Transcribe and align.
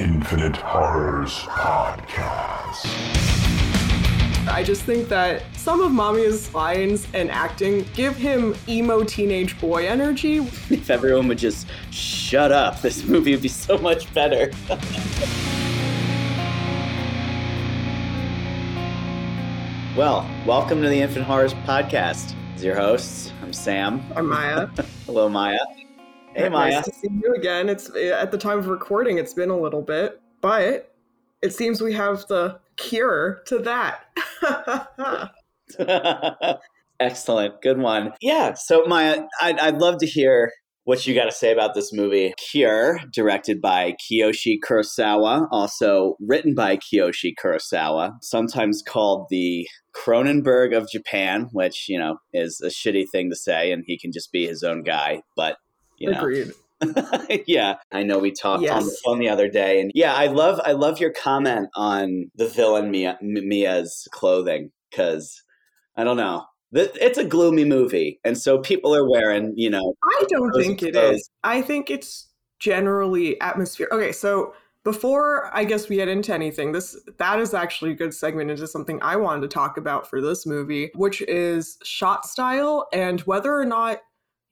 Infinite 0.00 0.56
Horrors 0.56 1.40
Podcast. 1.40 2.86
I 4.48 4.62
just 4.64 4.82
think 4.82 5.08
that 5.08 5.42
some 5.56 5.80
of 5.80 5.90
Mamiya's 5.90 6.54
lines 6.54 7.08
and 7.14 7.28
acting 7.32 7.84
give 7.94 8.14
him 8.14 8.54
emo 8.68 9.02
teenage 9.02 9.60
boy 9.60 9.88
energy. 9.88 10.38
If 10.70 10.88
everyone 10.88 11.26
would 11.26 11.38
just 11.38 11.66
shut 11.90 12.52
up, 12.52 12.80
this 12.80 13.02
movie 13.06 13.32
would 13.32 13.42
be 13.42 13.48
so 13.48 13.76
much 13.76 14.14
better. 14.14 14.52
well, 19.96 20.30
welcome 20.46 20.80
to 20.80 20.88
the 20.88 21.00
Infinite 21.00 21.24
Horrors 21.24 21.54
Podcast. 21.54 22.36
As 22.54 22.62
your 22.62 22.76
hosts, 22.76 23.32
I'm 23.42 23.52
Sam. 23.52 24.00
I'm 24.14 24.28
Maya. 24.28 24.68
Hello, 25.06 25.28
Maya. 25.28 25.58
Hey, 26.38 26.48
Maya. 26.48 26.70
nice 26.70 26.84
to 26.84 26.92
see 26.92 27.08
you 27.22 27.34
again. 27.34 27.68
It's 27.68 27.90
eh, 27.94 28.10
at 28.10 28.30
the 28.30 28.38
time 28.38 28.58
of 28.58 28.68
recording. 28.68 29.18
It's 29.18 29.34
been 29.34 29.50
a 29.50 29.58
little 29.58 29.82
bit, 29.82 30.20
but 30.40 30.94
it 31.42 31.52
seems 31.52 31.80
we 31.80 31.92
have 31.94 32.26
the 32.28 32.58
cure 32.76 33.42
to 33.46 33.58
that. 33.58 34.04
Excellent. 37.00 37.60
Good 37.62 37.78
one. 37.78 38.12
Yeah. 38.20 38.54
So, 38.54 38.84
Maya, 38.86 39.22
I'd, 39.40 39.58
I'd 39.58 39.78
love 39.78 39.98
to 39.98 40.06
hear 40.06 40.52
what 40.84 41.06
you 41.06 41.14
got 41.14 41.26
to 41.26 41.32
say 41.32 41.52
about 41.52 41.74
this 41.74 41.92
movie. 41.92 42.32
Cure, 42.50 42.98
directed 43.12 43.60
by 43.60 43.94
Kiyoshi 44.00 44.56
Kurosawa, 44.66 45.46
also 45.52 46.16
written 46.18 46.54
by 46.54 46.78
Kiyoshi 46.78 47.34
Kurosawa, 47.38 48.12
sometimes 48.22 48.82
called 48.82 49.26
the 49.28 49.68
Cronenberg 49.94 50.76
of 50.76 50.90
Japan, 50.90 51.48
which, 51.52 51.88
you 51.88 51.98
know, 51.98 52.16
is 52.32 52.60
a 52.64 52.68
shitty 52.68 53.04
thing 53.12 53.28
to 53.30 53.36
say, 53.36 53.70
and 53.70 53.84
he 53.86 53.98
can 53.98 54.12
just 54.12 54.32
be 54.32 54.46
his 54.46 54.62
own 54.62 54.82
guy. 54.82 55.20
But, 55.36 55.58
you. 55.98 56.10
Agreed. 56.10 56.52
yeah, 57.46 57.74
I 57.90 58.04
know 58.04 58.18
we 58.18 58.30
talked 58.30 58.66
on 58.68 58.84
the 58.84 58.96
phone 59.04 59.18
the 59.18 59.28
other 59.28 59.48
day, 59.48 59.80
and 59.80 59.90
yeah, 59.94 60.14
I 60.14 60.26
love 60.26 60.60
I 60.64 60.72
love 60.72 61.00
your 61.00 61.10
comment 61.10 61.68
on 61.74 62.30
the 62.36 62.46
villain 62.46 62.90
Mia, 62.90 63.18
Mia's 63.20 64.06
clothing 64.12 64.70
because 64.90 65.42
I 65.96 66.04
don't 66.04 66.16
know, 66.16 66.44
it's 66.72 67.18
a 67.18 67.24
gloomy 67.24 67.64
movie, 67.64 68.20
and 68.24 68.38
so 68.38 68.58
people 68.58 68.94
are 68.94 69.08
wearing 69.08 69.54
you 69.56 69.70
know 69.70 69.94
I 70.04 70.24
don't 70.28 70.52
think 70.52 70.82
it 70.82 70.92
clothes. 70.92 71.16
is. 71.16 71.30
I 71.42 71.62
think 71.62 71.90
it's 71.90 72.28
generally 72.60 73.40
atmosphere. 73.40 73.88
Okay, 73.90 74.12
so 74.12 74.54
before 74.84 75.50
I 75.52 75.64
guess 75.64 75.88
we 75.88 75.96
get 75.96 76.08
into 76.08 76.32
anything, 76.32 76.72
this 76.72 76.96
that 77.18 77.40
is 77.40 77.54
actually 77.54 77.90
a 77.92 77.96
good 77.96 78.14
segment 78.14 78.50
into 78.50 78.66
something 78.68 78.98
I 79.02 79.16
wanted 79.16 79.42
to 79.42 79.48
talk 79.48 79.76
about 79.76 80.08
for 80.08 80.20
this 80.20 80.46
movie, 80.46 80.90
which 80.94 81.22
is 81.22 81.76
shot 81.82 82.24
style 82.24 82.86
and 82.92 83.20
whether 83.22 83.54
or 83.54 83.64
not 83.64 84.00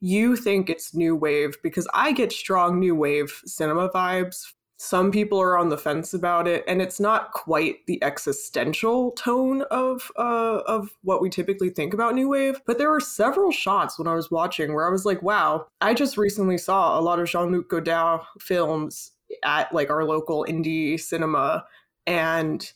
you 0.00 0.36
think 0.36 0.68
it's 0.68 0.94
new 0.94 1.16
wave 1.16 1.56
because 1.62 1.88
I 1.94 2.12
get 2.12 2.32
strong 2.32 2.78
new 2.78 2.94
wave 2.94 3.40
cinema 3.44 3.88
vibes. 3.88 4.52
Some 4.78 5.10
people 5.10 5.40
are 5.40 5.56
on 5.56 5.70
the 5.70 5.78
fence 5.78 6.12
about 6.12 6.46
it, 6.46 6.62
and 6.68 6.82
it's 6.82 7.00
not 7.00 7.32
quite 7.32 7.86
the 7.86 8.02
existential 8.04 9.12
tone 9.12 9.62
of 9.70 10.12
uh, 10.18 10.60
of 10.66 10.90
what 11.02 11.22
we 11.22 11.30
typically 11.30 11.70
think 11.70 11.94
about 11.94 12.14
new 12.14 12.28
wave. 12.28 12.60
But 12.66 12.76
there 12.76 12.90
were 12.90 13.00
several 13.00 13.50
shots 13.52 13.98
when 13.98 14.06
I 14.06 14.14
was 14.14 14.30
watching 14.30 14.74
where 14.74 14.86
I 14.86 14.90
was 14.90 15.06
like, 15.06 15.22
"Wow!" 15.22 15.66
I 15.80 15.94
just 15.94 16.18
recently 16.18 16.58
saw 16.58 16.98
a 16.98 17.00
lot 17.00 17.18
of 17.18 17.28
Jean 17.28 17.52
Luc 17.52 17.70
Godard 17.70 18.20
films 18.38 19.12
at 19.44 19.72
like 19.72 19.88
our 19.88 20.04
local 20.04 20.44
indie 20.46 21.00
cinema, 21.00 21.64
and 22.06 22.70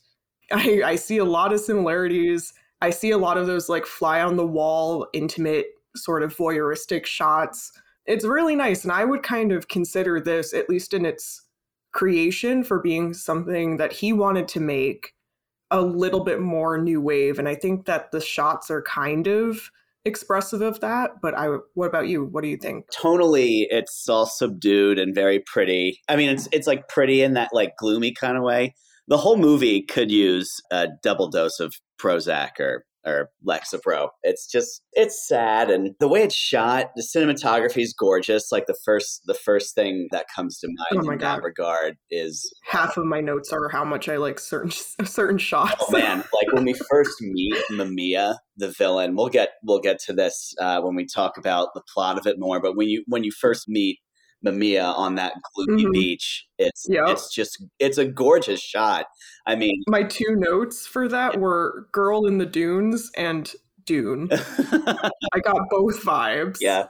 I, 0.51 0.81
I 0.83 0.95
see 0.95 1.19
a 1.19 1.25
lot 1.25 1.53
of 1.53 1.59
similarities. 1.59 2.51
I 2.81 2.89
see 2.89 3.11
a 3.11 3.17
lot 3.19 3.37
of 3.37 3.45
those 3.45 3.69
like 3.69 3.85
fly 3.85 4.21
on 4.21 4.37
the 4.37 4.47
wall, 4.47 5.07
intimate 5.13 5.67
sort 5.95 6.23
of 6.23 6.35
voyeuristic 6.35 7.05
shots. 7.05 7.71
It's 8.05 8.25
really 8.25 8.55
nice, 8.55 8.83
and 8.83 8.91
I 8.91 9.05
would 9.05 9.23
kind 9.23 9.51
of 9.51 9.67
consider 9.67 10.19
this, 10.19 10.53
at 10.53 10.69
least 10.69 10.93
in 10.93 11.05
its 11.05 11.41
creation, 11.93 12.63
for 12.63 12.79
being 12.79 13.13
something 13.13 13.77
that 13.77 13.93
he 13.93 14.13
wanted 14.13 14.47
to 14.49 14.59
make 14.59 15.13
a 15.69 15.81
little 15.81 16.23
bit 16.23 16.41
more 16.41 16.77
new 16.77 16.99
wave. 17.01 17.39
And 17.39 17.47
I 17.47 17.55
think 17.55 17.85
that 17.85 18.11
the 18.11 18.21
shots 18.21 18.69
are 18.69 18.81
kind 18.81 19.27
of 19.27 19.71
expressive 20.05 20.61
of 20.61 20.79
that. 20.81 21.21
But 21.21 21.37
I, 21.37 21.57
what 21.73 21.87
about 21.87 22.07
you? 22.07 22.25
What 22.25 22.43
do 22.43 22.49
you 22.49 22.57
think? 22.57 22.85
tonally 22.91 23.67
it's 23.69 24.07
all 24.09 24.25
subdued 24.25 24.99
and 24.99 25.15
very 25.15 25.39
pretty. 25.39 25.99
I 26.09 26.15
mean, 26.15 26.29
it's 26.29 26.47
it's 26.51 26.67
like 26.67 26.87
pretty 26.87 27.21
in 27.21 27.33
that 27.33 27.49
like 27.53 27.77
gloomy 27.77 28.13
kind 28.13 28.37
of 28.37 28.43
way. 28.43 28.75
The 29.07 29.17
whole 29.17 29.37
movie 29.37 29.81
could 29.81 30.11
use 30.11 30.61
a 30.71 30.87
double 31.03 31.29
dose 31.29 31.59
of 31.59 31.73
Prozac 31.99 32.59
or 32.59 32.85
or 33.05 33.29
Lexapro. 33.45 34.09
It's 34.23 34.47
just 34.47 34.83
it's 34.93 35.27
sad 35.27 35.69
and 35.69 35.95
the 35.99 36.07
way 36.07 36.23
it's 36.23 36.35
shot, 36.35 36.91
the 36.95 37.03
cinematography 37.03 37.81
is 37.81 37.93
gorgeous. 37.93 38.51
Like 38.51 38.67
the 38.67 38.77
first 38.85 39.21
the 39.25 39.33
first 39.33 39.75
thing 39.75 40.07
that 40.11 40.25
comes 40.33 40.59
to 40.59 40.67
mind 40.67 41.03
Oh 41.03 41.07
my 41.07 41.13
in 41.13 41.19
that 41.19 41.43
regard 41.43 41.97
is 42.09 42.51
Half 42.65 42.97
of 42.97 43.05
my 43.05 43.21
notes 43.21 43.51
are 43.51 43.69
how 43.69 43.83
much 43.83 44.09
I 44.09 44.17
like 44.17 44.39
certain 44.39 44.71
certain 45.05 45.37
shots. 45.37 45.75
oh 45.79 45.91
man, 45.91 46.17
like 46.33 46.51
when 46.53 46.65
we 46.65 46.73
first 46.89 47.21
meet 47.21 47.55
Mamiya, 47.71 48.35
the 48.57 48.69
villain. 48.69 49.15
We'll 49.15 49.29
get 49.29 49.49
we'll 49.63 49.79
get 49.79 49.99
to 50.05 50.13
this 50.13 50.53
uh, 50.59 50.81
when 50.81 50.95
we 50.95 51.05
talk 51.05 51.37
about 51.37 51.69
the 51.73 51.81
plot 51.93 52.17
of 52.17 52.25
it 52.27 52.39
more. 52.39 52.61
But 52.61 52.75
when 52.75 52.87
you 52.87 53.03
when 53.07 53.23
you 53.23 53.31
first 53.31 53.67
meet 53.67 53.99
Mamiya 54.45 54.97
on 54.97 55.15
that 55.15 55.33
gloomy 55.53 55.85
Mhm. 55.85 55.91
beach, 55.93 56.47
it's 56.57 56.85
Yep. 56.89 57.07
it's 57.09 57.33
just 57.33 57.63
it's 57.79 57.97
a 57.97 58.05
gorgeous 58.05 58.59
shot. 58.61 59.05
I 59.47 59.55
mean, 59.55 59.83
my 59.87 60.03
two 60.03 60.35
notes 60.35 60.85
for 60.87 61.07
that 61.07 61.39
were 61.39 61.87
"Girl 61.91 62.25
in 62.25 62.37
the 62.37 62.45
Dunes" 62.45 63.11
and 63.17 63.51
"Dune." 63.85 64.29
I 65.33 65.39
got 65.43 65.57
both 65.69 66.03
vibes. 66.03 66.57
yeah. 66.61 66.87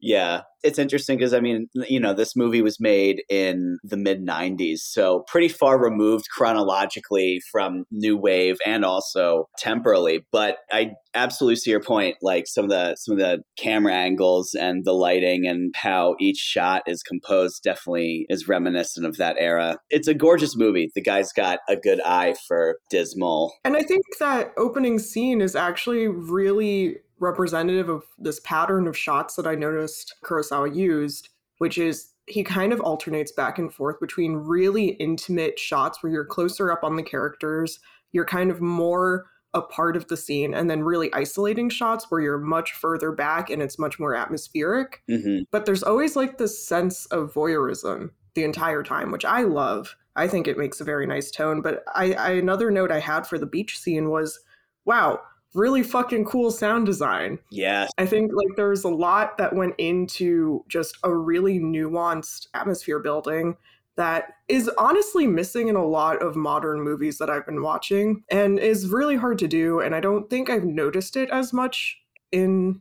Yeah, 0.00 0.42
it's 0.62 0.78
interesting 0.78 1.18
because 1.18 1.34
I 1.34 1.40
mean, 1.40 1.68
you 1.88 2.00
know, 2.00 2.14
this 2.14 2.36
movie 2.36 2.62
was 2.62 2.80
made 2.80 3.22
in 3.28 3.78
the 3.82 3.96
mid 3.96 4.24
90s, 4.24 4.78
so 4.78 5.24
pretty 5.26 5.48
far 5.48 5.80
removed 5.80 6.26
chronologically 6.30 7.40
from 7.50 7.84
New 7.90 8.16
Wave 8.16 8.58
and 8.66 8.84
also 8.84 9.48
temporally. 9.58 10.24
But 10.32 10.58
I 10.70 10.92
absolutely 11.14 11.56
see 11.56 11.70
your 11.70 11.82
point. 11.82 12.16
Like 12.22 12.46
some 12.46 12.64
of 12.64 12.70
the 12.70 12.96
some 12.96 13.14
of 13.14 13.18
the 13.18 13.42
camera 13.58 13.94
angles 13.94 14.54
and 14.54 14.84
the 14.84 14.92
lighting 14.92 15.46
and 15.46 15.74
how 15.76 16.16
each 16.20 16.38
shot 16.38 16.82
is 16.86 17.02
composed 17.02 17.62
definitely 17.62 18.26
is 18.28 18.48
reminiscent 18.48 19.06
of 19.06 19.16
that 19.16 19.36
era. 19.38 19.78
It's 19.90 20.08
a 20.08 20.14
gorgeous 20.14 20.56
movie. 20.56 20.90
The 20.94 21.02
guy's 21.02 21.32
got 21.32 21.60
a 21.68 21.76
good 21.76 22.00
eye 22.02 22.34
for 22.46 22.78
dismal. 22.90 23.52
And 23.64 23.76
I 23.76 23.82
think 23.82 24.04
that 24.20 24.52
opening 24.56 24.98
scene 24.98 25.40
is 25.40 25.56
actually 25.56 26.08
really 26.08 26.98
representative 27.20 27.88
of 27.88 28.04
this 28.18 28.40
pattern 28.40 28.86
of 28.86 28.96
shots 28.96 29.36
that 29.36 29.46
I 29.46 29.54
noticed 29.54 30.14
Kurosawa 30.24 30.74
used, 30.74 31.28
which 31.58 31.78
is 31.78 32.12
he 32.26 32.44
kind 32.44 32.72
of 32.72 32.80
alternates 32.80 33.32
back 33.32 33.58
and 33.58 33.72
forth 33.72 33.98
between 34.00 34.34
really 34.34 34.90
intimate 34.92 35.58
shots 35.58 36.02
where 36.02 36.12
you're 36.12 36.24
closer 36.24 36.70
up 36.70 36.84
on 36.84 36.96
the 36.96 37.02
characters, 37.02 37.80
you're 38.12 38.24
kind 38.24 38.50
of 38.50 38.60
more 38.60 39.26
a 39.54 39.62
part 39.62 39.96
of 39.96 40.06
the 40.08 40.16
scene, 40.16 40.52
and 40.52 40.70
then 40.70 40.82
really 40.82 41.12
isolating 41.14 41.70
shots 41.70 42.10
where 42.10 42.20
you're 42.20 42.38
much 42.38 42.72
further 42.72 43.12
back 43.12 43.48
and 43.48 43.62
it's 43.62 43.78
much 43.78 43.98
more 43.98 44.14
atmospheric. 44.14 45.02
hmm 45.08 45.40
But 45.50 45.64
there's 45.64 45.82
always 45.82 46.16
like 46.16 46.36
this 46.36 46.66
sense 46.66 47.06
of 47.06 47.32
voyeurism 47.32 48.10
the 48.34 48.44
entire 48.44 48.82
time, 48.82 49.10
which 49.10 49.24
I 49.24 49.42
love. 49.42 49.96
I 50.16 50.28
think 50.28 50.46
it 50.46 50.58
makes 50.58 50.80
a 50.80 50.84
very 50.84 51.06
nice 51.06 51.30
tone. 51.30 51.62
But 51.62 51.82
I, 51.94 52.12
I 52.12 52.30
another 52.32 52.70
note 52.70 52.90
I 52.90 53.00
had 53.00 53.26
for 53.26 53.38
the 53.38 53.46
beach 53.46 53.78
scene 53.78 54.10
was, 54.10 54.38
wow, 54.84 55.20
really 55.54 55.82
fucking 55.82 56.24
cool 56.26 56.50
sound 56.50 56.86
design. 56.86 57.38
Yeah, 57.50 57.86
I 57.98 58.06
think 58.06 58.32
like 58.34 58.56
there's 58.56 58.84
a 58.84 58.88
lot 58.88 59.38
that 59.38 59.54
went 59.54 59.74
into 59.78 60.64
just 60.68 60.96
a 61.04 61.14
really 61.14 61.58
nuanced 61.58 62.48
atmosphere 62.54 62.98
building 63.00 63.56
that 63.96 64.34
is 64.46 64.70
honestly 64.78 65.26
missing 65.26 65.66
in 65.66 65.74
a 65.74 65.84
lot 65.84 66.22
of 66.22 66.36
modern 66.36 66.80
movies 66.82 67.18
that 67.18 67.28
I've 67.28 67.44
been 67.46 67.62
watching 67.62 68.22
and 68.30 68.58
is 68.60 68.88
really 68.88 69.16
hard 69.16 69.38
to 69.40 69.48
do. 69.48 69.80
And 69.80 69.92
I 69.94 69.98
don't 70.00 70.30
think 70.30 70.48
I've 70.48 70.64
noticed 70.64 71.16
it 71.16 71.28
as 71.30 71.52
much 71.52 71.98
in 72.30 72.80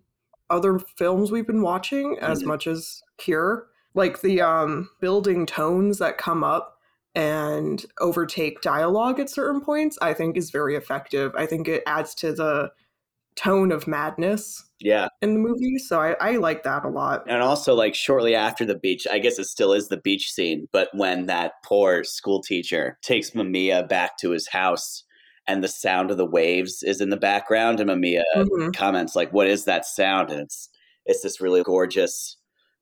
other 0.51 0.77
films 0.77 1.31
we've 1.31 1.47
been 1.47 1.63
watching 1.63 2.17
as 2.21 2.43
Mhm. 2.43 2.47
much 2.47 2.67
as 2.67 3.01
here. 3.19 3.65
Like 3.95 4.21
the 4.21 4.41
um, 4.41 4.89
building 5.01 5.47
tones 5.47 5.97
that 5.97 6.19
come 6.19 6.43
up 6.43 6.76
and 7.17 7.83
overtake 7.99 8.61
dialogue 8.61 9.19
at 9.19 9.27
certain 9.27 9.59
points, 9.59 9.97
I 10.01 10.13
think 10.13 10.37
is 10.37 10.51
very 10.51 10.75
effective. 10.75 11.33
I 11.35 11.47
think 11.47 11.67
it 11.67 11.81
adds 11.87 12.13
to 12.15 12.31
the 12.31 12.71
tone 13.35 13.71
of 13.71 13.87
madness 13.87 14.63
yeah. 14.79 15.07
in 15.23 15.33
the 15.33 15.39
movie. 15.39 15.79
So 15.79 15.99
I, 15.99 16.11
I 16.21 16.31
like 16.37 16.61
that 16.63 16.85
a 16.85 16.89
lot. 16.89 17.23
And 17.27 17.41
also, 17.41 17.73
like 17.73 17.95
shortly 17.95 18.35
after 18.35 18.65
the 18.65 18.77
beach, 18.77 19.07
I 19.11 19.17
guess 19.17 19.39
it 19.39 19.45
still 19.45 19.73
is 19.73 19.87
the 19.87 19.97
beach 19.97 20.31
scene, 20.31 20.67
but 20.71 20.89
when 20.93 21.25
that 21.25 21.53
poor 21.65 22.03
school 22.03 22.39
teacher 22.39 22.99
takes 23.01 23.31
Mamiya 23.31 23.89
back 23.89 24.17
to 24.19 24.29
his 24.29 24.47
house 24.47 25.03
and 25.47 25.63
the 25.63 25.67
sound 25.67 26.11
of 26.11 26.17
the 26.17 26.25
waves 26.25 26.83
is 26.83 27.01
in 27.01 27.09
the 27.09 27.17
background, 27.17 27.79
and 27.79 27.89
Mamiya 27.89 28.23
Mhm. 28.35 28.75
comments 28.75 29.15
like, 29.15 29.33
"What 29.33 29.47
is 29.47 29.65
that 29.65 29.85
sound?" 29.85 30.29
And 30.29 30.41
it's 30.41 30.69
it's 31.05 31.23
this 31.23 31.41
really 31.41 31.63
gorgeous, 31.63 32.37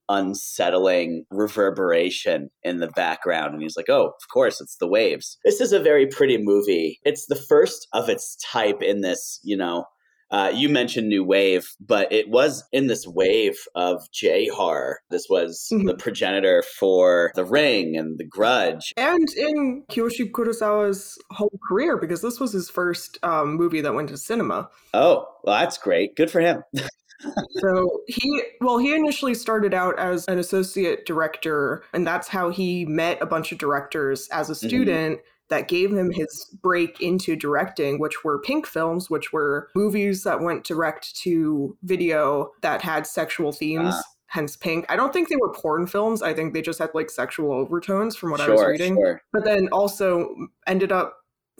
unsettling 0.10 1.26
reverberation 1.32 2.50
in 2.64 2.80
the 2.80 2.88
background, 2.90 3.54
and 3.54 3.62
he's 3.64 3.78
like, 3.78 3.90
"Oh, 3.90 4.08
of 4.08 4.28
course, 4.34 4.62
it's 4.62 4.78
the 4.78 4.88
waves." 4.88 5.38
This 5.44 5.62
is 5.62 5.72
a 5.74 5.80
very 5.80 6.08
pretty 6.08 6.38
movie. 6.38 7.00
It's 7.04 7.26
the 7.28 7.36
first 7.36 7.88
of 7.94 8.10
its 8.10 8.36
type 8.38 8.82
in 8.82 9.02
this, 9.02 9.40
you 9.44 9.58
know, 9.58 9.86
Uh, 10.32 10.52
you 10.54 10.68
mentioned 10.68 11.08
new 11.08 11.24
wave, 11.24 11.68
but 11.80 12.12
it 12.12 12.28
was 12.30 12.64
in 12.74 12.88
this 12.88 13.06
wave 13.08 13.60
of 13.76 14.02
J 14.12 14.48
horror. 14.48 14.98
This 15.12 15.28
was 15.30 15.68
Mhm. 15.72 15.86
the 15.86 15.96
progenitor 15.96 16.64
for 16.80 17.32
The 17.36 17.46
Ring 17.46 17.96
and 17.96 18.18
The 18.18 18.26
Grudge. 18.26 18.92
And 18.98 19.30
in 19.38 19.84
Kiyoshi 19.92 20.32
Kurosawa's 20.32 21.16
whole 21.32 21.58
career, 21.70 21.96
because 21.96 22.24
this 22.24 22.40
was 22.40 22.54
his 22.54 22.72
first 22.72 23.20
um, 23.22 23.54
movie 23.54 23.82
that 23.82 23.94
went 23.94 24.10
to 24.10 24.18
cinema. 24.18 24.68
Oh, 24.96 25.28
well, 25.44 25.60
that's 25.60 25.78
great. 25.78 26.16
Good 26.16 26.32
for 26.32 26.42
him. 26.42 26.64
So 27.62 28.02
he, 28.08 28.44
well, 28.62 28.78
he 28.78 28.94
initially 28.94 29.34
started 29.34 29.74
out 29.74 29.98
as 30.00 30.26
an 30.28 30.38
associate 30.40 31.06
director, 31.06 31.84
and 31.94 32.06
that's 32.06 32.28
how 32.28 32.50
he 32.50 32.86
met 32.86 33.22
a 33.22 33.26
bunch 33.26 33.52
of 33.52 33.58
directors 33.58 34.28
as 34.30 34.50
a 34.50 34.54
Mm-hmm. 34.54 34.68
student. 34.68 35.20
That 35.50 35.68
gave 35.68 35.92
him 35.94 36.10
his 36.10 36.46
break 36.64 37.02
into 37.02 37.36
directing, 37.36 38.00
which 38.00 38.24
were 38.24 38.40
pink 38.42 38.66
films, 38.66 39.12
which 39.12 39.32
were 39.32 39.70
movies 39.76 40.24
that 40.24 40.42
went 40.42 40.64
direct 40.64 41.16
to 41.18 41.78
video 41.84 42.50
that 42.62 42.82
had 42.82 43.06
sexual 43.06 43.52
themes, 43.52 43.94
Ah. 43.96 44.02
hence 44.26 44.56
pink. 44.58 44.88
I 44.90 44.96
don't 44.96 45.14
think 45.14 45.30
they 45.30 45.36
were 45.36 45.54
porn 45.54 45.86
films. 45.86 46.24
I 46.24 46.34
think 46.34 46.56
they 46.56 46.64
just 46.64 46.80
had 46.80 46.90
like 46.96 47.12
sexual 47.12 47.52
overtones 47.52 48.16
from 48.16 48.32
what 48.32 48.42
I 48.42 48.50
was 48.50 48.66
reading. 48.66 48.96
sure. 48.96 49.22
But 49.32 49.46
then 49.46 49.68
also 49.72 50.36
ended 50.66 50.92
up 50.92 51.16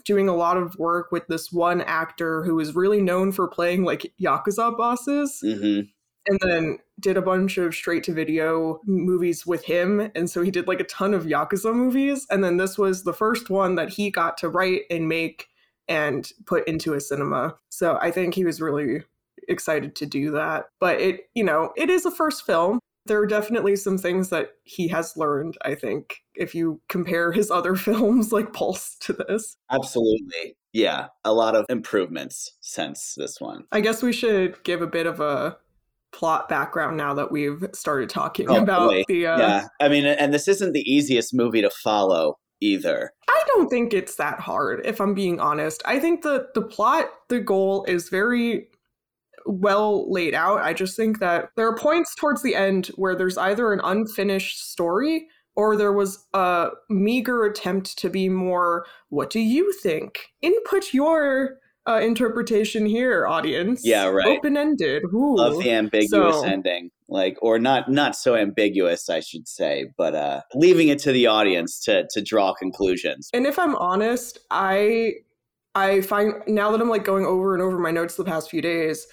doing 0.06 0.28
a 0.28 0.34
lot 0.34 0.56
of 0.56 0.74
work 0.78 1.12
with 1.12 1.26
this 1.26 1.52
one 1.52 1.82
actor 1.82 2.42
who 2.44 2.54
was 2.54 2.74
really 2.74 3.02
known 3.02 3.32
for 3.32 3.46
playing 3.46 3.84
like 3.84 4.12
Yakuza 4.20 4.76
bosses 4.76 5.40
hmm 5.42 5.80
and 6.26 6.38
then 6.42 6.78
did 7.00 7.16
a 7.16 7.22
bunch 7.22 7.58
of 7.58 7.74
straight 7.74 8.02
to 8.04 8.12
video 8.12 8.80
movies 8.84 9.46
with 9.46 9.64
him. 9.64 10.10
And 10.14 10.28
so 10.28 10.42
he 10.42 10.50
did 10.50 10.66
like 10.66 10.80
a 10.80 10.84
ton 10.84 11.14
of 11.14 11.24
yakuza 11.24 11.74
movies. 11.74 12.26
And 12.30 12.42
then 12.42 12.56
this 12.56 12.78
was 12.78 13.04
the 13.04 13.12
first 13.12 13.50
one 13.50 13.74
that 13.76 13.90
he 13.90 14.10
got 14.10 14.36
to 14.38 14.48
write 14.48 14.82
and 14.90 15.08
make 15.08 15.48
and 15.88 16.30
put 16.46 16.66
into 16.66 16.94
a 16.94 17.00
cinema. 17.00 17.56
So 17.68 17.98
i 18.00 18.10
think 18.10 18.34
he 18.34 18.44
was 18.44 18.60
really 18.60 19.02
excited 19.48 19.94
to 19.96 20.06
do 20.06 20.32
that. 20.32 20.66
But 20.80 21.00
it 21.00 21.28
you 21.34 21.44
know 21.44 21.72
it 21.76 21.90
is 21.90 22.04
a 22.04 22.10
first 22.10 22.44
film 22.44 22.80
there 23.06 23.20
are 23.20 23.26
definitely 23.26 23.76
some 23.76 23.98
things 23.98 24.28
that 24.30 24.50
he 24.64 24.88
has 24.88 25.16
learned 25.16 25.56
i 25.64 25.74
think 25.74 26.22
if 26.34 26.54
you 26.54 26.80
compare 26.88 27.32
his 27.32 27.50
other 27.50 27.74
films 27.88 28.32
like 28.32 28.52
pulse 28.52 28.96
to 29.00 29.12
this 29.12 29.56
Absolutely. 29.70 30.56
Yeah. 30.72 31.06
A 31.24 31.32
lot 31.32 31.56
of 31.56 31.64
improvements 31.70 32.52
since 32.60 33.14
this 33.16 33.40
one. 33.40 33.64
i 33.72 33.80
guess 33.80 34.02
we 34.02 34.12
should 34.12 34.62
give 34.64 34.82
a 34.82 34.86
bit 34.86 35.06
of 35.06 35.20
a 35.20 35.56
plot 36.12 36.48
background 36.48 36.96
now 36.96 37.12
that 37.14 37.30
we've 37.30 37.64
started 37.74 38.08
talking 38.08 38.48
Oh, 38.50 38.62
about 38.62 38.94
the 39.08 39.26
uh, 39.26 39.38
yeah. 39.38 39.64
I 39.80 39.88
mean, 39.88 40.06
and 40.06 40.32
this 40.32 40.48
isn't 40.48 40.72
the 40.72 40.80
easiest 40.90 41.34
movie 41.34 41.60
to 41.62 41.70
follow 41.70 42.38
either. 42.60 43.10
I 43.28 43.42
don't 43.48 43.68
think 43.68 43.92
it's 43.92 44.16
that 44.16 44.40
hard, 44.40 44.80
if 44.86 44.98
I'm 45.00 45.12
being 45.12 45.40
honest. 45.40 45.82
I 45.84 45.98
think 45.98 46.22
the 46.22 46.46
the 46.54 46.62
plot, 46.62 47.06
the 47.28 47.40
goal 47.40 47.84
is 47.86 48.08
very 48.08 48.68
well 49.46 50.10
laid 50.10 50.34
out. 50.34 50.60
I 50.60 50.72
just 50.72 50.96
think 50.96 51.18
that 51.20 51.50
there 51.56 51.66
are 51.68 51.76
points 51.76 52.14
towards 52.14 52.42
the 52.42 52.54
end 52.54 52.88
where 52.96 53.14
there's 53.14 53.38
either 53.38 53.72
an 53.72 53.80
unfinished 53.84 54.70
story 54.70 55.28
or 55.54 55.76
there 55.76 55.92
was 55.92 56.26
a 56.34 56.68
meager 56.90 57.44
attempt 57.44 57.98
to 57.98 58.10
be 58.10 58.28
more 58.28 58.86
what 59.08 59.30
do 59.30 59.40
you 59.40 59.72
think? 59.72 60.26
Input 60.42 60.92
your 60.92 61.58
uh, 61.88 62.00
interpretation 62.02 62.84
here, 62.84 63.26
audience. 63.26 63.82
Yeah, 63.84 64.06
right. 64.08 64.26
Open-ended. 64.38 65.04
Love 65.12 65.62
the 65.62 65.70
ambiguous 65.70 66.10
So- 66.36 66.44
ending. 66.44 66.90
Like 67.08 67.36
or 67.40 67.60
not 67.60 67.88
not 67.88 68.16
so 68.16 68.34
ambiguous, 68.34 69.08
I 69.08 69.20
should 69.20 69.46
say, 69.46 69.86
but 69.96 70.16
uh 70.16 70.40
leaving 70.56 70.88
it 70.88 70.98
to 71.00 71.12
the 71.12 71.28
audience 71.28 71.78
to 71.84 72.04
to 72.10 72.20
draw 72.20 72.52
conclusions. 72.52 73.30
And 73.32 73.46
if 73.46 73.60
I'm 73.60 73.76
honest, 73.76 74.40
I 74.50 75.12
I 75.76 76.00
find 76.00 76.34
now 76.48 76.72
that 76.72 76.80
I'm 76.80 76.88
like 76.88 77.04
going 77.04 77.24
over 77.24 77.54
and 77.54 77.62
over 77.62 77.78
my 77.78 77.92
notes 77.92 78.16
the 78.16 78.24
past 78.24 78.50
few 78.50 78.60
days, 78.60 79.06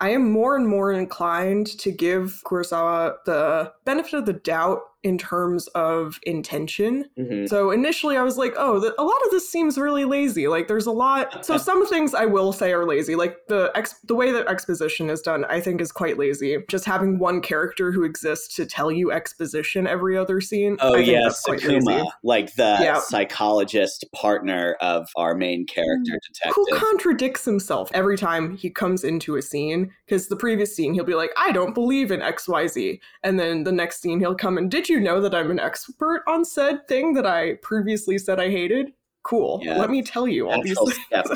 I 0.00 0.10
am 0.10 0.30
more 0.30 0.56
and 0.56 0.66
more 0.66 0.92
inclined 0.92 1.66
to 1.78 1.92
give 1.92 2.42
Kurosawa 2.44 3.16
the 3.26 3.72
benefit 3.84 4.14
of 4.14 4.26
the 4.26 4.32
doubt 4.32 4.80
in 5.02 5.16
terms 5.18 5.66
of 5.68 6.18
intention. 6.24 7.06
Mhm. 7.18 7.48
So 7.48 7.70
initially 7.70 8.16
I 8.16 8.22
was 8.22 8.36
like, 8.36 8.54
oh, 8.56 8.78
the, 8.80 8.94
a 9.00 9.04
lot 9.04 9.16
of 9.24 9.30
this 9.30 9.50
seems 9.50 9.78
really 9.78 10.04
lazy. 10.04 10.46
Like 10.48 10.68
there's 10.68 10.86
a 10.86 10.92
lot. 10.92 11.44
So 11.50 11.56
some 11.56 11.86
things 11.86 12.14
I 12.14 12.26
will 12.26 12.52
say 12.52 12.72
are 12.72 12.86
lazy. 12.86 13.16
Like 13.16 13.36
the 13.48 13.72
ex- 13.74 13.98
the 14.04 14.14
way 14.14 14.30
that 14.30 14.46
exposition 14.46 15.10
is 15.10 15.20
done, 15.20 15.44
I 15.46 15.60
think 15.60 15.80
is 15.80 15.90
quite 15.90 16.18
lazy. 16.18 16.58
Just 16.68 16.84
having 16.84 17.18
one 17.18 17.40
character 17.40 17.90
who 17.92 18.04
exists 18.04 18.54
to 18.56 18.66
tell 18.66 18.90
you 18.92 19.10
exposition 19.10 19.86
every 19.86 20.16
other 20.16 20.40
scene. 20.40 20.76
Oh 20.80 20.96
yeah, 20.96 21.22
that's 21.24 21.40
quite 21.42 21.62
lazy. 21.64 21.78
Sakuma, 21.86 22.04
like 22.22 22.54
the 22.54 22.76
Yeah. 22.80 23.00
psychologist 23.00 24.04
partner 24.14 24.76
of 24.80 25.08
our 25.16 25.34
main 25.34 25.66
character 25.66 26.18
detective. 26.26 26.54
who 26.54 26.66
contradicts 26.76 27.44
himself 27.44 27.90
every 27.94 28.18
time 28.18 28.56
he 28.56 28.68
comes 28.70 29.02
into 29.04 29.36
a 29.36 29.42
scene 29.42 29.90
because 30.06 30.28
the 30.28 30.36
previous 30.36 30.74
scene 30.76 30.92
he'll 30.94 31.04
be 31.04 31.14
like 31.14 31.30
i 31.36 31.50
don't 31.52 31.74
believe 31.74 32.10
in 32.10 32.20
xyz 32.20 32.98
and 33.22 33.38
then 33.38 33.64
the 33.64 33.72
next 33.72 34.00
scene 34.02 34.18
he'll 34.20 34.34
come 34.34 34.58
and 34.58 34.70
did 34.70 34.88
you 34.90 35.00
know 35.00 35.20
that 35.20 35.34
i'm 35.34 35.50
an 35.50 35.60
expert 35.60 36.22
on 36.26 36.44
said 36.44 36.86
thing 36.88 37.14
that 37.14 37.26
i 37.26 37.54
previously 37.62 38.18
said 38.18 38.38
i 38.40 38.50
hated? 38.50 38.92
Cool. 39.22 39.60
Yeah. 39.62 39.76
let 39.76 39.90
me 39.90 40.02
tell 40.02 40.26
you 40.26 40.48
all 40.48 40.62
these 40.62 40.78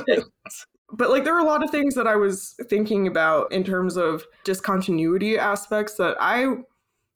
things 0.06 0.66
but 0.92 1.10
like 1.10 1.24
there 1.24 1.34
are 1.34 1.40
a 1.40 1.44
lot 1.44 1.62
of 1.62 1.70
things 1.70 1.94
that 1.94 2.06
i 2.06 2.16
was 2.16 2.54
thinking 2.68 3.06
about 3.06 3.50
in 3.52 3.64
terms 3.64 3.96
of 3.96 4.24
discontinuity 4.44 5.38
aspects 5.38 5.94
that 5.94 6.16
i 6.20 6.54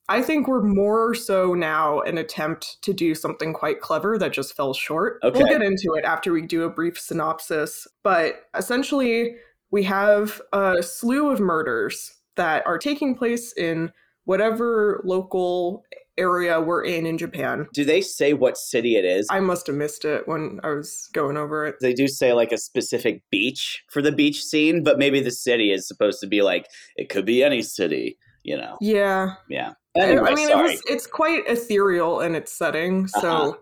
i 0.09 0.21
think 0.21 0.47
were 0.47 0.63
more 0.63 1.15
so 1.15 1.55
now 1.55 2.01
an 2.01 2.19
attempt 2.19 2.81
to 2.83 2.93
do 2.93 3.15
something 3.15 3.53
quite 3.53 3.81
clever 3.81 4.19
that 4.19 4.33
just 4.33 4.55
fell 4.55 4.75
short. 4.75 5.19
Okay. 5.23 5.39
we'll 5.39 5.49
get 5.49 5.63
into 5.63 5.95
it 5.95 6.05
after 6.05 6.33
we 6.33 6.43
do 6.43 6.65
a 6.65 6.71
brief 6.71 6.99
synopsis 6.99 7.87
but 8.03 8.47
essentially 8.55 9.37
we 9.71 9.83
have 9.83 10.41
a 10.53 10.83
slew 10.83 11.31
of 11.31 11.41
murders 11.41 12.15
that 12.37 12.67
are 12.67 12.79
taking 12.79 13.15
place 13.15 13.53
in 13.55 13.93
whatever 14.25 15.01
local 15.05 15.85
area 16.19 16.61
we're 16.61 16.85
in 16.85 17.07
in 17.07 17.17
japan 17.17 17.67
Do 17.73 17.85
they 17.85 18.01
say 18.01 18.33
what 18.33 18.57
city 18.59 18.97
it 18.97 19.05
is? 19.05 19.27
i 19.31 19.41
must 19.41 19.67
have 19.69 19.77
missed 19.77 20.05
it 20.05 20.27
when 20.27 20.61
i 20.65 20.69
was 20.71 21.09
going 21.13 21.37
over 21.37 21.65
it 21.67 21.77
they 21.81 21.95
do 21.95 22.09
say 22.09 22.33
like 22.33 22.53
a 22.53 22.59
specific 22.59 23.23
beach 23.31 23.83
for 23.91 24.03
the 24.03 24.13
beach 24.13 24.43
scene, 24.45 24.83
but 24.83 24.99
maybe 24.99 25.21
the 25.21 25.31
city 25.31 25.73
is 25.73 25.87
supposed 25.89 26.21
to 26.21 26.27
be 26.27 26.43
like 26.43 26.67
it 26.97 27.09
could 27.09 27.25
be 27.25 27.43
any 27.45 27.63
city, 27.63 28.19
you 28.43 28.57
know. 28.57 28.77
yeah 28.81 29.35
Yeah. 29.49 29.73
I- 29.97 30.01
Anyway, 30.03 30.31
I 30.31 30.35
mean, 30.35 30.49
it 30.51 30.57
was, 30.57 30.81
it's 30.89 31.07
quite 31.07 31.43
ethereal 31.49 32.21
in 32.21 32.35
its 32.37 32.53
setting, 32.53 33.09
so 33.09 33.29
Uh-huh. 33.29 33.53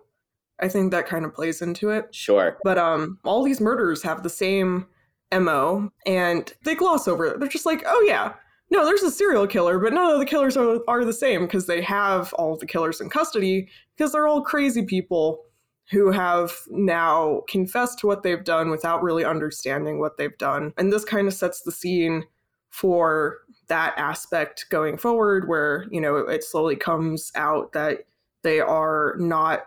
I 0.61 0.69
think 0.69 0.91
that 0.93 1.07
kind 1.07 1.25
of 1.25 1.33
plays 1.35 1.63
into 1.63 1.91
it. 1.91 2.15
Sure. 2.15 2.59
But 2.65 2.77
um, 2.79 3.19
all 3.25 3.43
these 3.43 3.61
murders 3.61 4.03
have 4.03 4.23
the 4.23 4.29
same 4.31 4.87
mo, 5.33 5.91
and 6.07 6.53
they 6.65 6.75
gloss 6.75 7.09
over 7.09 7.27
it. 7.27 7.41
They're 7.41 7.49
just 7.49 7.67
like, 7.67 7.83
oh 7.87 8.05
yeah, 8.07 8.35
no, 8.71 8.85
there's 8.85 9.03
a 9.03 9.11
serial 9.11 9.47
killer, 9.47 9.79
but 9.79 9.93
none 9.93 10.13
of 10.13 10.19
the 10.19 10.27
killers 10.27 10.57
are, 10.57 10.81
are 10.89 11.05
the 11.05 11.13
same 11.13 11.43
because 11.43 11.67
they 11.67 11.81
have 11.83 12.33
all 12.35 12.55
of 12.55 12.61
the 12.61 12.67
killers 12.67 13.01
in 13.01 13.09
custody 13.09 13.69
because 13.97 14.13
they're 14.13 14.27
all 14.27 14.43
crazy 14.43 14.85
people 14.85 15.45
who 15.91 16.11
have 16.11 16.53
now 16.69 17.43
confessed 17.49 18.01
to 18.01 18.09
what 18.09 18.23
they've 18.23 18.45
done 18.45 18.71
without 18.71 19.03
really 19.03 19.25
understanding 19.25 20.01
what 20.01 20.17
they've 20.17 20.37
done. 20.39 20.73
And 20.77 20.93
this 20.93 21.05
kind 21.05 21.29
of 21.29 21.35
sets 21.35 21.63
the 21.63 21.71
scene 21.71 22.25
for 22.71 23.39
that 23.69 23.95
aspect 23.97 24.67
going 24.69 24.99
forward 24.99 25.49
where, 25.49 25.87
you 25.91 26.01
know, 26.01 26.17
it, 26.17 26.29
it 26.29 26.45
slowly 26.45 26.77
comes 26.77 27.31
out 27.37 27.73
that 27.73 28.01
they 28.43 28.61
are 28.61 29.15
not 29.19 29.67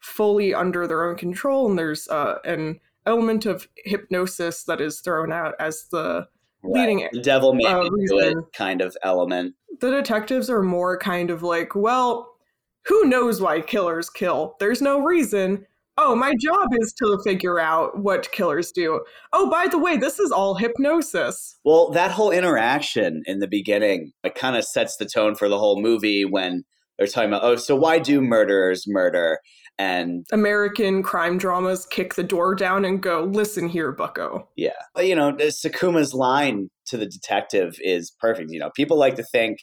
fully 0.00 0.52
under 0.52 0.86
their 0.86 1.08
own 1.08 1.16
control 1.16 1.68
and 1.68 1.78
there's 1.78 2.08
uh, 2.08 2.38
an 2.44 2.80
element 3.06 3.46
of 3.46 3.68
hypnosis 3.84 4.64
that 4.64 4.80
is 4.80 5.00
thrown 5.00 5.32
out 5.32 5.54
as 5.60 5.84
the 5.90 6.26
leading 6.62 7.08
The 7.12 7.20
devil 7.20 7.54
made 7.54 7.66
uh, 7.66 7.82
do 7.82 7.86
it 7.88 7.92
reason. 7.92 8.44
kind 8.52 8.80
of 8.80 8.96
element. 9.02 9.54
the 9.80 9.90
detectives 9.90 10.50
are 10.50 10.62
more 10.62 10.98
kind 10.98 11.30
of 11.30 11.42
like, 11.42 11.74
well, 11.74 12.34
who 12.86 13.04
knows 13.04 13.40
why 13.40 13.60
killers 13.60 14.08
kill? 14.10 14.56
There's 14.60 14.80
no 14.82 15.00
reason. 15.02 15.66
Oh, 15.98 16.14
my 16.14 16.32
job 16.40 16.68
is 16.80 16.94
to 16.94 17.18
figure 17.24 17.60
out 17.60 17.98
what 17.98 18.30
killers 18.32 18.72
do. 18.72 19.04
Oh, 19.34 19.50
by 19.50 19.66
the 19.66 19.78
way, 19.78 19.96
this 19.98 20.18
is 20.18 20.30
all 20.32 20.54
hypnosis. 20.54 21.58
Well, 21.64 21.90
that 21.90 22.10
whole 22.10 22.30
interaction 22.30 23.22
in 23.26 23.40
the 23.40 23.46
beginning, 23.48 24.12
it 24.24 24.34
kind 24.34 24.56
of 24.56 24.64
sets 24.64 24.96
the 24.96 25.04
tone 25.04 25.34
for 25.34 25.48
the 25.48 25.58
whole 25.58 25.80
movie 25.82 26.24
when 26.24 26.64
they're 27.00 27.08
talking 27.08 27.30
about, 27.30 27.42
oh, 27.42 27.56
so 27.56 27.74
why 27.74 27.98
do 27.98 28.20
murderers 28.20 28.84
murder? 28.86 29.40
And 29.78 30.26
American 30.30 31.02
crime 31.02 31.38
dramas 31.38 31.86
kick 31.86 32.14
the 32.14 32.22
door 32.22 32.54
down 32.54 32.84
and 32.84 33.02
go, 33.02 33.24
listen 33.24 33.66
here, 33.68 33.90
bucko. 33.90 34.46
yeah, 34.54 34.72
you 34.98 35.14
know, 35.14 35.32
Sakuma's 35.32 36.12
line 36.12 36.68
to 36.86 36.98
the 36.98 37.06
detective 37.06 37.76
is 37.80 38.12
perfect. 38.20 38.50
You 38.50 38.60
know, 38.60 38.70
people 38.76 38.98
like 38.98 39.14
to 39.14 39.22
think 39.22 39.60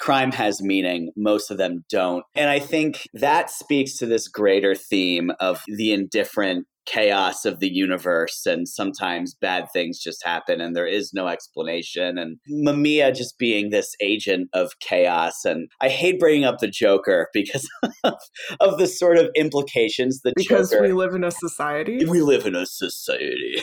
crime 0.00 0.32
has 0.32 0.60
meaning, 0.60 1.12
most 1.16 1.52
of 1.52 1.58
them 1.58 1.84
don't. 1.88 2.24
And 2.34 2.50
I 2.50 2.58
think 2.58 3.06
that 3.14 3.50
speaks 3.50 3.96
to 3.98 4.06
this 4.06 4.26
greater 4.26 4.74
theme 4.74 5.30
of 5.38 5.62
the 5.68 5.92
indifferent 5.92 6.66
chaos 6.86 7.44
of 7.44 7.60
the 7.60 7.68
universe 7.68 8.46
and 8.46 8.68
sometimes 8.68 9.34
bad 9.34 9.66
things 9.72 9.98
just 9.98 10.24
happen 10.24 10.60
and 10.60 10.74
there 10.74 10.86
is 10.86 11.12
no 11.12 11.28
explanation 11.28 12.18
and 12.18 12.38
Mamiya 12.50 13.14
just 13.14 13.38
being 13.38 13.70
this 13.70 13.94
agent 14.00 14.48
of 14.52 14.78
chaos 14.80 15.44
and 15.44 15.68
I 15.80 15.88
hate 15.88 16.18
bringing 16.18 16.44
up 16.44 16.58
the 16.58 16.68
Joker 16.68 17.28
because 17.32 17.68
of, 18.04 18.14
of 18.60 18.78
the 18.78 18.86
sort 18.86 19.18
of 19.18 19.28
implications 19.36 20.20
the 20.22 20.32
Because 20.34 20.70
Joker 20.70 20.82
we 20.82 20.92
live 20.92 21.14
in 21.14 21.24
a 21.24 21.30
society. 21.30 22.04
we 22.06 22.22
live 22.22 22.46
in 22.46 22.56
a 22.56 22.66
society. 22.66 23.62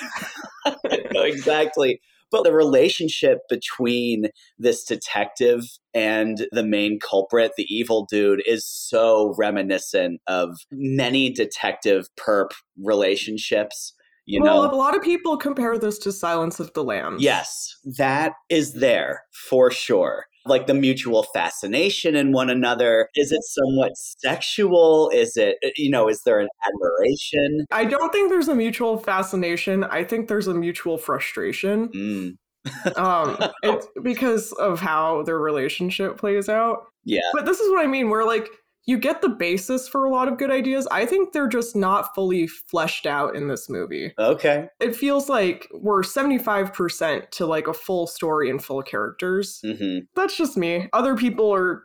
exactly. 1.15 1.99
But 2.31 2.43
the 2.43 2.53
relationship 2.53 3.39
between 3.49 4.27
this 4.57 4.83
detective 4.83 5.63
and 5.93 6.47
the 6.51 6.63
main 6.63 6.99
culprit, 6.99 7.53
the 7.57 7.65
evil 7.69 8.05
dude, 8.09 8.43
is 8.45 8.65
so 8.65 9.33
reminiscent 9.37 10.21
of 10.27 10.57
many 10.71 11.31
detective 11.31 12.07
perp 12.19 12.51
relationships. 12.83 13.93
You 14.25 14.41
well, 14.41 14.63
know, 14.63 14.71
a 14.71 14.75
lot 14.75 14.95
of 14.95 15.01
people 15.01 15.37
compare 15.37 15.77
this 15.77 15.97
to 15.99 16.11
Silence 16.11 16.59
of 16.59 16.73
the 16.73 16.83
Lambs. 16.83 17.23
yes, 17.23 17.73
that 17.97 18.33
is 18.49 18.73
there 18.73 19.23
for 19.49 19.71
sure. 19.71 20.25
Like 20.47 20.67
the 20.67 20.73
mutual 20.73 21.23
fascination 21.33 22.15
in 22.15 22.31
one 22.31 22.49
another. 22.49 23.09
Is 23.15 23.31
it 23.31 23.43
somewhat 23.43 23.91
sexual? 23.95 25.09
Is 25.13 25.37
it, 25.37 25.57
you 25.75 25.89
know, 25.89 26.07
is 26.07 26.21
there 26.23 26.39
an 26.39 26.49
admiration? 26.67 27.65
I 27.71 27.85
don't 27.85 28.11
think 28.11 28.29
there's 28.29 28.47
a 28.47 28.55
mutual 28.55 28.97
fascination. 28.97 29.83
I 29.83 30.03
think 30.03 30.27
there's 30.27 30.47
a 30.47 30.53
mutual 30.53 30.97
frustration. 30.97 31.89
Mm, 31.89 32.37
Um, 32.97 33.37
it's 33.63 33.87
because 34.03 34.51
of 34.53 34.79
how 34.81 35.23
their 35.23 35.39
relationship 35.39 36.17
plays 36.17 36.49
out. 36.49 36.85
yeah. 37.05 37.21
But 37.33 37.45
this 37.45 37.59
is 37.59 37.69
what 37.71 37.83
I 37.83 37.87
mean, 37.87 38.09
We're 38.09 38.25
like 38.25 38.49
you 38.87 38.97
get 38.97 39.21
the 39.21 39.29
basis 39.29 39.87
for 39.87 40.05
a 40.05 40.09
lot 40.09 40.27
of 40.27 40.37
good 40.37 40.49
ideas. 40.49 40.87
I 40.91 41.05
think 41.05 41.33
they're 41.33 41.47
just 41.47 41.75
not 41.75 42.15
fully 42.15 42.47
fleshed 42.47 43.05
out 43.05 43.35
in 43.35 43.47
this 43.49 43.69
movie. 43.69 44.13
Okay. 44.17 44.69
It 44.79 44.95
feels 44.95 45.29
like 45.29 45.67
we're 45.73 46.01
75% 46.01 47.29
to 47.31 47.45
like 47.45 47.67
a 47.67 47.73
full 47.73 48.07
story 48.07 48.49
and 48.49 48.63
full 48.63 48.81
characters. 48.81 49.61
hmm 49.61 49.99
That's 50.15 50.37
just 50.37 50.57
me. 50.57 50.87
Other 50.93 51.15
people 51.15 51.53
are 51.53 51.83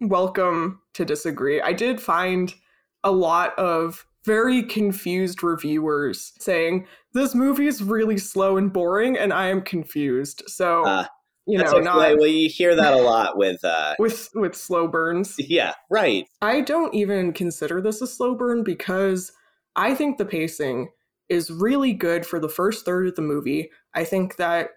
welcome 0.00 0.80
to 0.94 1.04
disagree. 1.04 1.60
I 1.60 1.72
did 1.72 2.00
find 2.00 2.54
a 3.02 3.10
lot 3.10 3.58
of 3.58 4.06
very 4.24 4.62
confused 4.62 5.42
reviewers 5.42 6.32
saying 6.38 6.86
this 7.12 7.34
movie 7.34 7.66
is 7.66 7.82
really 7.82 8.16
slow 8.16 8.56
and 8.56 8.72
boring 8.72 9.18
and 9.18 9.32
I 9.32 9.48
am 9.48 9.60
confused. 9.60 10.42
So, 10.46 10.84
Ah, 10.86 11.08
you 11.46 11.58
That's 11.58 11.72
know, 11.72 11.78
okay. 11.78 11.84
not 11.84 12.18
well, 12.18 12.26
you 12.26 12.48
hear 12.48 12.74
that 12.74 12.94
a 12.94 12.98
lot 12.98 13.36
with, 13.36 13.64
uh, 13.64 13.94
with 13.98 14.30
with 14.34 14.54
slow 14.54 14.88
burns. 14.88 15.34
yeah, 15.38 15.74
right. 15.90 16.26
I 16.42 16.60
don't 16.62 16.94
even 16.94 17.32
consider 17.32 17.80
this 17.80 18.00
a 18.00 18.06
slow 18.06 18.34
burn 18.34 18.62
because 18.64 19.32
I 19.76 19.94
think 19.94 20.18
the 20.18 20.24
pacing 20.24 20.90
is 21.28 21.50
really 21.50 21.92
good 21.92 22.24
for 22.26 22.38
the 22.38 22.48
first 22.48 22.84
third 22.84 23.08
of 23.08 23.14
the 23.16 23.22
movie. 23.22 23.70
I 23.94 24.04
think 24.04 24.36
that 24.36 24.70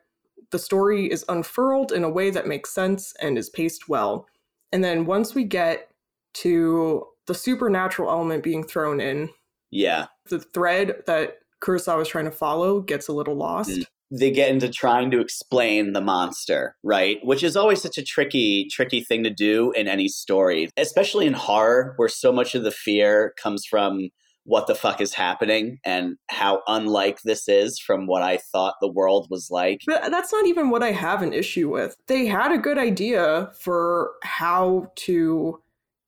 the 0.51 0.59
story 0.59 1.11
is 1.11 1.25
unfurled 1.29 1.91
in 1.91 2.03
a 2.03 2.09
way 2.09 2.29
that 2.31 2.47
makes 2.47 2.71
sense 2.71 3.13
and 3.21 3.37
is 3.37 3.49
paced 3.49 3.89
well. 3.89 4.27
And 4.71 4.83
then 4.83 5.05
once 5.05 5.35
we 5.35 5.43
get 5.43 5.89
to 6.35 7.05
the 7.25 7.33
supernatural 7.35 8.09
element 8.09 8.43
being 8.43 8.63
thrown 8.63 9.01
in, 9.01 9.29
Yeah. 9.71 10.07
the 10.29 10.39
thread 10.39 11.03
that 11.05 11.39
Kurosawa 11.61 12.03
is 12.03 12.07
trying 12.07 12.25
to 12.25 12.31
follow 12.31 12.79
gets 12.79 13.07
a 13.07 13.13
little 13.13 13.35
lost. 13.35 13.71
Mm. 13.71 13.85
They 14.09 14.31
get 14.31 14.49
into 14.49 14.69
trying 14.69 15.11
to 15.11 15.19
explain 15.19 15.93
the 15.93 16.01
monster, 16.01 16.75
right? 16.83 17.17
Which 17.23 17.43
is 17.43 17.57
always 17.57 17.81
such 17.81 17.97
a 17.97 18.03
tricky, 18.03 18.67
tricky 18.71 19.01
thing 19.01 19.23
to 19.23 19.29
do 19.29 19.71
in 19.71 19.87
any 19.87 20.07
story, 20.07 20.69
especially 20.77 21.25
in 21.25 21.33
horror, 21.33 21.93
where 21.97 22.09
so 22.09 22.31
much 22.31 22.55
of 22.55 22.63
the 22.63 22.71
fear 22.71 23.33
comes 23.41 23.65
from 23.65 24.09
what 24.47 24.65
the 24.65 24.75
fuck 24.75 25.01
is 25.01 25.13
happening 25.13 25.77
and 25.83 26.15
how 26.29 26.61
unlike 26.67 27.21
this 27.23 27.49
is 27.49 27.77
from 27.79 28.07
what 28.07 28.23
I 28.23 28.37
thought 28.37 28.75
the 28.79 28.91
world 28.91 29.27
was 29.29 29.51
like. 29.51 29.81
But 29.85 30.09
that's 30.09 30.31
not 30.31 30.47
even 30.47 30.69
what 30.69 30.81
I 30.81 30.93
have 30.93 31.21
an 31.21 31.33
issue 31.33 31.69
with. 31.69 31.97
They 32.07 32.27
had 32.27 32.53
a 32.53 32.57
good 32.57 32.77
idea 32.77 33.51
for 33.59 34.11
how 34.23 34.89
to 34.95 35.61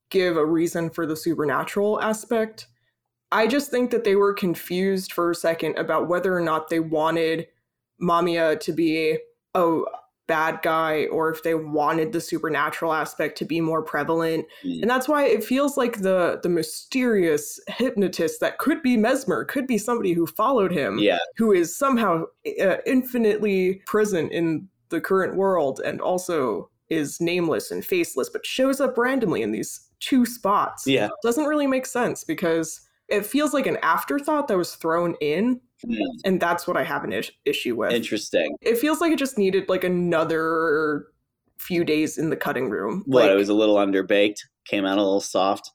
give 0.09 0.37
a 0.37 0.45
reason 0.45 0.89
for 0.89 1.05
the 1.05 1.17
supernatural 1.17 2.01
aspect. 2.01 2.67
I 3.29 3.45
just 3.45 3.69
think 3.71 3.91
that 3.91 4.05
they 4.05 4.15
were 4.15 4.33
confused 4.33 5.11
for 5.11 5.29
a 5.29 5.35
second 5.35 5.77
about 5.77 6.07
whether 6.07 6.35
or 6.35 6.41
not 6.41 6.69
they 6.69 6.79
wanted 6.79 7.47
Mamiya 8.01 8.59
to 8.61 8.71
be 8.73 9.17
a 9.55 9.81
bad 10.27 10.59
guy 10.61 11.05
or 11.07 11.31
if 11.31 11.41
they 11.41 11.55
wanted 11.55 12.13
the 12.13 12.21
supernatural 12.21 12.93
aspect 12.93 13.35
to 13.39 13.45
be 13.45 13.59
more 13.59 13.81
prevalent. 13.81 14.45
Mm. 14.63 14.81
And 14.83 14.89
that's 14.89 15.07
why 15.07 15.25
it 15.25 15.43
feels 15.43 15.75
like 15.75 16.01
the 16.01 16.39
the 16.43 16.49
mysterious 16.49 17.59
hypnotist 17.67 18.39
that 18.39 18.59
could 18.59 18.83
be 18.83 18.95
Mesmer, 18.95 19.43
could 19.43 19.65
be 19.65 19.79
somebody 19.79 20.13
who 20.13 20.27
followed 20.27 20.71
him 20.71 20.99
Yeah. 20.99 21.17
who 21.37 21.51
is 21.51 21.75
somehow 21.75 22.25
uh, 22.61 22.77
infinitely 22.85 23.81
present 23.87 24.31
in 24.31 24.67
the 24.89 25.01
current 25.01 25.35
world 25.35 25.81
and 25.83 25.99
also 25.99 26.69
is 26.89 27.19
nameless 27.19 27.71
and 27.71 27.83
faceless, 27.83 28.29
but 28.29 28.45
shows 28.45 28.79
up 28.79 28.97
randomly 28.97 29.41
in 29.41 29.51
these 29.51 29.89
two 29.99 30.25
spots. 30.25 30.85
Yeah. 30.87 31.09
Doesn't 31.23 31.45
really 31.45 31.67
make 31.67 31.85
sense 31.85 32.23
because 32.23 32.81
it 33.07 33.25
feels 33.25 33.53
like 33.53 33.67
an 33.67 33.77
afterthought 33.81 34.47
that 34.47 34.57
was 34.57 34.75
thrown 34.75 35.15
in, 35.21 35.59
Mm. 35.85 35.97
and 36.25 36.39
that's 36.41 36.67
what 36.67 36.75
I 36.77 36.83
have 36.83 37.03
an 37.03 37.13
is- 37.13 37.31
issue 37.45 37.75
with. 37.75 37.93
Interesting. 37.93 38.55
It 38.61 38.77
feels 38.77 38.99
like 39.01 39.11
it 39.11 39.19
just 39.19 39.37
needed 39.37 39.69
like 39.69 39.83
another 39.83 41.07
few 41.57 41.83
days 41.83 42.17
in 42.17 42.29
the 42.29 42.35
cutting 42.35 42.69
room. 42.69 43.03
What, 43.05 43.23
like, 43.23 43.31
it 43.31 43.35
was 43.35 43.49
a 43.49 43.53
little 43.53 43.75
underbaked, 43.75 44.39
came 44.65 44.85
out 44.85 44.97
a 44.97 45.01
little 45.03 45.21
soft. 45.21 45.71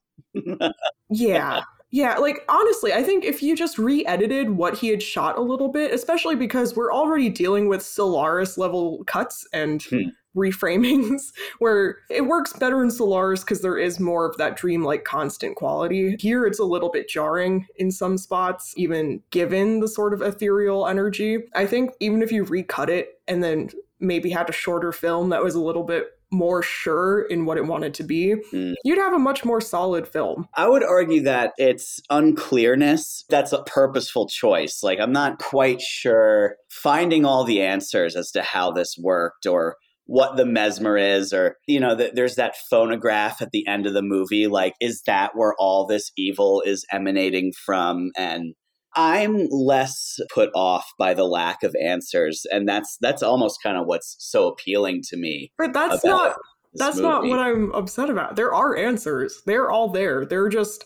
Yeah. 1.10 1.62
Yeah, 1.90 2.16
like 2.16 2.44
honestly, 2.48 2.92
I 2.92 3.04
think 3.04 3.24
if 3.24 3.40
you 3.40 3.54
just 3.54 3.78
re-edited 3.78 4.50
what 4.50 4.76
he 4.76 4.88
had 4.88 5.00
shot 5.00 5.38
a 5.38 5.40
little 5.40 5.68
bit, 5.68 5.94
especially 5.94 6.34
because 6.34 6.74
we're 6.74 6.92
already 6.92 7.28
dealing 7.28 7.68
with 7.68 7.82
Solaris 7.84 8.58
level 8.58 9.04
cuts 9.04 9.46
and 9.52 9.80
Hmm. 9.80 10.08
Reframings, 10.36 11.32
where 11.58 11.98
it 12.10 12.26
works 12.26 12.52
better 12.52 12.82
in 12.82 12.90
Solaris 12.90 13.40
because 13.40 13.62
there 13.62 13.78
is 13.78 14.00
more 14.00 14.26
of 14.28 14.36
that 14.36 14.56
dreamlike 14.56 15.04
constant 15.04 15.56
quality. 15.56 16.16
Here 16.18 16.46
it's 16.46 16.58
a 16.58 16.64
little 16.64 16.90
bit 16.90 17.08
jarring 17.08 17.66
in 17.76 17.90
some 17.90 18.18
spots, 18.18 18.74
even 18.76 19.22
given 19.30 19.80
the 19.80 19.88
sort 19.88 20.12
of 20.12 20.22
ethereal 20.22 20.86
energy. 20.86 21.38
I 21.54 21.66
think 21.66 21.90
even 22.00 22.22
if 22.22 22.32
you 22.32 22.44
recut 22.44 22.90
it 22.90 23.20
and 23.28 23.42
then 23.42 23.70
maybe 24.00 24.30
had 24.30 24.48
a 24.48 24.52
shorter 24.52 24.92
film 24.92 25.30
that 25.30 25.42
was 25.42 25.54
a 25.54 25.60
little 25.60 25.84
bit 25.84 26.08
more 26.32 26.62
sure 26.62 27.22
in 27.22 27.46
what 27.46 27.56
it 27.56 27.64
wanted 27.66 27.94
to 27.94 28.02
be, 28.02 28.32
Hmm. 28.50 28.72
you'd 28.84 28.98
have 28.98 29.12
a 29.12 29.18
much 29.20 29.44
more 29.44 29.60
solid 29.60 30.08
film. 30.08 30.48
I 30.54 30.68
would 30.68 30.82
argue 30.82 31.22
that 31.22 31.52
it's 31.58 32.00
unclearness. 32.10 33.24
That's 33.28 33.52
a 33.52 33.62
purposeful 33.62 34.28
choice. 34.28 34.80
Like, 34.82 34.98
I'm 34.98 35.12
not 35.12 35.38
quite 35.38 35.80
sure 35.80 36.56
finding 36.70 37.24
all 37.24 37.44
the 37.44 37.62
answers 37.62 38.16
as 38.16 38.30
to 38.32 38.42
how 38.42 38.72
this 38.72 38.96
worked 38.98 39.46
or 39.46 39.76
what 40.06 40.36
the 40.36 40.44
mesmer 40.44 40.96
is, 40.96 41.32
or, 41.32 41.56
you 41.66 41.80
know, 41.80 41.96
th- 41.96 42.12
there's 42.14 42.34
that 42.34 42.56
phonograph 42.68 43.40
at 43.40 43.50
the 43.52 43.66
end 43.66 43.86
of 43.86 43.94
the 43.94 44.02
movie. 44.02 44.46
Like, 44.46 44.74
is 44.80 45.02
that 45.06 45.32
where 45.34 45.54
all 45.58 45.86
this 45.86 46.12
evil 46.16 46.62
is 46.64 46.84
emanating 46.92 47.52
from? 47.64 48.10
And 48.16 48.54
I'm 48.96 49.48
less 49.50 50.18
put 50.32 50.50
off 50.54 50.86
by 50.98 51.14
the 51.14 51.24
lack 51.24 51.62
of 51.62 51.74
answers. 51.82 52.46
And 52.52 52.68
that's 52.68 52.96
that's 53.00 53.22
almost 53.22 53.62
kind 53.62 53.76
of 53.76 53.86
what's 53.86 54.16
so 54.18 54.46
appealing 54.46 55.02
to 55.08 55.16
me. 55.16 55.52
But 55.58 55.72
that's 55.72 56.04
not 56.04 56.36
that's 56.74 56.98
not 56.98 57.24
what 57.24 57.38
I'm 57.38 57.72
upset 57.72 58.10
about. 58.10 58.36
There 58.36 58.54
are 58.54 58.76
answers. 58.76 59.42
They're 59.46 59.70
all 59.70 59.88
there. 59.88 60.26
Are 60.30 60.48
just 60.48 60.84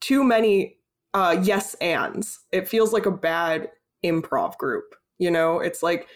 too 0.00 0.22
many 0.22 0.76
uh 1.14 1.40
yes 1.42 1.74
ands. 1.74 2.40
It 2.52 2.68
feels 2.68 2.92
like 2.92 3.06
a 3.06 3.10
bad 3.10 3.70
improv 4.04 4.56
group. 4.58 4.94
You 5.18 5.30
know, 5.30 5.58
it's 5.58 5.82
like 5.82 6.06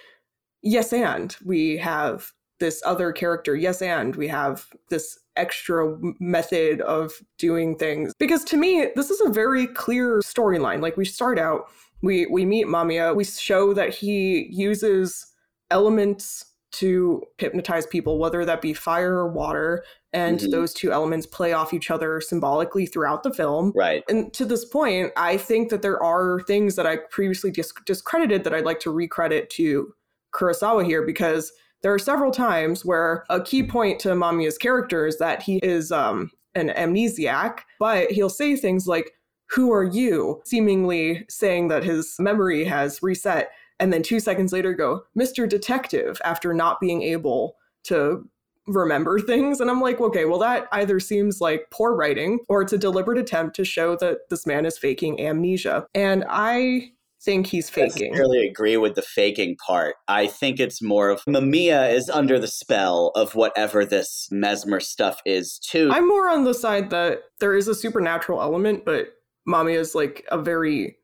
yes 0.62 0.92
and 0.92 1.36
we 1.44 1.76
have 1.76 2.32
this 2.60 2.82
other 2.86 3.12
character. 3.12 3.56
Yes 3.56 3.82
and 3.82 4.14
we 4.16 4.28
have 4.28 4.66
this 4.88 5.18
extra 5.36 5.96
method 6.20 6.80
of 6.82 7.12
doing 7.38 7.76
things. 7.76 8.12
Because 8.18 8.44
to 8.44 8.56
me, 8.56 8.86
this 8.94 9.10
is 9.10 9.20
a 9.22 9.30
very 9.30 9.66
clear 9.66 10.20
storyline. 10.20 10.80
Like 10.80 10.96
we 10.96 11.04
start 11.04 11.38
out, 11.38 11.68
we 12.02 12.26
we 12.26 12.44
meet 12.44 12.66
Mamiya, 12.66 13.14
we 13.16 13.24
show 13.24 13.72
that 13.74 13.94
he 13.94 14.46
uses 14.50 15.26
elements 15.70 16.44
to 16.72 17.22
hypnotize 17.38 17.86
people, 17.86 18.18
whether 18.18 18.44
that 18.46 18.62
be 18.62 18.72
fire 18.72 19.14
or 19.14 19.28
water, 19.28 19.84
and 20.14 20.38
Mhm. 20.40 20.50
those 20.50 20.72
two 20.72 20.90
elements 20.90 21.26
play 21.26 21.52
off 21.52 21.74
each 21.74 21.90
other 21.90 22.20
symbolically 22.20 22.86
throughout 22.86 23.22
the 23.22 23.32
film. 23.32 23.72
Right. 23.74 24.02
And 24.08 24.32
to 24.34 24.46
this 24.46 24.64
point, 24.64 25.12
I 25.16 25.36
think 25.36 25.68
that 25.70 25.82
there 25.82 26.02
are 26.02 26.40
things 26.46 26.76
that 26.76 26.86
I 26.86 26.96
previously 27.10 27.50
dis- 27.50 27.74
discredited 27.84 28.44
that 28.44 28.54
I'd 28.54 28.64
like 28.64 28.80
to 28.80 28.90
recredit 28.90 29.50
to 29.50 29.92
Kurosawa 30.34 30.84
here 30.84 31.02
because 31.02 31.52
there 31.82 31.92
are 31.92 31.98
several 31.98 32.30
times 32.30 32.84
where 32.84 33.24
a 33.28 33.42
key 33.42 33.62
point 33.62 33.98
to 34.00 34.10
Mamiya's 34.10 34.58
character 34.58 35.06
is 35.06 35.18
that 35.18 35.42
he 35.42 35.56
is 35.58 35.90
um, 35.90 36.30
an 36.54 36.68
amnesiac, 36.70 37.60
but 37.78 38.10
he'll 38.10 38.30
say 38.30 38.56
things 38.56 38.86
like, 38.86 39.12
Who 39.50 39.72
are 39.72 39.84
you? 39.84 40.40
seemingly 40.44 41.24
saying 41.28 41.68
that 41.68 41.84
his 41.84 42.16
memory 42.18 42.64
has 42.64 43.02
reset. 43.02 43.50
And 43.80 43.92
then 43.92 44.02
two 44.02 44.20
seconds 44.20 44.52
later, 44.52 44.74
go, 44.74 45.02
Mr. 45.18 45.48
Detective, 45.48 46.20
after 46.24 46.54
not 46.54 46.78
being 46.78 47.02
able 47.02 47.56
to 47.84 48.28
remember 48.66 49.18
things. 49.20 49.60
And 49.60 49.70
I'm 49.70 49.80
like, 49.80 50.00
okay, 50.00 50.24
well, 50.24 50.38
that 50.38 50.68
either 50.72 51.00
seems 51.00 51.40
like 51.40 51.66
poor 51.70 51.94
writing 51.94 52.38
or 52.48 52.62
it's 52.62 52.72
a 52.72 52.78
deliberate 52.78 53.18
attempt 53.18 53.56
to 53.56 53.64
show 53.64 53.96
that 53.96 54.28
this 54.30 54.46
man 54.46 54.66
is 54.66 54.78
faking 54.78 55.20
amnesia. 55.20 55.86
And 55.94 56.24
I 56.28 56.92
think 57.24 57.46
he's 57.46 57.70
faking. 57.70 58.10
necessarily 58.10 58.46
agree 58.46 58.76
with 58.76 58.94
the 58.94 59.02
faking 59.02 59.56
part. 59.66 59.96
I 60.08 60.26
think 60.26 60.60
it's 60.60 60.82
more 60.82 61.10
of 61.10 61.24
Mamiya 61.24 61.92
is 61.92 62.10
under 62.10 62.38
the 62.38 62.48
spell 62.48 63.12
of 63.14 63.34
whatever 63.34 63.84
this 63.84 64.28
mesmer 64.30 64.80
stuff 64.80 65.20
is 65.24 65.58
too. 65.58 65.90
I'm 65.92 66.08
more 66.08 66.28
on 66.28 66.44
the 66.44 66.54
side 66.54 66.90
that 66.90 67.20
there 67.40 67.54
is 67.54 67.68
a 67.68 67.74
supernatural 67.74 68.40
element, 68.40 68.84
but 68.84 69.08
Mamiya 69.48 69.78
is 69.78 69.94
like 69.94 70.24
a 70.30 70.40
very 70.40 70.96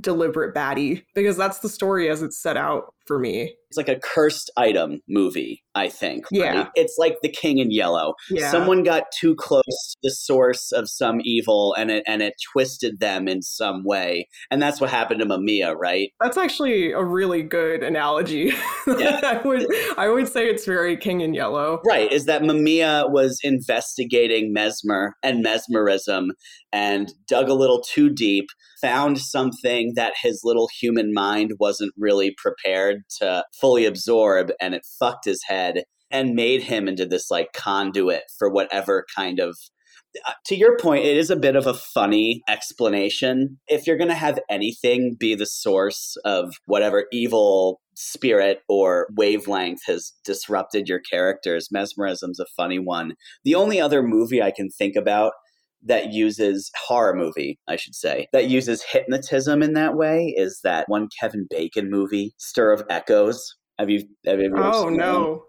deliberate 0.00 0.54
baddie 0.54 1.02
because 1.14 1.36
that's 1.36 1.60
the 1.60 1.68
story 1.68 2.08
as 2.10 2.22
it's 2.22 2.40
set 2.40 2.56
out 2.56 2.92
for 3.06 3.18
me. 3.18 3.54
It's 3.68 3.76
like 3.76 3.88
a 3.88 3.98
cursed 3.98 4.50
item 4.56 5.00
movie, 5.08 5.62
I 5.74 5.88
think. 5.88 6.26
Yeah. 6.30 6.58
right? 6.58 6.68
It's 6.76 6.96
like 6.98 7.16
The 7.22 7.28
King 7.28 7.58
in 7.58 7.70
Yellow. 7.70 8.14
Yeah. 8.30 8.50
Someone 8.50 8.84
got 8.84 9.04
too 9.18 9.34
close 9.34 9.62
to 9.64 9.96
the 10.04 10.10
source 10.10 10.70
of 10.72 10.88
some 10.88 11.20
evil 11.24 11.74
and 11.76 11.90
it 11.90 12.04
and 12.06 12.22
it 12.22 12.34
twisted 12.52 13.00
them 13.00 13.26
in 13.26 13.42
some 13.42 13.82
way. 13.84 14.28
And 14.50 14.62
that's 14.62 14.80
what 14.80 14.90
happened 14.90 15.20
to 15.20 15.26
Mamiya, 15.26 15.74
right? 15.76 16.10
That's 16.20 16.36
actually 16.36 16.92
a 16.92 17.02
really 17.02 17.42
good 17.42 17.82
analogy. 17.82 18.52
Yeah. 18.86 19.20
I 19.22 19.46
would 19.46 19.66
I 19.98 20.08
would 20.08 20.28
say 20.28 20.48
it's 20.48 20.64
very 20.64 20.96
King 20.96 21.20
in 21.20 21.34
Yellow. 21.34 21.80
Right, 21.84 22.10
is 22.10 22.26
that 22.26 22.42
Mamiya 22.42 23.10
was 23.10 23.40
investigating 23.42 24.52
mesmer 24.52 25.14
and 25.24 25.42
mesmerism 25.42 26.30
and 26.72 27.12
dug 27.28 27.48
a 27.48 27.54
little 27.54 27.80
too 27.80 28.10
deep, 28.10 28.46
found 28.80 29.18
something 29.18 29.94
that 29.96 30.14
his 30.22 30.42
little 30.44 30.68
human 30.80 31.12
mind 31.12 31.52
wasn't 31.58 31.92
really 31.96 32.34
prepared 32.36 32.95
to 33.18 33.44
fully 33.60 33.84
absorb, 33.84 34.52
and 34.60 34.74
it 34.74 34.86
fucked 34.98 35.24
his 35.24 35.42
head 35.46 35.84
and 36.10 36.34
made 36.34 36.62
him 36.62 36.88
into 36.88 37.06
this 37.06 37.30
like 37.30 37.52
conduit 37.52 38.22
for 38.38 38.48
whatever 38.48 39.04
kind 39.14 39.40
of 39.40 39.56
uh, 40.26 40.32
to 40.46 40.56
your 40.56 40.76
point, 40.78 41.04
it 41.04 41.16
is 41.16 41.30
a 41.30 41.36
bit 41.36 41.56
of 41.56 41.66
a 41.66 41.74
funny 41.74 42.42
explanation. 42.48 43.58
If 43.68 43.86
you're 43.86 43.98
going 43.98 44.08
to 44.08 44.14
have 44.14 44.38
anything 44.48 45.16
be 45.18 45.34
the 45.34 45.46
source 45.46 46.16
of 46.24 46.54
whatever 46.66 47.06
evil 47.12 47.80
spirit 47.94 48.60
or 48.68 49.08
wavelength 49.14 49.80
has 49.86 50.12
disrupted 50.24 50.88
your 50.88 51.00
characters, 51.00 51.68
mesmerism's 51.70 52.40
a 52.40 52.46
funny 52.56 52.78
one. 52.78 53.14
The 53.44 53.54
only 53.54 53.80
other 53.80 54.02
movie 54.02 54.42
I 54.42 54.50
can 54.50 54.70
think 54.70 54.96
about 54.96 55.32
that 55.82 56.12
uses 56.12 56.70
horror 56.76 57.14
movie, 57.14 57.58
I 57.68 57.76
should 57.76 57.94
say, 57.94 58.26
that 58.32 58.48
uses 58.48 58.82
hypnotism 58.82 59.62
in 59.62 59.74
that 59.74 59.96
way 59.96 60.34
is 60.36 60.60
that 60.64 60.88
one 60.88 61.08
Kevin 61.20 61.46
Bacon 61.48 61.90
movie, 61.90 62.34
Stir 62.38 62.72
of 62.72 62.82
Echoes. 62.90 63.56
Have 63.78 63.90
you? 63.90 64.04
Have 64.26 64.40
you 64.40 64.46
ever 64.46 64.58
Oh 64.58 64.88
seen 64.88 64.96
that 64.96 65.12
one? 65.12 65.22
no. 65.22 65.44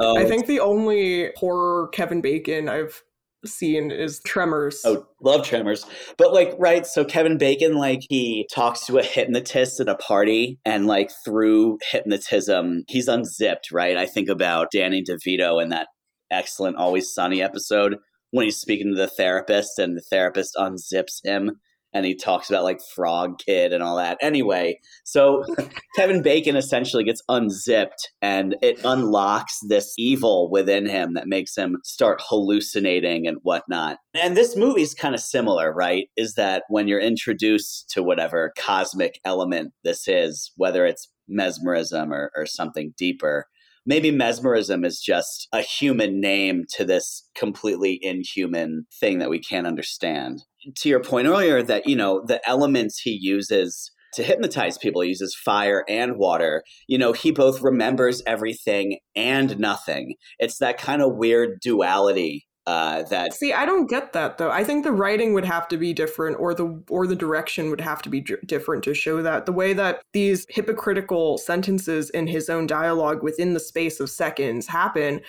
Oh, 0.00 0.16
I 0.16 0.24
think 0.26 0.46
the 0.46 0.60
only 0.60 1.32
horror 1.36 1.88
Kevin 1.88 2.20
Bacon 2.20 2.68
I've 2.68 3.02
seen 3.44 3.90
is 3.90 4.20
Tremors. 4.20 4.80
Oh, 4.84 5.06
love 5.22 5.44
Tremors. 5.44 5.84
But 6.16 6.32
like, 6.32 6.54
right, 6.58 6.86
so 6.86 7.04
Kevin 7.04 7.38
Bacon, 7.38 7.74
like, 7.74 8.00
he 8.08 8.48
talks 8.52 8.86
to 8.86 8.98
a 8.98 9.02
hypnotist 9.02 9.80
at 9.80 9.88
a 9.88 9.96
party, 9.96 10.58
and 10.64 10.86
like 10.86 11.10
through 11.24 11.78
hypnotism, 11.90 12.84
he's 12.88 13.08
unzipped, 13.08 13.70
right? 13.72 13.96
I 13.96 14.06
think 14.06 14.28
about 14.28 14.70
Danny 14.70 15.02
DeVito 15.02 15.62
in 15.62 15.70
that 15.70 15.88
excellent 16.30 16.76
Always 16.76 17.12
Sunny 17.12 17.42
episode 17.42 17.96
when 18.30 18.44
he's 18.44 18.60
speaking 18.60 18.94
to 18.94 19.00
the 19.00 19.08
therapist, 19.08 19.78
and 19.78 19.96
the 19.96 20.02
therapist 20.02 20.54
unzips 20.56 21.24
him. 21.24 21.60
And 21.94 22.04
he 22.04 22.14
talks 22.14 22.50
about 22.50 22.64
like 22.64 22.80
Frog 22.94 23.38
Kid 23.38 23.72
and 23.72 23.82
all 23.82 23.96
that. 23.96 24.18
Anyway, 24.20 24.78
so 25.04 25.42
Kevin 25.96 26.20
Bacon 26.20 26.54
essentially 26.54 27.02
gets 27.02 27.22
unzipped 27.30 28.10
and 28.20 28.56
it 28.60 28.78
unlocks 28.84 29.58
this 29.68 29.94
evil 29.96 30.50
within 30.50 30.84
him 30.84 31.14
that 31.14 31.28
makes 31.28 31.56
him 31.56 31.78
start 31.84 32.20
hallucinating 32.22 33.26
and 33.26 33.38
whatnot. 33.42 33.96
And 34.14 34.36
this 34.36 34.54
movie's 34.54 34.92
kind 34.92 35.14
of 35.14 35.20
similar, 35.22 35.72
right? 35.72 36.08
Is 36.14 36.34
that 36.34 36.64
when 36.68 36.88
you're 36.88 37.00
introduced 37.00 37.88
to 37.92 38.02
whatever 38.02 38.52
cosmic 38.58 39.18
element 39.24 39.72
this 39.82 40.06
is, 40.06 40.52
whether 40.56 40.84
it's 40.84 41.08
mesmerism 41.26 42.12
or, 42.12 42.30
or 42.36 42.44
something 42.44 42.92
deeper, 42.98 43.46
maybe 43.88 44.10
mesmerism 44.10 44.84
is 44.84 45.00
just 45.00 45.48
a 45.52 45.62
human 45.62 46.20
name 46.20 46.64
to 46.76 46.84
this 46.84 47.26
completely 47.34 47.98
inhuman 48.02 48.86
thing 49.00 49.18
that 49.18 49.30
we 49.30 49.40
can't 49.40 49.66
understand. 49.66 50.42
To 50.76 50.88
your 50.90 51.02
point 51.02 51.26
earlier, 51.26 51.62
that, 51.62 51.88
you 51.88 51.96
know, 51.96 52.22
the 52.24 52.46
elements 52.46 53.00
he 53.00 53.18
uses 53.18 53.90
to 54.14 54.22
hypnotize 54.22 54.78
people 54.78 55.02
he 55.02 55.10
uses 55.10 55.34
fire 55.34 55.84
and 55.86 56.16
water 56.16 56.62
you 56.86 56.96
know 56.96 57.12
he 57.12 57.30
both 57.30 57.60
remembers 57.60 58.22
everything 58.26 58.98
and 59.14 59.58
nothing 59.58 60.14
it's 60.38 60.56
that 60.58 60.78
kind 60.78 61.02
of 61.02 61.16
weird 61.16 61.60
duality 61.60 62.47
uh, 62.68 63.02
that 63.04 63.32
See, 63.32 63.54
I 63.54 63.64
don't 63.64 63.88
get 63.88 64.12
that 64.12 64.36
though. 64.36 64.50
I 64.50 64.62
think 64.62 64.84
the 64.84 64.92
writing 64.92 65.32
would 65.32 65.46
have 65.46 65.68
to 65.68 65.78
be 65.78 65.94
different, 65.94 66.38
or 66.38 66.52
the 66.52 66.82
or 66.90 67.06
the 67.06 67.16
direction 67.16 67.70
would 67.70 67.80
have 67.80 68.02
to 68.02 68.10
be 68.10 68.20
dr- 68.20 68.46
different 68.46 68.84
to 68.84 68.92
show 68.92 69.22
that 69.22 69.46
the 69.46 69.52
way 69.52 69.72
that 69.72 70.02
these 70.12 70.44
hypocritical 70.50 71.38
sentences 71.38 72.10
in 72.10 72.26
his 72.26 72.50
own 72.50 72.66
dialogue 72.66 73.22
within 73.22 73.54
the 73.54 73.60
space 73.60 74.00
of 74.00 74.10
seconds 74.10 74.66
happen 74.66 75.22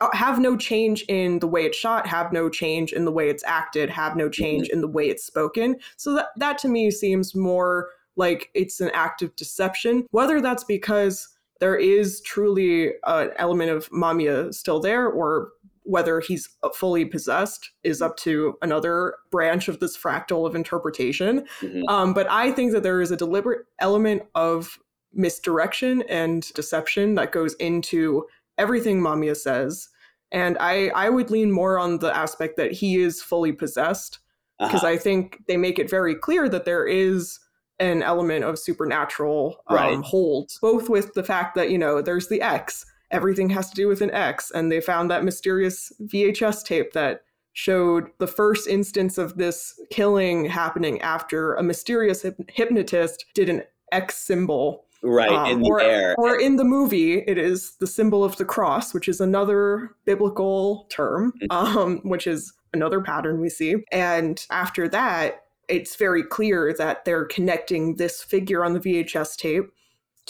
uh, 0.00 0.08
have 0.14 0.38
no 0.38 0.56
change 0.56 1.02
in 1.02 1.40
the 1.40 1.46
way 1.46 1.66
it's 1.66 1.76
shot, 1.76 2.06
have 2.06 2.32
no 2.32 2.48
change 2.48 2.94
in 2.94 3.04
the 3.04 3.12
way 3.12 3.28
it's 3.28 3.44
acted, 3.44 3.90
have 3.90 4.16
no 4.16 4.30
change 4.30 4.70
in 4.70 4.80
the 4.80 4.88
way 4.88 5.06
it's 5.10 5.26
spoken. 5.26 5.76
So 5.98 6.14
that 6.14 6.28
that 6.38 6.56
to 6.60 6.68
me 6.68 6.90
seems 6.90 7.34
more 7.34 7.90
like 8.16 8.48
it's 8.54 8.80
an 8.80 8.90
act 8.94 9.20
of 9.20 9.36
deception. 9.36 10.06
Whether 10.12 10.40
that's 10.40 10.64
because 10.64 11.28
there 11.60 11.76
is 11.76 12.22
truly 12.22 12.92
an 13.04 13.32
element 13.36 13.70
of 13.70 13.90
Mamiya 13.90 14.54
still 14.54 14.80
there, 14.80 15.06
or 15.06 15.50
whether 15.90 16.20
he's 16.20 16.48
fully 16.74 17.04
possessed 17.04 17.70
is 17.82 18.00
up 18.00 18.16
to 18.16 18.56
another 18.62 19.16
branch 19.30 19.66
of 19.66 19.80
this 19.80 19.96
fractal 19.96 20.46
of 20.46 20.54
interpretation. 20.54 21.44
Mhm. 21.60 21.82
Um, 21.88 22.14
but 22.14 22.30
I 22.30 22.52
think 22.52 22.72
that 22.72 22.84
there 22.84 23.00
is 23.00 23.10
a 23.10 23.16
deliberate 23.16 23.66
element 23.80 24.22
of 24.36 24.78
misdirection 25.12 26.02
and 26.02 26.52
deception 26.54 27.16
that 27.16 27.32
goes 27.32 27.54
into 27.54 28.24
everything 28.56 29.00
Mamiya 29.00 29.36
says. 29.36 29.88
And 30.30 30.56
I, 30.60 30.90
I 30.94 31.08
would 31.08 31.30
lean 31.30 31.50
more 31.50 31.76
on 31.76 31.98
the 31.98 32.16
aspect 32.16 32.56
that 32.56 32.70
he 32.70 32.98
is 32.98 33.20
fully 33.20 33.52
possessed 33.52 34.20
because 34.60 34.84
uh-huh. 34.84 34.94
I 34.94 34.96
think 34.96 35.38
they 35.48 35.56
make 35.56 35.80
it 35.80 35.90
very 35.90 36.14
clear 36.14 36.48
that 36.48 36.66
there 36.66 36.86
is 36.86 37.40
an 37.80 38.02
element 38.02 38.44
of 38.44 38.58
supernatural 38.58 39.56
um, 39.66 39.76
Right. 39.76 39.98
hold, 40.04 40.52
both 40.62 40.88
with 40.88 41.14
the 41.14 41.24
fact 41.24 41.56
that, 41.56 41.70
you 41.70 41.78
know, 41.78 42.00
there's 42.00 42.28
the 42.28 42.42
X, 42.42 42.86
everything 43.10 43.50
has 43.50 43.70
to 43.70 43.74
do 43.76 43.88
with 43.88 44.00
an 44.00 44.10
X, 44.12 44.50
and 44.50 44.70
they 44.70 44.80
found 44.80 45.10
that 45.10 45.24
mysterious 45.24 45.92
VHS 46.02 46.64
tape 46.64 46.92
that 46.92 47.22
showed 47.52 48.06
the 48.18 48.26
first 48.26 48.68
instance 48.68 49.18
of 49.18 49.36
this 49.36 49.78
killing 49.90 50.44
happening 50.44 51.00
after 51.00 51.54
a 51.54 51.62
mysterious 51.62 52.22
hyp- 52.22 52.48
hypnotist 52.50 53.24
did 53.34 53.48
an 53.48 53.62
X 53.92 54.16
symbol 54.16 54.84
right 55.02 55.30
um, 55.32 55.46
in 55.50 55.60
the 55.62 55.68
or, 55.68 55.80
air 55.80 56.14
Or 56.18 56.38
in 56.38 56.56
the 56.56 56.64
movie, 56.64 57.18
it 57.26 57.38
is 57.38 57.72
the 57.80 57.86
symbol 57.86 58.22
of 58.22 58.36
the 58.36 58.44
cross, 58.44 58.94
which 58.94 59.08
is 59.08 59.20
another 59.20 59.96
biblical 60.04 60.86
term, 60.90 61.32
Mm-hmm. 61.42 61.78
um, 61.78 61.98
which 62.04 62.26
is 62.26 62.52
another 62.72 63.00
pattern 63.00 63.40
we 63.40 63.48
see. 63.48 63.76
And 63.90 64.44
after 64.50 64.88
that, 64.88 65.42
it's 65.68 65.96
very 65.96 66.22
clear 66.22 66.74
that 66.78 67.04
they're 67.04 67.24
connecting 67.24 67.96
this 67.96 68.22
figure 68.22 68.64
on 68.64 68.74
the 68.74 68.80
VHS 68.80 69.36
tape 69.36 69.64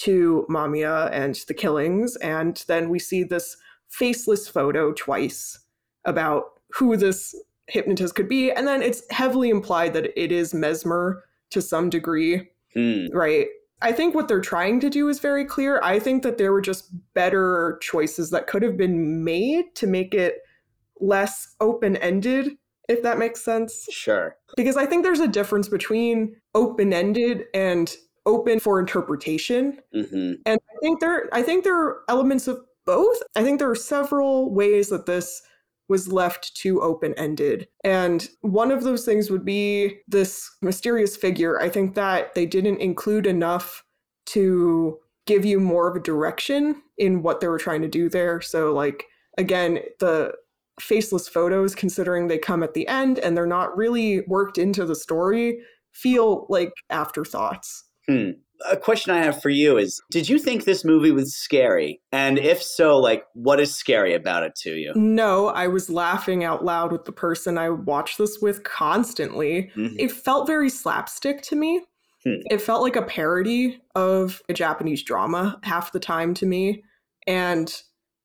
to 0.04 0.46
Mamiya 0.48 1.10
and 1.12 1.34
the 1.48 1.54
killings. 1.54 2.16
And 2.16 2.62
then 2.68 2.88
we 2.88 2.98
see 2.98 3.22
this 3.22 3.56
faceless 3.88 4.48
photo 4.48 4.92
twice 4.92 5.58
about 6.04 6.60
who 6.72 6.96
this 6.96 7.34
hypnotist 7.66 8.14
could 8.14 8.28
be. 8.28 8.50
And 8.50 8.66
then 8.66 8.82
it's 8.82 9.02
heavily 9.10 9.50
implied 9.50 9.92
that 9.94 10.18
it 10.20 10.32
is 10.32 10.54
Mesmer 10.54 11.24
to 11.50 11.60
some 11.60 11.90
degree 11.90 12.48
Hmm. 12.74 13.06
right? 13.12 13.48
I 13.82 13.92
think 13.92 14.14
what 14.14 14.28
they're 14.28 14.40
trying 14.40 14.80
to 14.80 14.90
do 14.90 15.08
is 15.08 15.20
very 15.20 15.44
clear. 15.44 15.80
I 15.82 15.98
think 15.98 16.22
that 16.22 16.38
there 16.38 16.52
were 16.52 16.60
just 16.60 16.90
better 17.14 17.78
choices 17.80 18.30
that 18.30 18.46
could 18.46 18.62
have 18.62 18.76
been 18.76 19.24
made 19.24 19.74
to 19.76 19.86
make 19.86 20.14
it 20.14 20.38
less 21.00 21.54
open 21.60 21.96
ended, 21.96 22.56
if 22.88 23.02
that 23.02 23.18
makes 23.18 23.42
sense. 23.42 23.86
sure 23.90 24.36
Because 24.56 24.76
I 24.76 24.84
think 24.84 25.02
there's 25.02 25.20
a 25.20 25.28
difference 25.28 25.68
between 25.68 26.36
open 26.54 26.92
ended 26.92 27.44
and 27.54 27.96
open 28.26 28.60
for 28.60 28.78
interpretation. 28.78 29.78
hmm 29.92 30.34
And 30.46 30.58
I 30.58 30.78
think 30.80 31.00
there 31.00 31.28
I 31.32 31.42
think 31.42 31.64
there 31.64 31.78
are 31.78 32.02
elements 32.08 32.48
of 32.48 32.60
both. 32.86 33.18
I 33.36 33.42
think 33.42 33.58
there 33.58 33.70
are 33.70 33.76
several 33.76 34.52
ways 34.52 34.88
that 34.88 35.06
this 35.06 35.42
was 35.88 36.12
left 36.12 36.54
too 36.54 36.80
open-ended. 36.80 37.66
And 37.82 38.28
one 38.42 38.70
of 38.70 38.84
those 38.84 39.04
things 39.04 39.28
would 39.28 39.44
be 39.44 39.98
this 40.06 40.48
mysterious 40.62 41.16
figure. 41.16 41.60
I 41.60 41.68
think 41.68 41.96
that 41.96 42.34
they 42.36 42.46
didn't 42.46 42.80
include 42.80 43.26
enough 43.26 43.82
to 44.26 44.98
give 45.26 45.44
you 45.44 45.58
more 45.58 45.88
of 45.88 45.96
a 45.96 46.00
direction 46.00 46.80
in 46.96 47.22
what 47.22 47.40
they 47.40 47.48
were 47.48 47.58
trying 47.58 47.82
to 47.82 47.88
do 47.88 48.08
there. 48.08 48.40
So 48.40 48.72
like 48.72 49.04
again, 49.36 49.80
the 49.98 50.32
faceless 50.80 51.28
photos 51.28 51.74
considering 51.74 52.28
they 52.28 52.38
come 52.38 52.62
at 52.62 52.74
the 52.74 52.86
end 52.88 53.18
and 53.18 53.36
they're 53.36 53.46
not 53.46 53.76
really 53.76 54.20
worked 54.22 54.58
into 54.58 54.84
the 54.86 54.94
story 54.94 55.60
feel 55.92 56.46
like 56.48 56.72
afterthoughts. 56.88 57.84
Hmm. 58.10 58.30
A 58.70 58.76
question 58.76 59.14
I 59.14 59.22
have 59.22 59.40
for 59.40 59.48
you 59.48 59.78
is 59.78 60.02
Did 60.10 60.28
you 60.28 60.38
think 60.38 60.64
this 60.64 60.84
movie 60.84 61.12
was 61.12 61.34
scary? 61.34 62.00
And 62.12 62.38
if 62.38 62.62
so, 62.62 62.98
like, 62.98 63.24
what 63.34 63.58
is 63.58 63.74
scary 63.74 64.12
about 64.14 64.42
it 64.42 64.54
to 64.62 64.72
you? 64.72 64.92
No, 64.94 65.48
I 65.48 65.66
was 65.66 65.88
laughing 65.88 66.44
out 66.44 66.62
loud 66.64 66.92
with 66.92 67.04
the 67.04 67.12
person 67.12 67.56
I 67.56 67.70
watched 67.70 68.18
this 68.18 68.38
with 68.42 68.62
constantly. 68.64 69.70
Mhm. 69.76 69.96
It 69.98 70.12
felt 70.12 70.46
very 70.46 70.68
slapstick 70.68 71.40
to 71.42 71.56
me. 71.56 71.80
Hmm. 72.24 72.42
It 72.50 72.60
felt 72.60 72.82
like 72.82 72.96
a 72.96 73.02
parody 73.02 73.80
of 73.94 74.42
a 74.50 74.52
Japanese 74.52 75.02
drama 75.02 75.58
half 75.62 75.92
the 75.92 76.00
time 76.00 76.34
to 76.34 76.44
me. 76.44 76.82
And 77.26 77.74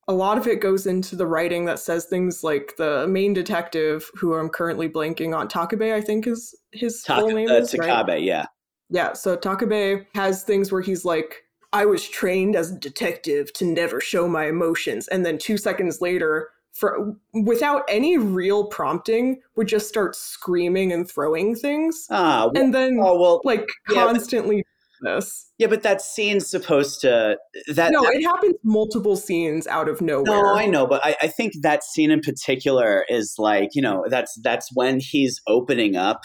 a 0.10 0.14
lot 0.14 0.38
of 0.38 0.48
it 0.48 0.60
goes 0.60 0.86
into 0.86 1.16
the 1.16 1.26
writing 1.26 1.64
that 1.66 1.80
says 1.80 2.06
things 2.06 2.44
like 2.44 2.74
the 2.78 3.08
main 3.08 3.34
detective, 3.34 4.12
who 4.16 4.34
I'm 4.36 4.50
currently 4.50 4.90
blanking 4.90 5.36
on, 5.36 5.48
Takabe, 5.48 5.94
I 5.94 6.02
think 6.02 6.28
is 6.28 6.54
his 6.74 7.04
full 7.06 7.32
name. 7.32 7.50
uh, 7.50 7.54
is, 7.54 7.74
right? 7.78 8.22
Yeah. 8.22 8.46
Yeah, 8.90 9.14
so 9.14 9.36
Takabe 9.36 10.06
has 10.16 10.44
things 10.44 10.72
where 10.72 10.82
he's 10.82 11.06
like, 11.06 11.44
I 11.74 11.86
was 11.86 12.08
trained 12.08 12.56
as 12.56 12.72
a 12.72 12.76
detective 12.80 13.52
to 13.54 13.66
never 13.66 14.00
show 14.00 14.28
my 14.28 14.46
emotions. 14.48 15.08
And 15.10 15.26
then 15.26 15.38
two 15.38 15.58
seconds 15.58 16.00
later, 16.02 16.50
for 16.74 17.16
without 17.34 17.84
any 17.90 18.18
real 18.18 18.66
prompting, 18.68 19.42
would 19.56 19.68
just 19.68 19.88
start 19.88 20.16
screaming 20.16 20.92
and 20.94 21.10
throwing 21.10 21.56
things. 21.56 22.06
Ah, 22.10 22.50
well, 22.54 22.64
And 22.64 22.74
then 22.74 22.98
oh 23.02 23.20
well, 23.20 23.42
like 23.44 23.62
yeah, 23.90 24.06
but- 24.06 24.14
constantly 24.14 24.64
this. 25.02 25.52
yeah, 25.58 25.68
but 25.68 25.84
that 25.84 26.02
scene's 26.02 26.50
supposed 26.50 27.02
to 27.02 27.38
that. 27.74 27.92
No, 27.92 28.02
that- 28.04 28.14
it 28.16 28.24
happens 28.24 28.56
multiple 28.64 29.16
scenes 29.18 29.68
out 29.68 29.90
of 29.90 30.00
nowhere. 30.02 30.26
no, 30.26 30.56
I 30.56 30.66
know, 30.66 30.86
but 30.88 31.06
I, 31.06 31.16
I 31.24 31.28
think 31.28 31.54
that 31.62 31.84
scene 31.84 32.12
in 32.12 32.22
particular 32.22 33.06
is 33.10 33.36
like 33.38 33.70
you 33.74 33.82
know 33.82 34.06
that's 34.10 34.40
that's 34.44 34.70
when 34.74 35.00
he's 35.00 35.42
opening 35.48 35.96
up 35.96 36.22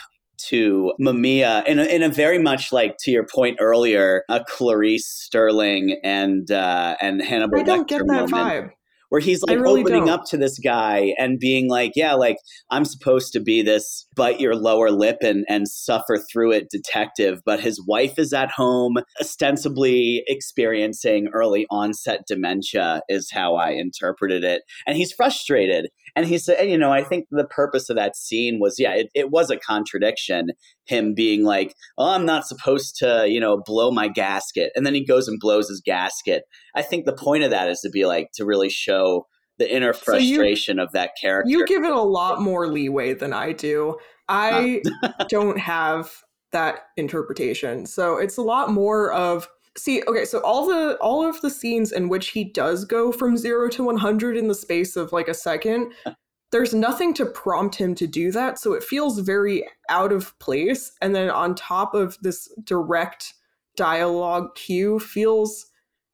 to 0.48 0.92
Mamiya 1.00 1.66
in 1.66 1.78
a, 1.78 1.84
in 1.84 2.02
a 2.02 2.08
very 2.08 2.38
much 2.38 2.72
like 2.72 2.96
to 3.00 3.10
your 3.10 3.26
point 3.26 3.58
earlier, 3.60 4.24
a 4.28 4.44
Clarice 4.46 5.06
Starling 5.06 5.98
and 6.02 6.50
uh, 6.50 6.96
and 7.00 7.22
Hannibal 7.22 7.60
I 7.60 7.62
don't 7.62 7.84
Lecter 7.84 7.88
get 7.88 8.06
that 8.06 8.30
moment. 8.30 8.32
vibe. 8.32 8.70
where 9.10 9.20
he's 9.20 9.42
like 9.42 9.58
really 9.58 9.82
opening 9.82 10.06
don't. 10.06 10.20
up 10.20 10.24
to 10.30 10.36
this 10.36 10.58
guy 10.58 11.14
and 11.18 11.38
being 11.38 11.68
like, 11.68 11.92
yeah, 11.94 12.14
like 12.14 12.36
I'm 12.70 12.84
supposed 12.84 13.32
to 13.32 13.40
be 13.40 13.62
this 13.62 14.06
bite 14.20 14.38
your 14.38 14.54
lower 14.54 14.90
lip 14.90 15.16
and 15.22 15.46
and 15.48 15.66
suffer 15.66 16.18
through 16.18 16.52
it 16.52 16.68
detective, 16.68 17.40
but 17.46 17.58
his 17.58 17.82
wife 17.88 18.18
is 18.18 18.34
at 18.34 18.50
home 18.50 18.96
ostensibly 19.18 20.22
experiencing 20.26 21.30
early 21.32 21.66
onset 21.70 22.20
dementia 22.26 23.00
is 23.08 23.30
how 23.32 23.54
I 23.54 23.70
interpreted 23.70 24.44
it. 24.44 24.60
And 24.86 24.98
he's 24.98 25.10
frustrated. 25.10 25.88
And 26.14 26.26
he 26.26 26.36
said, 26.36 26.68
you 26.68 26.76
know, 26.76 26.92
I 26.92 27.02
think 27.02 27.28
the 27.30 27.46
purpose 27.46 27.88
of 27.88 27.96
that 27.96 28.14
scene 28.14 28.58
was, 28.60 28.78
yeah, 28.78 28.92
it, 28.92 29.08
it 29.14 29.30
was 29.30 29.48
a 29.50 29.56
contradiction. 29.56 30.48
Him 30.84 31.14
being 31.14 31.42
like, 31.44 31.74
oh, 31.96 32.10
I'm 32.10 32.26
not 32.26 32.46
supposed 32.46 32.96
to, 32.98 33.26
you 33.26 33.40
know, 33.40 33.62
blow 33.64 33.90
my 33.90 34.08
gasket. 34.08 34.70
And 34.74 34.84
then 34.84 34.92
he 34.92 35.02
goes 35.02 35.28
and 35.28 35.40
blows 35.40 35.70
his 35.70 35.80
gasket. 35.80 36.42
I 36.74 36.82
think 36.82 37.06
the 37.06 37.16
point 37.16 37.44
of 37.44 37.50
that 37.52 37.70
is 37.70 37.80
to 37.80 37.88
be 37.88 38.04
like, 38.04 38.32
to 38.34 38.44
really 38.44 38.68
show 38.68 39.24
the 39.60 39.72
inner 39.72 39.92
So 39.92 40.16
you- 40.16 40.36
frustration 40.36 40.78
of 40.80 40.90
that 40.92 41.12
character. 41.20 41.50
You 41.50 41.66
give 41.66 41.84
it 41.84 41.92
a 41.92 42.00
lot 42.02 42.40
more 42.40 42.66
leeway 42.66 43.12
than 43.12 43.32
I 43.34 43.52
do. 43.52 43.98
I 44.28 44.82
don't 45.28 45.58
have 45.58 46.10
that 46.50 46.86
interpretation. 46.96 47.84
So 47.86 48.16
it's 48.16 48.38
a 48.38 48.42
lot 48.42 48.70
more 48.70 49.12
of 49.12 49.46
see, 49.76 50.02
okay, 50.08 50.24
so 50.24 50.40
all 50.40 50.66
the 50.66 50.96
all 50.96 51.24
of 51.24 51.40
the 51.42 51.50
scenes 51.50 51.92
in 51.92 52.08
which 52.08 52.28
he 52.28 52.42
does 52.42 52.84
go 52.84 53.12
from 53.12 53.36
0 53.36 53.68
to 53.68 53.84
100 53.84 54.36
in 54.36 54.48
the 54.48 54.54
space 54.54 54.96
of 54.96 55.12
like 55.12 55.28
a 55.28 55.34
second, 55.34 55.92
there's 56.50 56.74
nothing 56.74 57.12
to 57.14 57.26
prompt 57.26 57.76
him 57.76 57.94
to 57.94 58.06
do 58.06 58.32
that, 58.32 58.58
so 58.58 58.72
it 58.72 58.82
feels 58.82 59.18
very 59.20 59.62
out 59.90 60.10
of 60.10 60.36
place 60.38 60.90
and 61.02 61.14
then 61.14 61.28
on 61.30 61.54
top 61.54 61.94
of 61.94 62.16
this 62.22 62.48
direct 62.64 63.34
dialogue 63.76 64.54
cue 64.56 64.98
feels 64.98 65.66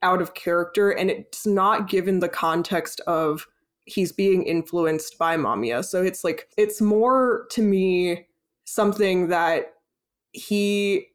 out 0.07 0.23
of 0.23 0.35
character 0.35 0.91
and 0.91 1.11
it's 1.11 1.45
not 1.47 1.89
given 1.89 2.21
the 2.21 2.29
context 2.29 3.01
of 3.09 3.49
he's 3.87 4.13
being 4.13 4.45
influenced 4.45 5.19
by 5.19 5.37
Mamiya. 5.37 5.85
So 5.85 6.01
it's 6.01 6.23
like 6.23 6.49
it's 6.57 6.81
more 6.81 7.47
to 7.51 7.61
me 7.61 8.27
something 8.65 9.29
that 9.29 9.75
he 10.33 11.09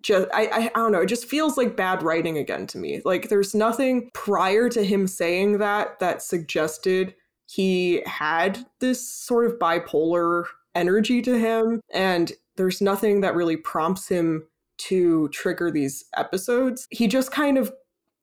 just 0.00 0.26
I, 0.34 0.46
I 0.46 0.58
I 0.64 0.70
don't 0.74 0.90
know, 0.90 1.02
it 1.02 1.08
just 1.08 1.26
feels 1.26 1.56
like 1.56 1.76
bad 1.76 2.02
writing 2.02 2.38
again 2.38 2.66
to 2.68 2.78
me. 2.78 3.00
Like 3.04 3.28
there's 3.28 3.54
nothing 3.54 4.10
prior 4.14 4.68
to 4.70 4.84
him 4.84 5.06
saying 5.06 5.58
that 5.58 6.00
that 6.00 6.22
suggested 6.22 7.14
he 7.46 8.02
had 8.04 8.66
this 8.80 9.06
sort 9.08 9.46
of 9.46 9.58
bipolar 9.60 10.44
energy 10.74 11.22
to 11.22 11.38
him 11.38 11.80
and 11.94 12.32
there's 12.56 12.80
nothing 12.80 13.20
that 13.20 13.36
really 13.36 13.56
prompts 13.56 14.08
him 14.08 14.48
to 14.78 15.28
trigger 15.28 15.70
these 15.70 16.04
episodes. 16.16 16.88
He 16.90 17.06
just 17.06 17.30
kind 17.30 17.56
of 17.56 17.72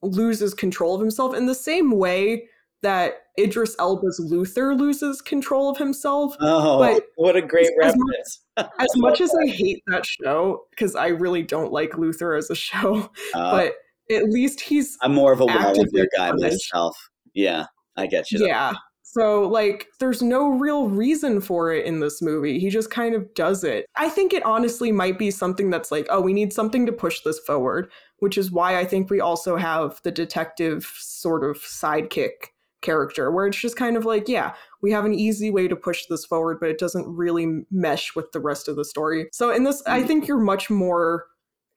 loses 0.01 0.53
control 0.53 0.95
of 0.95 1.01
himself 1.01 1.35
in 1.35 1.45
the 1.45 1.55
same 1.55 1.91
way 1.91 2.47
that 2.81 3.23
Idris 3.37 3.75
Elba's 3.77 4.19
Luther 4.23 4.73
loses 4.73 5.21
control 5.21 5.69
of 5.69 5.77
himself. 5.77 6.33
oh, 6.39 6.79
but 6.79 7.03
what 7.15 7.35
a 7.35 7.41
great 7.41 7.67
as 7.83 7.95
much- 7.95 8.07
reference. 8.07 8.39
As 8.79 8.89
much 8.97 9.21
as 9.21 9.33
I 9.41 9.47
hate 9.47 9.81
that 9.87 10.05
show, 10.05 10.63
because 10.71 10.93
I 10.95 11.07
really 11.07 11.43
don't 11.43 11.71
like 11.71 11.97
Luther 11.97 12.35
as 12.35 12.49
a 12.49 12.55
show, 12.55 13.09
Uh, 13.33 13.51
but 13.51 13.73
at 14.13 14.25
least 14.29 14.59
he's 14.59 14.97
I'm 15.01 15.13
more 15.13 15.31
of 15.31 15.39
a 15.39 15.45
Wallander 15.45 16.05
guy 16.17 16.31
punished. 16.31 16.69
myself. 16.73 16.97
Yeah, 17.33 17.65
I 17.95 18.07
get 18.07 18.31
you. 18.31 18.45
yeah. 18.45 18.73
So 19.11 19.47
like 19.47 19.87
there's 19.99 20.21
no 20.21 20.49
real 20.49 20.87
reason 20.87 21.41
for 21.41 21.73
it 21.73 21.85
in 21.85 21.99
this 21.99 22.21
movie. 22.21 22.59
He 22.59 22.69
just 22.69 22.91
kind 22.91 23.15
of 23.15 23.33
does 23.33 23.63
it. 23.63 23.87
I 23.95 24.07
think 24.07 24.33
it 24.33 24.45
honestly 24.45 24.91
might 24.91 25.17
be 25.17 25.31
something 25.31 25.71
that's 25.71 25.91
like, 25.91 26.05
oh, 26.11 26.21
we 26.21 26.31
need 26.31 26.53
something 26.53 26.85
to 26.85 26.91
push 26.91 27.21
this 27.21 27.39
forward, 27.39 27.91
which 28.19 28.37
is 28.37 28.51
why 28.51 28.77
I 28.77 28.85
think 28.85 29.09
we 29.09 29.19
also 29.19 29.57
have 29.57 29.99
the 30.03 30.11
detective 30.11 30.85
sort 30.99 31.43
of 31.43 31.57
sidekick 31.57 32.51
character 32.81 33.31
where 33.31 33.47
it's 33.47 33.57
just 33.57 33.75
kind 33.75 33.97
of 33.97 34.05
like, 34.05 34.29
yeah, 34.29 34.53
we 34.83 34.91
have 34.91 35.05
an 35.05 35.15
easy 35.15 35.49
way 35.49 35.67
to 35.67 35.75
push 35.75 36.05
this 36.05 36.23
forward, 36.23 36.59
but 36.59 36.69
it 36.69 36.77
doesn't 36.77 37.07
really 37.07 37.63
mesh 37.71 38.15
with 38.15 38.31
the 38.31 38.39
rest 38.39 38.67
of 38.67 38.75
the 38.75 38.85
story. 38.85 39.27
So 39.31 39.51
in 39.51 39.63
this 39.63 39.81
I 39.87 40.03
mm. 40.03 40.07
think 40.07 40.27
you're 40.27 40.37
much 40.37 40.69
more 40.69 41.25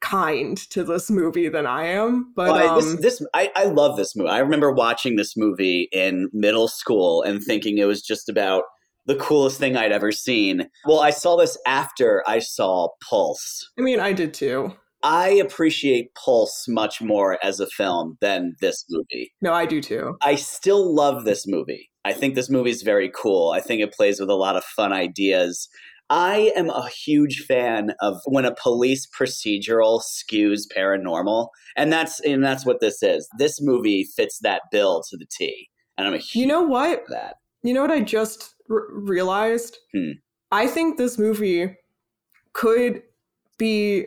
kind 0.03 0.59
to 0.71 0.85
this 0.85 1.11
movie 1.11 1.49
than 1.49 1.67
I 1.67 1.87
am, 1.87 2.33
but 2.37 2.53
Well, 2.53 2.57
I- 2.57 2.67
um, 2.77 2.97
this, 2.97 3.19
this 3.19 3.27
I, 3.35 3.51
I 3.57 3.65
love 3.65 3.97
this 3.97 4.15
movie. 4.15 4.29
I 4.31 4.39
remember 4.41 4.71
watching 4.73 5.17
this 5.17 5.37
movie 5.37 5.89
in 5.93 6.29
middle 6.33 6.69
school 6.69 7.23
and 7.23 7.43
thinking 7.43 7.79
it 7.79 7.87
was 7.87 8.03
just 8.03 8.29
about 8.29 8.65
the 9.07 9.17
coolest 9.17 9.59
thing 9.59 9.77
I'd 9.77 9.91
ever 9.93 10.13
seen. 10.13 10.69
Well, 10.85 11.01
I 11.01 11.11
saw 11.11 11.37
this 11.37 11.57
after 11.67 12.23
I 12.27 12.39
saw 12.39 12.89
Pulse. 13.09 13.69
I 13.79 13.83
mean, 13.83 13.99
I 13.99 14.13
did 14.13 14.35
too. 14.35 14.73
I 15.05 15.31
appreciate 15.31 16.15
Pulse 16.15 16.67
much 16.69 17.03
more 17.03 17.37
as 17.45 17.59
a 17.59 17.67
film 17.67 18.17
than 18.21 18.55
this 18.61 18.85
movie. 18.89 19.33
No, 19.41 19.53
I 19.53 19.67
do 19.67 19.81
too. 19.83 20.17
I 20.23 20.37
still 20.37 20.95
love 20.95 21.25
this 21.25 21.45
movie. 21.49 21.91
I 22.05 22.13
think 22.13 22.35
this 22.37 22.49
movie 22.51 22.71
is 22.71 22.83
very 22.83 23.11
cool. 23.13 23.51
I 23.51 23.61
think 23.61 23.81
it 23.83 23.93
plays 23.93 24.21
with 24.21 24.31
a 24.31 24.35
lot 24.37 24.55
of 24.57 24.63
fun 24.63 24.93
ideas. 24.93 25.69
I 26.15 26.53
am 26.57 26.69
a 26.69 26.87
huge 26.91 27.47
fan 27.47 27.95
of 28.03 28.21
when 28.27 28.45
a 28.45 28.55
police 28.55 29.07
procedural 29.19 30.03
skews 30.03 30.65
paranormal, 30.77 31.49
and 31.75 31.91
that's 31.91 32.21
and 32.21 32.45
that's 32.45 32.67
what 32.67 32.81
this 32.81 33.03
is. 33.03 33.27
This 33.39 33.63
movie 33.63 34.05
fits 34.15 34.39
that 34.41 34.61
bill 34.71 35.03
to 35.09 35.17
the 35.17 35.25
T, 35.25 35.71
and 35.97 36.07
I'm 36.07 36.13
a 36.13 36.19
huge 36.19 36.43
You 36.43 36.47
know 36.49 36.61
what? 36.63 36.91
fan 36.91 37.01
of 37.01 37.09
that. 37.09 37.37
You 37.63 37.73
know 37.73 37.81
what 37.81 37.91
I 37.91 38.01
just 38.01 38.55
r- 38.71 38.89
realized? 38.91 39.79
Hmm. 39.95 40.11
I 40.51 40.67
think 40.67 40.99
this 40.99 41.19
movie 41.19 41.75
could 42.53 43.03
be 43.57 44.05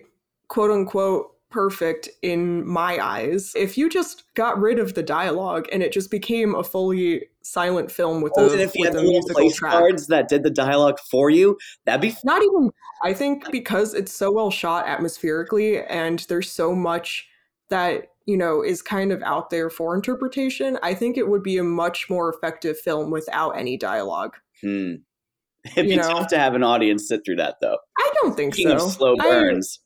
quote 0.47 0.69
unquote 0.69 1.34
perfect 1.55 2.09
in 2.21 2.67
my 2.67 2.99
eyes 3.01 3.53
if 3.55 3.77
you 3.77 3.89
just 3.89 4.23
got 4.33 4.59
rid 4.59 4.77
of 4.77 4.93
the 4.93 5.01
dialogue 5.01 5.65
and 5.71 5.81
it 5.81 5.93
just 5.93 6.11
became 6.11 6.53
a 6.53 6.63
fully 6.65 7.25
silent 7.43 7.89
film 7.89 8.21
with 8.21 8.33
Oh, 8.35 8.51
and 8.51 8.59
if 8.59 8.75
you 8.75 8.83
had 8.83 8.93
the 8.93 9.01
little 9.01 9.21
place 9.29 9.55
track. 9.55 9.71
cards 9.71 10.07
that 10.07 10.27
did 10.27 10.43
the 10.43 10.49
dialogue 10.49 10.99
for 11.09 11.29
you, 11.29 11.57
that'd 11.85 12.01
be 12.01 12.13
Not 12.25 12.43
even 12.43 12.71
I 13.03 13.13
think 13.13 13.49
because 13.51 13.93
it's 13.93 14.11
so 14.11 14.31
well 14.33 14.51
shot 14.51 14.85
atmospherically 14.85 15.81
and 15.89 16.19
there's 16.27 16.51
so 16.51 16.75
much 16.75 17.25
that 17.69 18.09
you 18.25 18.35
know 18.35 18.61
is 18.61 18.81
kind 18.81 19.13
of 19.13 19.23
out 19.23 19.49
there 19.49 19.69
for 19.69 19.95
interpretation, 19.95 20.77
I 20.83 20.93
think 20.93 21.17
it 21.17 21.29
would 21.29 21.41
be 21.43 21.57
a 21.57 21.63
much 21.63 22.09
more 22.09 22.27
effective 22.33 22.77
film 22.77 23.11
without 23.11 23.51
any 23.51 23.77
dialogue. 23.77 24.35
hmm. 24.61 24.95
It'd 25.75 25.85
be 25.85 25.91
You 25.91 25.97
know. 25.97 26.09
tough 26.09 26.27
to 26.27 26.37
have 26.37 26.53
an 26.53 26.63
audience 26.63 27.07
sit 27.07 27.21
through 27.25 27.37
that, 27.37 27.55
though. 27.61 27.77
I 27.97 28.11
don't 28.21 28.35
think 28.37 28.53
Speaking 28.53 28.77
so. 28.77 28.87
slow 28.89 29.15
burns, 29.15 29.79
I 29.81 29.84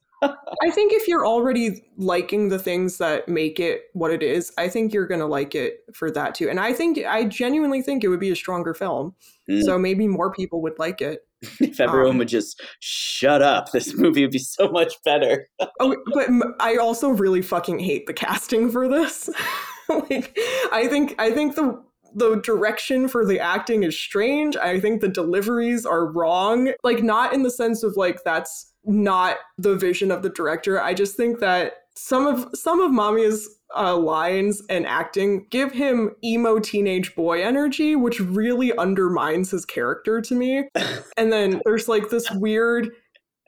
think 0.79 0.93
if 0.93 1.07
you're 1.07 1.25
already 1.25 1.83
liking 1.97 2.49
the 2.49 2.59
things 2.59 2.97
that 2.97 3.27
make 3.27 3.59
it 3.59 3.83
what 3.93 4.11
it 4.11 4.23
is, 4.23 4.51
I 4.57 4.69
think 4.69 4.93
you're 4.93 5.07
going 5.07 5.19
to 5.19 5.25
like 5.25 5.55
it 5.55 5.79
for 5.93 6.09
that 6.11 6.35
too. 6.35 6.49
And 6.49 6.59
I 6.59 6.73
think, 6.73 6.99
I 7.05 7.25
genuinely 7.25 7.81
think 7.81 8.03
it 8.03 8.07
would 8.07 8.19
be 8.19 8.31
a 8.31 8.35
stronger 8.35 8.73
film. 8.73 9.15
Mm. 9.49 9.63
So 9.63 9.77
maybe 9.77 10.07
more 10.07 10.31
people 10.31 10.61
would 10.61 10.79
like 10.79 11.01
it. 11.01 11.21
if 11.59 11.79
everyone 11.79 12.11
um, 12.11 12.17
would 12.17 12.27
just 12.27 12.61
shut 12.79 13.41
up, 13.41 13.71
this 13.71 13.93
movie 13.97 14.21
would 14.21 14.31
be 14.31 14.39
so 14.39 14.69
much 14.69 14.93
better. 15.03 15.47
Oh, 15.79 15.95
but 16.13 16.29
I 16.59 16.77
also 16.77 17.09
really 17.09 17.41
fucking 17.41 17.79
hate 17.79 18.07
the 18.07 18.13
casting 18.13 18.71
for 18.71 18.87
this. 18.87 19.29
like, 19.89 20.37
I 20.71 20.87
think, 20.89 21.15
I 21.19 21.31
think 21.31 21.55
the, 21.55 21.81
the 22.15 22.37
direction 22.37 23.07
for 23.07 23.25
the 23.25 23.39
acting 23.39 23.83
is 23.83 23.99
strange. 23.99 24.57
I 24.57 24.79
think 24.79 25.01
the 25.01 25.07
deliveries 25.07 25.85
are 25.85 26.11
wrong. 26.11 26.73
Like, 26.83 27.03
not 27.03 27.33
in 27.33 27.43
the 27.43 27.51
sense 27.51 27.83
of 27.83 27.95
like, 27.95 28.23
that's 28.23 28.68
not 28.85 29.37
the 29.57 29.75
vision 29.75 30.11
of 30.11 30.23
the 30.23 30.29
director. 30.29 30.81
I 30.81 30.93
just 30.93 31.15
think 31.15 31.39
that 31.39 31.73
some 31.95 32.27
of 32.27 32.49
some 32.55 32.79
of 32.79 32.91
Mamiya's 32.91 33.59
uh, 33.75 33.95
lines 33.95 34.63
and 34.69 34.87
acting 34.87 35.45
give 35.49 35.71
him 35.71 36.15
emo 36.23 36.59
teenage 36.59 37.15
boy 37.15 37.43
energy, 37.43 37.95
which 37.95 38.19
really 38.19 38.75
undermines 38.77 39.51
his 39.51 39.65
character 39.65 40.21
to 40.21 40.35
me. 40.35 40.69
and 41.17 41.31
then 41.31 41.61
there's 41.65 41.87
like 41.87 42.09
this 42.09 42.29
weird 42.31 42.89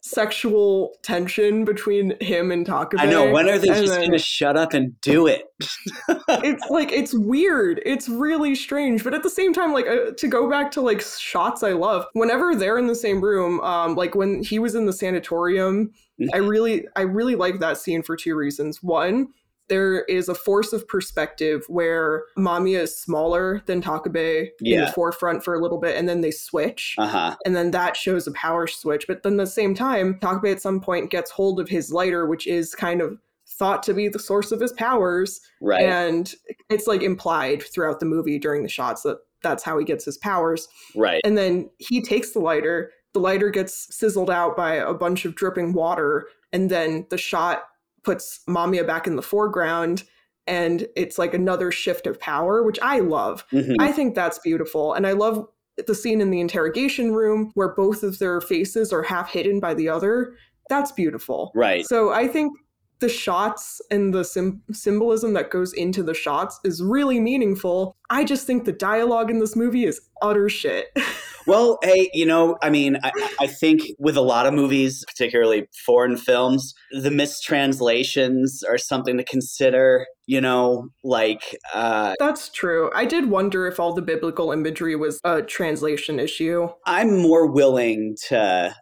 sexual 0.01 0.93
tension 1.03 1.63
between 1.63 2.19
him 2.19 2.51
and 2.51 2.65
Takabe. 2.65 2.99
I 2.99 3.05
know. 3.05 3.31
When 3.31 3.47
are 3.47 3.57
they 3.57 3.69
and 3.69 3.85
just 3.85 3.93
then- 3.99 4.11
to 4.11 4.17
shut 4.17 4.57
up 4.57 4.73
and 4.73 4.99
do 5.01 5.27
it? 5.27 5.45
it's 6.27 6.69
like 6.69 6.91
it's 6.91 7.13
weird 7.13 7.81
it's 7.85 8.09
really 8.09 8.55
strange 8.55 9.03
but 9.03 9.13
at 9.13 9.23
the 9.23 9.29
same 9.29 9.53
time 9.53 9.73
like 9.73 9.87
uh, 9.87 10.11
to 10.17 10.27
go 10.27 10.49
back 10.49 10.71
to 10.71 10.81
like 10.81 11.01
shots 11.01 11.63
i 11.63 11.71
love 11.71 12.05
whenever 12.13 12.55
they're 12.55 12.77
in 12.77 12.87
the 12.87 12.95
same 12.95 13.21
room 13.21 13.59
um 13.61 13.95
like 13.95 14.15
when 14.15 14.41
he 14.43 14.59
was 14.59 14.75
in 14.75 14.85
the 14.85 14.93
sanatorium 14.93 15.91
i 16.33 16.37
really 16.37 16.85
i 16.95 17.01
really 17.01 17.35
like 17.35 17.59
that 17.59 17.77
scene 17.77 18.01
for 18.01 18.15
two 18.15 18.35
reasons 18.35 18.81
one 18.81 19.27
there 19.69 20.04
is 20.04 20.28
a 20.28 20.36
force 20.36 20.74
of 20.74 20.88
perspective 20.88 21.63
where 21.67 22.26
Mamiya 22.38 22.82
is 22.82 22.97
smaller 22.97 23.62
than 23.67 23.82
Takabe 23.82 24.50
in 24.62 24.82
the 24.82 24.91
forefront 24.91 25.43
for 25.43 25.54
a 25.54 25.62
little 25.62 25.80
bit, 25.80 25.95
and 25.97 26.10
then 26.10 26.21
they 26.21 26.32
switch. 26.32 26.95
Uh 26.97 27.08
huh. 27.08 27.36
and 27.45 27.56
then 27.56 27.71
that 27.71 27.95
shows 27.95 28.28
a 28.28 28.32
power 28.32 28.67
switch. 28.67 29.08
But 29.08 29.24
then 29.24 29.34
at 29.34 29.45
the 29.45 29.47
same 29.47 29.74
time, 29.74 30.15
Takabe 30.19 30.52
at 30.52 30.62
some 30.62 30.82
point 30.82 31.10
gets 31.10 31.32
hold 31.32 31.60
of 31.60 31.69
his 31.69 31.91
lighter, 31.91 32.26
which 32.26 32.47
is 32.47 32.76
kind 32.76 33.02
of 33.02 33.17
thought 33.47 33.84
to 33.84 33.93
be 33.93 34.08
the 34.08 34.19
source 34.19 34.52
of 34.52 34.60
his 34.60 34.74
powers. 34.74 35.39
Right. 35.62 35.84
And 35.84 36.34
it's 36.69 36.88
like 36.88 37.02
implied 37.02 37.63
throughout 37.63 38.00
the 38.00 38.06
movie 38.06 38.39
during 38.39 38.63
the 38.63 38.69
shots 38.69 39.04
that 39.04 39.17
that's 39.43 39.63
how 39.63 39.78
he 39.78 39.86
gets 39.86 40.06
his 40.06 40.17
powers. 40.17 40.67
right. 40.95 41.21
And 41.24 41.38
then 41.38 41.69
he 41.80 42.02
takes 42.02 42.32
the 42.32 42.39
lighter, 42.39 42.91
the 43.13 43.19
lighter 43.19 43.50
gets 43.50 43.95
sizzled 43.95 44.30
out 44.30 44.56
by 44.56 44.76
a 44.76 44.93
bunch 44.93 45.26
of 45.26 45.36
dripping 45.36 45.74
water, 45.74 46.28
and 46.54 46.69
then 46.69 47.08
the 47.10 47.17
shot 47.17 47.63
puts 48.03 48.41
Mamiya 48.47 48.85
back 48.85 49.07
in 49.07 49.15
the 49.15 49.21
foreground. 49.21 50.03
And 50.47 50.87
it's 50.95 51.19
like 51.19 51.33
another 51.33 51.71
shift 51.71 52.07
of 52.07 52.19
power, 52.19 52.63
which 52.63 52.79
I 52.81 52.99
love. 52.99 53.45
Mhm. 53.51 53.75
I 53.79 53.91
think 53.91 54.15
that's 54.15 54.39
beautiful. 54.39 54.93
And 54.93 55.05
I 55.05 55.11
love 55.11 55.47
the 55.87 55.95
scene 55.95 56.19
in 56.19 56.31
the 56.31 56.41
interrogation 56.41 57.13
room 57.13 57.51
where 57.53 57.73
both 57.75 58.03
of 58.03 58.19
their 58.19 58.41
faces 58.41 58.91
are 58.91 59.03
half 59.03 59.29
hidden 59.29 59.59
by 59.59 59.73
the 59.73 59.87
other. 59.87 60.33
That's 60.69 60.91
beautiful. 60.91 61.51
Right. 61.55 61.85
So 61.85 62.11
I 62.11 62.27
think 62.27 62.53
the 63.01 63.09
shots 63.09 63.81
and 63.91 64.13
the 64.13 64.23
sim- 64.23 64.61
symbolism 64.71 65.33
that 65.33 65.51
goes 65.51 65.73
into 65.73 66.03
the 66.03 66.13
shots 66.13 66.59
is 66.63 66.81
really 66.81 67.19
meaningful. 67.19 67.97
I 68.09 68.23
just 68.23 68.47
think 68.47 68.63
the 68.63 68.71
dialogue 68.71 69.29
in 69.29 69.39
this 69.39 69.55
movie 69.55 69.85
is 69.85 69.99
utter 70.21 70.47
shit. 70.47 70.87
Well, 71.47 71.79
hey, 71.81 72.09
you 72.13 72.25
know, 72.25 72.57
I 72.61 72.69
mean, 72.69 72.97
I, 73.03 73.11
I 73.39 73.47
think 73.47 73.81
with 73.97 74.15
a 74.15 74.21
lot 74.21 74.45
of 74.45 74.53
movies, 74.53 75.03
particularly 75.07 75.67
foreign 75.85 76.17
films, 76.17 76.73
the 76.91 77.09
mistranslations 77.09 78.61
are 78.63 78.77
something 78.77 79.17
to 79.17 79.23
consider. 79.23 80.05
You 80.27 80.39
know, 80.39 80.89
like, 81.03 81.57
uh, 81.73 82.13
That's 82.19 82.49
true. 82.49 82.91
I 82.95 83.05
did 83.05 83.29
wonder 83.29 83.67
if 83.67 83.79
all 83.79 83.93
the 83.93 84.01
biblical 84.01 84.51
imagery 84.51 84.95
was 84.95 85.19
a 85.23 85.41
translation 85.41 86.19
issue. 86.19 86.69
I'm 86.85 87.19
more 87.19 87.51
willing 87.51 88.15
to 88.27 88.75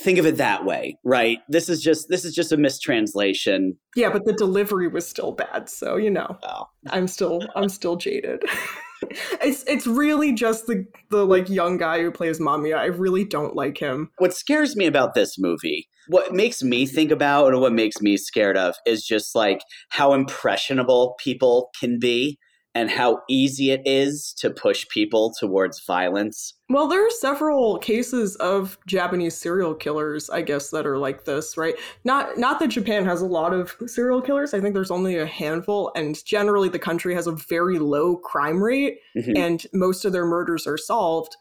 think 0.00 0.18
of 0.18 0.26
it 0.26 0.36
that 0.38 0.64
way, 0.64 0.96
right? 1.04 1.38
This 1.48 1.68
is 1.68 1.82
just 1.82 2.08
this 2.08 2.24
is 2.24 2.34
just 2.34 2.52
a 2.52 2.56
mistranslation. 2.56 3.76
Yeah, 3.94 4.10
but 4.10 4.24
the 4.24 4.32
delivery 4.32 4.88
was 4.88 5.06
still 5.06 5.32
bad, 5.32 5.68
so 5.68 5.96
you 5.96 6.10
know. 6.10 6.38
Oh. 6.42 6.64
I'm 6.88 7.06
still 7.06 7.42
I'm 7.54 7.68
still 7.68 7.96
jaded. 7.96 8.42
it's 9.42 9.64
it's 9.64 9.86
really 9.86 10.32
just 10.32 10.66
the 10.66 10.86
the 11.10 11.24
like 11.26 11.48
young 11.48 11.76
guy 11.76 12.00
who 12.00 12.10
plays 12.10 12.38
Mamiya. 12.38 12.76
I 12.76 12.86
really 12.86 13.24
don't 13.24 13.54
like 13.54 13.78
him. 13.78 14.10
What 14.18 14.34
scares 14.34 14.76
me 14.76 14.86
about 14.86 15.14
this 15.14 15.38
movie, 15.38 15.88
what 16.08 16.32
makes 16.32 16.62
me 16.62 16.86
think 16.86 17.10
about 17.10 17.48
and 17.48 17.60
what 17.60 17.72
makes 17.72 18.00
me 18.00 18.16
scared 18.16 18.56
of 18.56 18.74
is 18.86 19.04
just 19.04 19.34
like 19.34 19.60
how 19.90 20.12
impressionable 20.12 21.16
people 21.18 21.70
can 21.78 21.98
be 21.98 22.38
and 22.74 22.88
how 22.88 23.20
easy 23.28 23.70
it 23.72 23.82
is 23.84 24.32
to 24.34 24.48
push 24.48 24.86
people 24.88 25.34
towards 25.38 25.84
violence. 25.84 26.54
Well, 26.68 26.86
there 26.86 27.04
are 27.04 27.10
several 27.10 27.78
cases 27.78 28.36
of 28.36 28.78
Japanese 28.86 29.36
serial 29.36 29.74
killers, 29.74 30.30
I 30.30 30.42
guess, 30.42 30.70
that 30.70 30.86
are 30.86 30.96
like 30.98 31.24
this, 31.24 31.56
right? 31.56 31.74
Not 32.04 32.38
not 32.38 32.60
that 32.60 32.68
Japan 32.68 33.04
has 33.06 33.22
a 33.22 33.26
lot 33.26 33.52
of 33.52 33.74
serial 33.86 34.22
killers. 34.22 34.54
I 34.54 34.60
think 34.60 34.74
there's 34.74 34.90
only 34.92 35.16
a 35.16 35.26
handful, 35.26 35.90
and 35.96 36.24
generally 36.24 36.68
the 36.68 36.78
country 36.78 37.12
has 37.14 37.26
a 37.26 37.32
very 37.32 37.80
low 37.80 38.16
crime 38.16 38.62
rate, 38.62 38.98
Mhm. 39.16 39.36
and 39.36 39.66
most 39.72 40.04
of 40.04 40.12
their 40.12 40.26
murders 40.26 40.66
are 40.66 40.78
solved. 40.78 41.36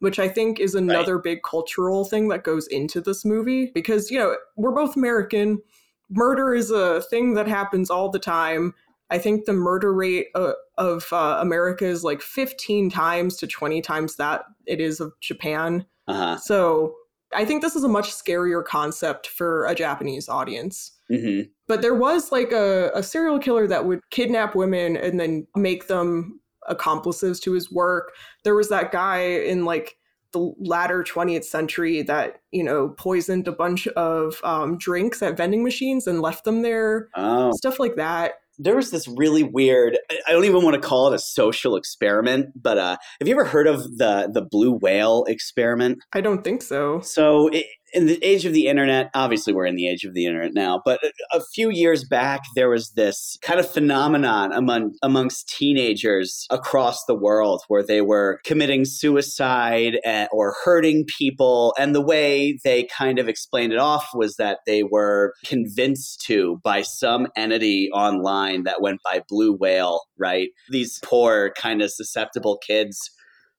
Which 0.00 0.18
I 0.18 0.28
think 0.28 0.58
is 0.58 0.74
another 0.74 1.16
big 1.16 1.44
cultural 1.44 2.04
thing 2.04 2.26
that 2.26 2.42
goes 2.42 2.66
into 2.66 3.00
this 3.00 3.24
movie 3.24 3.70
because, 3.72 4.10
you 4.10 4.18
know, 4.18 4.36
we're 4.56 4.72
both 4.72 4.96
American. 4.96 5.62
Murder 6.10 6.56
is 6.56 6.72
a 6.72 7.02
thing 7.02 7.34
that 7.34 7.46
happens 7.46 7.88
all 7.88 8.08
the 8.10 8.18
time. 8.18 8.74
I 9.12 9.18
think 9.18 9.44
the 9.44 9.52
murder 9.52 9.92
rate 9.92 10.28
uh, 10.34 10.52
of 10.78 11.06
uh, 11.12 11.38
America 11.40 11.84
is 11.84 12.02
like 12.02 12.22
15 12.22 12.90
times 12.90 13.36
to 13.36 13.46
20 13.46 13.80
times 13.82 14.16
that 14.16 14.44
it 14.66 14.80
is 14.80 14.98
of 15.00 15.12
Japan. 15.20 15.84
Uh-huh. 16.08 16.36
So 16.38 16.94
I 17.34 17.44
think 17.44 17.62
this 17.62 17.76
is 17.76 17.84
a 17.84 17.88
much 17.88 18.10
scarier 18.10 18.64
concept 18.64 19.26
for 19.28 19.66
a 19.66 19.74
Japanese 19.74 20.28
audience. 20.28 20.92
hmm 21.08 21.42
But 21.68 21.82
there 21.82 21.94
was 21.94 22.32
like 22.32 22.52
a, 22.52 22.90
a 22.94 23.02
serial 23.02 23.38
killer 23.38 23.66
that 23.68 23.84
would 23.86 24.00
kidnap 24.10 24.54
women 24.54 24.96
and 24.96 25.20
then 25.20 25.46
make 25.54 25.86
them 25.88 26.40
accomplices 26.68 27.38
to 27.40 27.52
his 27.52 27.70
work. 27.70 28.12
There 28.44 28.54
was 28.54 28.68
that 28.70 28.92
guy 28.92 29.18
in 29.20 29.64
like 29.64 29.96
the 30.32 30.52
latter 30.58 31.02
20th 31.04 31.44
century 31.44 32.00
that, 32.02 32.40
you 32.52 32.64
know, 32.64 32.88
poisoned 32.96 33.46
a 33.48 33.52
bunch 33.52 33.86
of 33.88 34.40
um, 34.44 34.78
drinks 34.78 35.22
at 35.22 35.36
vending 35.36 35.62
machines 35.62 36.06
and 36.06 36.22
left 36.22 36.44
them 36.44 36.62
there, 36.62 37.08
Oh. 37.14 37.52
stuff 37.56 37.78
like 37.78 37.96
that. 37.96 38.34
There 38.58 38.76
was 38.76 38.90
this 38.90 39.08
really 39.08 39.42
weird 39.42 39.98
I- 40.28 40.32
don't 40.32 40.44
even 40.44 40.62
want 40.62 40.74
to 40.74 40.80
call 40.80 41.08
it 41.08 41.14
a 41.14 41.18
social 41.18 41.76
experiment, 41.76 42.50
but 42.60 42.78
uh 42.78 42.96
have 43.20 43.28
you 43.28 43.34
ever 43.34 43.44
heard 43.44 43.66
of 43.66 43.82
the 43.98 44.30
the 44.32 44.42
blue 44.42 44.72
whale 44.72 45.24
experiment? 45.28 45.98
I 46.12 46.20
don't 46.20 46.42
think 46.44 46.62
so. 46.62 47.00
So, 47.00 47.50
i 47.52 47.64
in 47.92 48.06
the 48.06 48.22
age 48.24 48.44
of 48.46 48.52
the 48.52 48.66
internet, 48.66 49.10
obviously 49.14 49.52
we're 49.52 49.66
in 49.66 49.76
the 49.76 49.88
age 49.88 50.04
of 50.04 50.14
the 50.14 50.26
internet 50.26 50.54
now, 50.54 50.80
but 50.84 51.00
a, 51.32 51.40
few 51.52 51.70
years 51.70 52.04
back, 52.04 52.40
there 52.54 52.70
was 52.70 52.92
this 52.92 53.36
kind 53.42 53.60
of 53.60 53.70
phenomenon 53.70 54.52
among 54.52 54.94
amongst 55.02 55.48
teenagers 55.48 56.46
across 56.50 57.04
the 57.04 57.14
world 57.14 57.62
where 57.68 57.82
they 57.82 58.00
were 58.00 58.40
committing 58.44 58.84
suicide 58.84 59.98
eh, 60.04 60.26
or 60.32 60.54
hurting 60.64 61.04
people, 61.18 61.74
and 61.78 61.94
the 61.94 62.00
way 62.00 62.58
they 62.64 62.84
kind 62.84 63.18
of 63.18 63.28
explained 63.28 63.72
it 63.72 63.78
off 63.78 64.08
was 64.14 64.36
that 64.36 64.60
they 64.66 64.82
were 64.82 65.34
convinced 65.44 66.22
to 66.22 66.58
by 66.62 66.80
some 66.80 67.26
entity 67.36 67.90
online 67.92 68.62
that 68.62 68.80
went 68.80 69.00
by 69.04 69.20
Blue 69.28 69.52
Whale, 69.52 70.00
right? 70.18 70.48
These 70.70 70.98
poor, 71.02 71.52
kind 71.56 71.82
of 71.82 71.90
susceptible 71.90 72.58
kids 72.66 73.10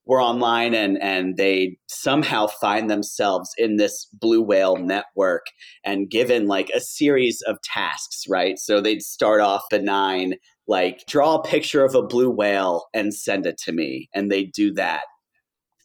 were 0.05 0.21
online 0.21 0.73
and 0.73 1.01
and 1.01 1.37
they 1.37 1.77
somehow 1.87 2.47
find 2.47 2.89
themselves 2.89 3.49
in 3.57 3.77
this 3.77 4.07
blue 4.13 4.41
whale 4.41 4.77
network 4.77 5.45
and 5.83 6.09
given 6.09 6.47
like 6.47 6.69
a 6.75 6.79
series 6.81 7.41
of 7.47 7.57
tasks 7.63 8.23
right? 8.27 8.57
So 8.57 8.81
they'd 8.81 9.01
start 9.01 9.41
off 9.41 9.63
benign 9.69 10.35
like 10.67 11.05
draw 11.07 11.35
a 11.35 11.43
picture 11.43 11.83
of 11.83 11.95
a 11.95 12.01
blue 12.01 12.29
whale 12.29 12.85
and 12.93 13.13
send 13.13 13.45
it 13.45 13.57
to 13.59 13.71
me 13.71 14.09
and 14.13 14.31
they 14.31 14.45
do 14.45 14.73
that 14.73 15.03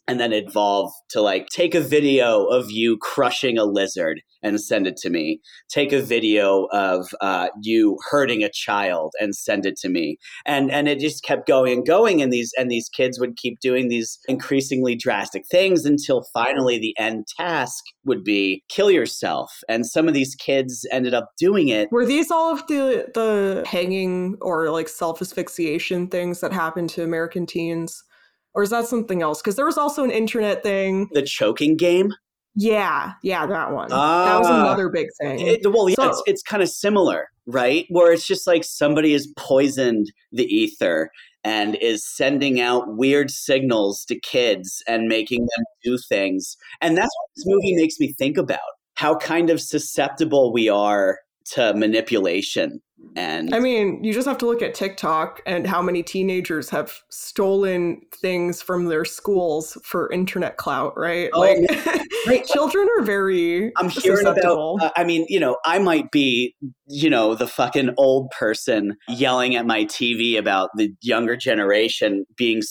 and 0.09 0.19
then 0.19 0.33
evolve 0.33 0.91
to 1.11 1.21
like 1.21 1.45
take 1.49 1.75
a 1.75 1.79
video 1.79 2.45
of 2.45 2.71
you 2.71 2.97
crushing 2.97 3.59
a 3.59 3.63
lizard 3.63 4.21
and 4.41 4.59
send 4.59 4.87
it 4.87 4.97
to 4.97 5.09
me. 5.09 5.39
Take 5.69 5.91
a 5.91 6.01
video 6.01 6.67
of 6.71 7.13
uh, 7.21 7.49
you 7.61 7.95
hurting 8.09 8.43
a 8.43 8.49
child 8.49 9.11
and 9.19 9.35
send 9.35 9.67
it 9.67 9.77
to 9.81 9.89
me. 9.89 10.17
And 10.47 10.71
and 10.71 10.87
it 10.87 10.99
just 10.99 11.23
kept 11.23 11.47
going 11.47 11.73
and 11.73 11.85
going 11.85 12.23
and 12.23 12.33
these 12.33 12.51
and 12.57 12.71
these 12.71 12.89
kids 12.89 13.19
would 13.19 13.37
keep 13.37 13.59
doing 13.59 13.87
these 13.87 14.17
increasingly 14.27 14.95
drastic 14.95 15.43
things 15.51 15.85
until 15.85 16.25
finally 16.33 16.79
the 16.79 16.95
end 16.97 17.25
task 17.37 17.83
would 18.05 18.23
be 18.23 18.63
kill 18.67 18.89
yourself. 18.89 19.51
And 19.69 19.85
some 19.85 20.07
of 20.07 20.15
these 20.15 20.33
kids 20.33 20.87
ended 20.91 21.13
up 21.13 21.29
doing 21.37 21.67
it. 21.67 21.89
Were 21.91 22.05
these 22.05 22.31
all 22.31 22.51
of 22.51 22.65
the 22.65 23.11
the 23.13 23.63
hanging 23.67 24.37
or 24.41 24.71
like 24.71 24.89
self 24.89 25.21
asphyxiation 25.21 26.07
things 26.07 26.39
that 26.39 26.51
happen 26.51 26.87
to 26.87 27.03
American 27.03 27.45
teens? 27.45 28.03
Or 28.53 28.63
is 28.63 28.69
that 28.71 28.85
something 28.87 29.21
else? 29.21 29.41
Because 29.41 29.55
there 29.55 29.65
was 29.65 29.77
also 29.77 30.03
an 30.03 30.11
internet 30.11 30.63
thing. 30.63 31.07
the 31.13 31.21
choking 31.21 31.77
game 31.77 32.13
Yeah, 32.55 33.13
yeah, 33.23 33.45
that 33.45 33.71
one. 33.71 33.89
that 33.89 34.37
was 34.39 34.47
Ah. 34.47 34.61
another 34.65 34.89
big 34.89 35.07
thing. 35.21 35.39
It, 35.39 35.71
well, 35.71 35.87
yeah, 35.87 35.95
So- 35.95 36.09
it's, 36.09 36.23
it's 36.25 36.41
kind 36.41 36.61
of 36.63 36.69
similar, 36.69 37.27
right? 37.45 37.85
Where 37.89 38.11
it's 38.11 38.25
just 38.27 38.47
like 38.47 38.63
somebody 38.63 39.13
has 39.13 39.27
poisoned 39.37 40.11
the 40.31 40.45
ether 40.45 41.09
and 41.43 41.75
is 41.77 42.05
sending 42.05 42.59
out 42.59 42.97
weird 42.97 43.31
signals 43.31 44.03
to 44.05 44.19
kids 44.19 44.83
and 44.87 45.07
making 45.07 45.41
them 45.41 45.65
do 45.83 45.97
things. 46.09 46.57
And 46.81 46.97
that's 46.97 47.05
what 47.15 47.29
this 47.35 47.45
movie 47.47 47.75
makes 47.75 47.97
me 47.99 48.11
think 48.13 48.37
about 48.37 48.59
how 48.95 49.15
kind 49.15 49.49
of 49.49 49.61
susceptible 49.61 50.51
we 50.51 50.67
are 50.67 51.19
to 51.53 51.73
manipulation. 51.75 52.81
And 53.15 53.53
I 53.53 53.59
mean, 53.59 54.03
you 54.03 54.13
just 54.13 54.27
have 54.27 54.37
to 54.39 54.45
look 54.45 54.61
at 54.61 54.73
TikTok 54.73 55.41
and 55.45 55.65
how 55.65 55.81
many 55.81 56.03
teenagers 56.03 56.69
have 56.69 56.93
stolen 57.09 58.01
things 58.13 58.61
from 58.61 58.85
their 58.85 59.03
schools 59.03 59.77
for 59.83 60.11
internet 60.11 60.57
clout, 60.57 60.93
right? 60.95 61.29
Oh, 61.33 61.41
like, 61.41 61.57
right. 62.27 62.45
children 62.45 62.87
are 62.97 63.03
very 63.03 63.71
I'm 63.77 63.89
hearing 63.89 64.25
about. 64.25 64.81
Uh, 64.81 64.91
I 64.95 65.03
mean, 65.03 65.25
you 65.27 65.39
know, 65.39 65.57
I 65.65 65.79
might 65.79 66.11
be, 66.11 66.55
you 66.87 67.09
know, 67.09 67.35
the 67.35 67.47
fucking 67.47 67.93
old 67.97 68.31
person 68.31 68.95
yelling 69.07 69.55
at 69.55 69.65
my 69.65 69.85
TV 69.85 70.37
about 70.37 70.69
the 70.77 70.93
younger 71.01 71.35
generation 71.35 72.25
being 72.37 72.61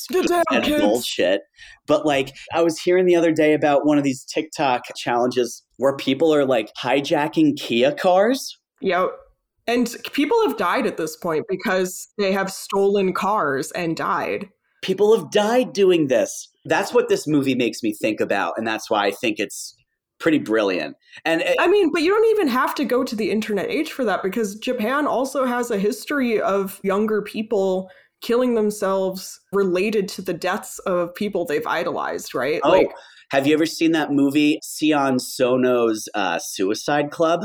and 0.50 0.64
bullshit. 0.64 1.42
But 1.86 2.06
like, 2.06 2.34
I 2.54 2.62
was 2.62 2.78
hearing 2.78 3.06
the 3.06 3.16
other 3.16 3.32
day 3.32 3.54
about 3.54 3.86
one 3.86 3.98
of 3.98 4.04
these 4.04 4.24
TikTok 4.24 4.84
challenges 4.96 5.62
where 5.76 5.96
people 5.96 6.32
are 6.34 6.44
like 6.44 6.70
hijacking 6.80 7.58
Kia 7.58 7.92
cars. 7.92 8.56
Yep. 8.80 9.10
And 9.68 9.94
people 10.12 10.42
have 10.48 10.56
died 10.56 10.86
at 10.86 10.96
this 10.96 11.14
point 11.14 11.44
because 11.48 12.08
they 12.16 12.32
have 12.32 12.50
stolen 12.50 13.12
cars 13.12 13.70
and 13.72 13.94
died. 13.94 14.48
People 14.82 15.14
have 15.14 15.30
died 15.30 15.74
doing 15.74 16.08
this. 16.08 16.48
That's 16.64 16.94
what 16.94 17.08
this 17.08 17.26
movie 17.26 17.54
makes 17.54 17.82
me 17.82 17.92
think 17.92 18.20
about, 18.20 18.54
and 18.56 18.66
that's 18.66 18.90
why 18.90 19.06
I 19.06 19.10
think 19.10 19.38
it's 19.38 19.76
pretty 20.18 20.38
brilliant. 20.38 20.96
And 21.24 21.42
it, 21.42 21.56
I 21.60 21.68
mean, 21.68 21.90
but 21.92 22.02
you 22.02 22.10
don't 22.10 22.30
even 22.30 22.48
have 22.48 22.74
to 22.76 22.84
go 22.84 23.04
to 23.04 23.14
the 23.14 23.30
internet 23.30 23.70
age 23.70 23.92
for 23.92 24.04
that 24.04 24.22
because 24.22 24.56
Japan 24.56 25.06
also 25.06 25.44
has 25.44 25.70
a 25.70 25.78
history 25.78 26.40
of 26.40 26.80
younger 26.82 27.22
people 27.22 27.90
killing 28.20 28.54
themselves 28.54 29.38
related 29.52 30.08
to 30.08 30.22
the 30.22 30.34
deaths 30.34 30.78
of 30.80 31.14
people 31.14 31.44
they've 31.44 31.66
idolized, 31.66 32.34
right? 32.34 32.60
oh, 32.64 32.88
have 33.30 33.46
you 33.46 33.54
ever 33.54 33.66
seen 33.66 33.92
that 33.92 34.10
movie 34.10 34.58
Sion 34.64 35.18
Sono's 35.18 36.08
uh, 36.14 36.38
Suicide 36.38 37.10
Club? 37.10 37.42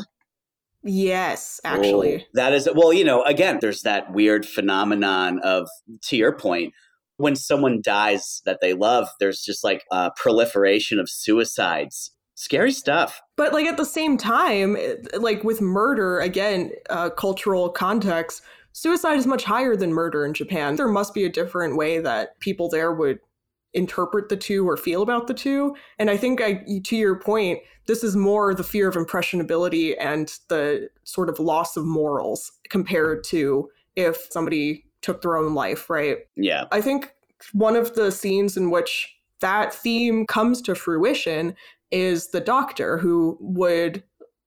Yes, 0.83 1.59
actually. 1.63 2.21
Oh, 2.21 2.27
that 2.33 2.53
is 2.53 2.67
well, 2.75 2.93
you 2.93 3.03
know, 3.03 3.23
again, 3.23 3.59
there's 3.61 3.81
that 3.83 4.13
weird 4.13 4.45
phenomenon 4.45 5.39
of 5.39 5.67
to 6.03 6.17
your 6.17 6.35
point, 6.35 6.73
when 7.17 7.35
someone 7.35 7.81
dies 7.81 8.41
that 8.45 8.59
they 8.61 8.73
love, 8.73 9.07
there's 9.19 9.41
just 9.41 9.63
like 9.63 9.83
a 9.91 10.11
proliferation 10.15 10.99
of 10.99 11.09
suicides. 11.09 12.11
Scary 12.35 12.71
stuff. 12.71 13.21
But 13.37 13.53
like 13.53 13.67
at 13.67 13.77
the 13.77 13.85
same 13.85 14.17
time, 14.17 14.75
like 15.17 15.43
with 15.43 15.61
murder, 15.61 16.19
again, 16.19 16.71
uh, 16.89 17.11
cultural 17.11 17.69
context, 17.69 18.41
suicide 18.71 19.17
is 19.17 19.27
much 19.27 19.43
higher 19.43 19.75
than 19.75 19.93
murder 19.93 20.25
in 20.25 20.33
Japan. 20.33 20.75
There 20.75 20.87
must 20.87 21.13
be 21.13 21.25
a 21.25 21.29
different 21.29 21.77
way 21.77 21.99
that 21.99 22.39
people 22.39 22.69
there 22.69 22.91
would 22.91 23.19
interpret 23.73 24.29
the 24.29 24.37
two 24.37 24.67
or 24.67 24.77
feel 24.77 25.01
about 25.01 25.27
the 25.27 25.33
two. 25.33 25.75
And 25.99 26.09
I 26.09 26.17
think, 26.17 26.41
I, 26.41 26.63
to 26.83 26.95
your 26.95 27.19
point, 27.19 27.59
this 27.87 28.03
is 28.03 28.15
more 28.15 28.53
the 28.53 28.63
fear 28.63 28.87
of 28.87 28.95
impressionability 28.95 29.97
and 29.97 30.31
the 30.47 30.89
sort 31.03 31.29
of 31.29 31.39
loss 31.39 31.75
of 31.75 31.85
morals 31.85 32.51
compared 32.69 33.23
to 33.25 33.69
if 33.95 34.27
somebody 34.31 34.85
took 35.01 35.21
their 35.21 35.37
own 35.37 35.53
life, 35.53 35.89
right? 35.89 36.19
Yeah. 36.35 36.65
I 36.71 36.81
think 36.81 37.13
one 37.51 37.75
of 37.75 37.95
the 37.95 38.11
scenes 38.11 38.55
in 38.55 38.71
which 38.71 39.13
that 39.41 39.73
theme 39.73 40.25
comes 40.25 40.61
to 40.61 40.75
fruition 40.75 41.55
is 41.91 42.29
the 42.29 42.39
doctor 42.39 42.97
who 42.97 43.37
would, 43.41 44.01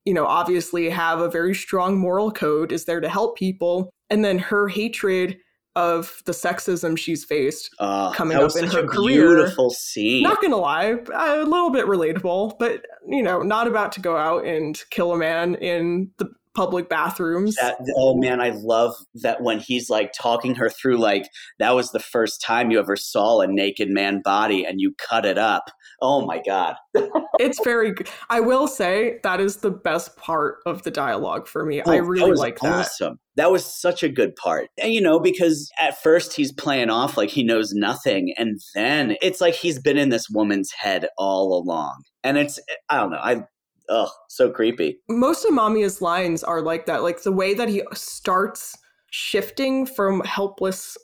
you 0.04 0.14
know, 0.14 0.26
obviously 0.26 0.88
have 0.88 1.20
a 1.20 1.30
very 1.30 1.54
strong 1.54 1.98
moral 1.98 2.30
code, 2.30 2.72
is 2.72 2.86
there 2.86 3.00
to 3.00 3.08
help 3.08 3.36
people. 3.36 3.90
And 4.08 4.24
then 4.24 4.38
her 4.38 4.68
hatred 4.68 5.36
of 5.76 6.22
the 6.24 6.32
sexism 6.32 6.98
she's 6.98 7.24
faced. 7.24 7.70
Uh, 7.78 8.10
Coming 8.12 8.36
up 8.38 8.42
in 8.44 8.50
such 8.50 8.72
her 8.72 8.80
a 8.84 8.88
career. 8.88 9.28
beautiful 9.36 9.70
scene. 9.70 10.22
Not 10.24 10.42
gonna 10.42 10.56
lie, 10.56 10.96
a 11.14 11.44
little 11.44 11.70
bit 11.70 11.86
relatable, 11.86 12.58
but, 12.58 12.84
you 13.06 13.22
know, 13.22 13.42
not 13.42 13.68
about 13.68 13.92
to 13.92 14.00
go 14.00 14.16
out 14.16 14.44
and 14.44 14.82
kill 14.90 15.12
a 15.12 15.16
man 15.16 15.54
in 15.56 16.10
the 16.18 16.26
public 16.56 16.88
bathrooms. 16.88 17.54
That, 17.56 17.76
oh 17.96 18.16
man, 18.16 18.40
I 18.40 18.50
love 18.50 18.94
that 19.22 19.42
when 19.42 19.60
he's 19.60 19.90
like 19.90 20.12
talking 20.18 20.54
her 20.54 20.70
through, 20.70 20.96
like, 20.96 21.28
that 21.58 21.74
was 21.74 21.90
the 21.90 22.00
first 22.00 22.40
time 22.40 22.70
you 22.70 22.78
ever 22.78 22.96
saw 22.96 23.40
a 23.40 23.46
naked 23.46 23.90
man 23.90 24.22
body 24.22 24.64
and 24.64 24.80
you 24.80 24.94
cut 24.98 25.26
it 25.26 25.38
up. 25.38 25.64
Oh 26.00 26.26
my 26.26 26.42
God. 26.44 26.76
it's 27.38 27.60
very. 27.62 27.94
I 28.30 28.40
will 28.40 28.66
say 28.66 29.18
that 29.22 29.40
is 29.40 29.56
the 29.58 29.70
best 29.70 30.16
part 30.16 30.58
of 30.66 30.82
the 30.82 30.90
dialogue 30.90 31.46
for 31.46 31.64
me. 31.64 31.82
Oh, 31.84 31.92
I 31.92 31.96
really 31.96 32.30
was 32.30 32.40
like 32.40 32.58
that. 32.60 32.72
awesome. 32.72 33.18
That 33.36 33.52
was 33.52 33.64
such 33.64 34.02
a 34.02 34.08
good 34.08 34.34
part. 34.36 34.68
And 34.82 34.92
you 34.92 35.00
know, 35.00 35.20
because 35.20 35.70
at 35.78 36.00
first 36.02 36.34
he's 36.34 36.52
playing 36.52 36.90
off 36.90 37.16
like 37.16 37.30
he 37.30 37.44
knows 37.44 37.72
nothing. 37.72 38.32
And 38.38 38.58
then 38.74 39.16
it's 39.20 39.40
like 39.40 39.54
he's 39.54 39.78
been 39.78 39.98
in 39.98 40.08
this 40.08 40.28
woman's 40.30 40.72
head 40.72 41.08
all 41.18 41.62
along. 41.62 42.02
And 42.24 42.38
it's, 42.38 42.58
I 42.88 42.96
don't 42.96 43.10
know. 43.10 43.18
I, 43.18 43.44
oh, 43.88 44.10
so 44.28 44.50
creepy. 44.50 44.98
Most 45.08 45.44
of 45.44 45.52
Mamiya's 45.52 46.00
lines 46.02 46.42
are 46.44 46.62
like 46.62 46.86
that. 46.86 47.02
Like 47.02 47.22
the 47.22 47.32
way 47.32 47.54
that 47.54 47.68
he 47.68 47.82
starts 47.92 48.76
shifting 49.10 49.86
from 49.86 50.20
helpless 50.20 50.96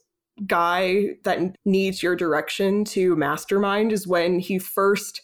guy 0.46 1.10
that 1.24 1.38
needs 1.64 2.02
your 2.02 2.16
direction 2.16 2.84
to 2.84 3.14
mastermind 3.16 3.92
is 3.92 4.06
when 4.06 4.38
he 4.38 4.58
first 4.58 5.22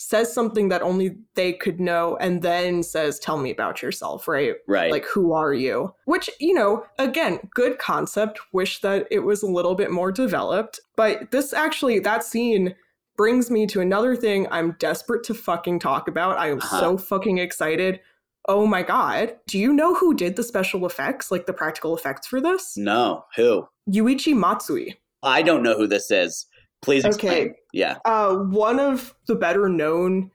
says 0.00 0.32
something 0.32 0.68
that 0.68 0.82
only 0.82 1.16
they 1.34 1.52
could 1.52 1.80
know 1.80 2.16
and 2.20 2.42
then 2.42 2.82
says 2.82 3.18
tell 3.18 3.36
me 3.36 3.50
about 3.50 3.82
yourself 3.82 4.28
right 4.28 4.54
Right. 4.68 4.92
like 4.92 5.04
who 5.06 5.32
are 5.32 5.52
you 5.52 5.92
which 6.04 6.30
you 6.38 6.54
know 6.54 6.84
again 6.98 7.40
good 7.54 7.78
concept 7.78 8.38
wish 8.52 8.80
that 8.80 9.06
it 9.10 9.20
was 9.20 9.42
a 9.42 9.48
little 9.48 9.74
bit 9.74 9.90
more 9.90 10.12
developed 10.12 10.78
but 10.96 11.30
this 11.32 11.52
actually 11.52 11.98
that 12.00 12.22
scene 12.22 12.74
brings 13.18 13.50
me 13.50 13.66
to 13.66 13.80
another 13.82 14.16
thing 14.16 14.46
i'm 14.50 14.72
desperate 14.78 15.22
to 15.24 15.34
fucking 15.34 15.78
talk 15.78 16.08
about 16.08 16.38
i 16.38 16.48
am 16.48 16.56
Uh-huh. 16.58 16.80
so 16.80 16.96
fucking 16.96 17.36
excited 17.36 18.00
oh 18.48 18.66
my 18.66 18.82
god 18.82 19.36
do 19.46 19.58
you 19.58 19.72
know 19.74 19.94
who 19.94 20.14
did 20.14 20.36
the 20.36 20.42
special 20.42 20.86
effects 20.86 21.30
like 21.30 21.44
the 21.44 21.52
practical 21.52 21.94
effects 21.94 22.26
for 22.26 22.40
this 22.40 22.76
no, 22.78 23.24
who? 23.36 23.68
yuichi 23.90 24.34
matsui 24.34 24.94
I 25.24 25.42
don't 25.42 25.64
know 25.64 25.76
who 25.76 25.88
this 25.88 26.12
is. 26.12 26.46
Please 26.80 27.04
explain. 27.04 27.32
Okay. 27.48 27.54
Yeah. 27.72 27.96
uh, 28.04 28.36
one 28.36 28.78
of 28.78 29.16
the 29.26 29.34
better 29.34 29.68
known 29.68 30.30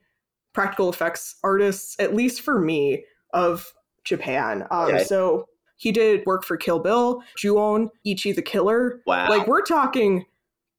practical 0.52 0.90
effects 0.90 1.36
artists, 1.42 1.96
at 2.00 2.14
least 2.14 2.42
for 2.42 2.60
me, 2.60 3.06
of 3.34 3.72
Japan. 4.04 4.64
Um, 4.72 4.90
Okay. 4.90 5.06
So 5.06 5.48
he 5.78 5.94
did 5.94 6.26
work 6.26 6.44
for 6.44 6.58
Kill 6.58 6.80
Bill, 6.80 7.24
Ju-on, 7.38 7.92
Ichi 8.06 8.34
the 8.34 8.42
Killer. 8.42 9.00
Wow. 9.08 9.30
Like 9.30 9.48
we're 9.48 9.62
talking 9.62 10.26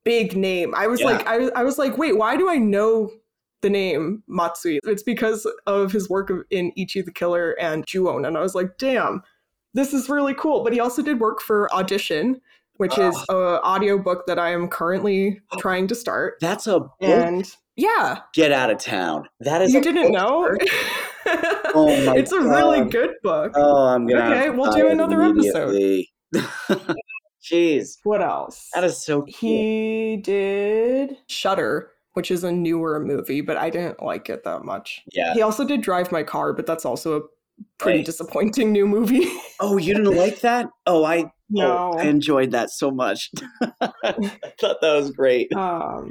big 0.04 0.36
name. 0.36 0.74
I 0.74 0.86
was 0.86 1.00
Yeah. 1.00 1.06
like, 1.06 1.26
I, 1.26 1.48
I 1.56 1.64
was 1.64 1.78
like, 1.78 1.98
wait, 1.98 2.16
why 2.16 2.36
do 2.36 2.48
I 2.48 2.56
know 2.56 3.10
the 3.62 3.70
name 3.70 4.22
Matsui? 4.28 4.80
It's 4.84 5.02
because 5.02 5.46
of 5.66 5.92
his 5.92 6.08
work 6.08 6.30
in 6.50 6.72
Ichi 6.76 7.02
the 7.02 7.12
Killer 7.12 7.52
and 7.60 7.86
Ju-on, 7.86 8.24
and 8.24 8.36
I 8.36 8.40
was 8.40 8.54
like, 8.54 8.78
damn, 8.78 9.22
this 9.72 9.92
is 9.92 10.08
really 10.08 10.34
cool. 10.34 10.62
But 10.62 10.72
he 10.72 10.80
also 10.80 11.02
did 11.02 11.20
work 11.20 11.40
for 11.40 11.72
Audition. 11.72 12.40
Which 12.76 12.98
is 12.98 13.14
ah. 13.28 13.32
a 13.32 13.62
audiobook 13.62 14.26
that 14.26 14.36
I 14.36 14.50
am 14.50 14.66
currently 14.66 15.40
trying 15.58 15.86
to 15.86 15.94
start. 15.94 16.38
That's 16.40 16.66
a 16.66 16.80
book. 16.80 16.90
And 17.00 17.48
yeah, 17.76 18.18
Get 18.34 18.50
out 18.50 18.68
of 18.68 18.78
town. 18.78 19.28
That 19.38 19.62
is 19.62 19.72
you 19.72 19.80
didn't 19.80 20.10
know? 20.10 20.50
Oh 21.76 21.86
my 21.88 22.04
god. 22.04 22.18
it's 22.18 22.32
a 22.32 22.40
really 22.40 22.88
good 22.88 23.10
book. 23.22 23.52
Oh, 23.56 23.86
I'm 23.86 24.06
gonna. 24.06 24.34
Okay, 24.34 24.50
we'll 24.50 24.72
do 24.72 24.88
another 24.88 25.22
episode. 25.22 26.04
Jeez, 27.52 27.98
what 28.04 28.22
else? 28.22 28.70
that 28.74 28.84
is 28.84 28.96
so. 29.04 29.22
Cool. 29.22 29.32
he 29.38 30.16
did 30.22 31.16
Shutter, 31.28 31.90
which 32.14 32.30
is 32.30 32.42
a 32.44 32.50
newer 32.52 32.98
movie, 33.00 33.40
but 33.40 33.56
I 33.56 33.70
didn't 33.70 34.02
like 34.02 34.30
it 34.30 34.44
that 34.44 34.64
much. 34.64 35.02
Yeah. 35.12 35.34
He 35.34 35.42
also 35.42 35.64
did 35.64 35.82
Drive 35.82 36.10
My 36.10 36.22
Car, 36.22 36.52
but 36.52 36.66
that's 36.66 36.84
also 36.84 37.16
a 37.18 37.20
pretty 37.78 37.98
Right. 37.98 38.06
disappointing 38.06 38.72
new 38.72 38.86
movie. 38.86 39.26
Oh, 39.60 39.76
you 39.78 39.94
didn't 39.94 40.16
like 40.16 40.40
that? 40.40 40.66
Oh, 40.86 41.04
I. 41.04 41.30
no. 41.48 41.92
Oh, 41.94 41.98
I 41.98 42.04
enjoyed 42.06 42.50
that 42.50 42.70
so 42.70 42.90
much. 42.90 43.30
I 43.80 44.12
thought 44.60 44.80
that 44.80 44.94
was 44.96 45.10
great. 45.12 45.52
um 45.54 46.10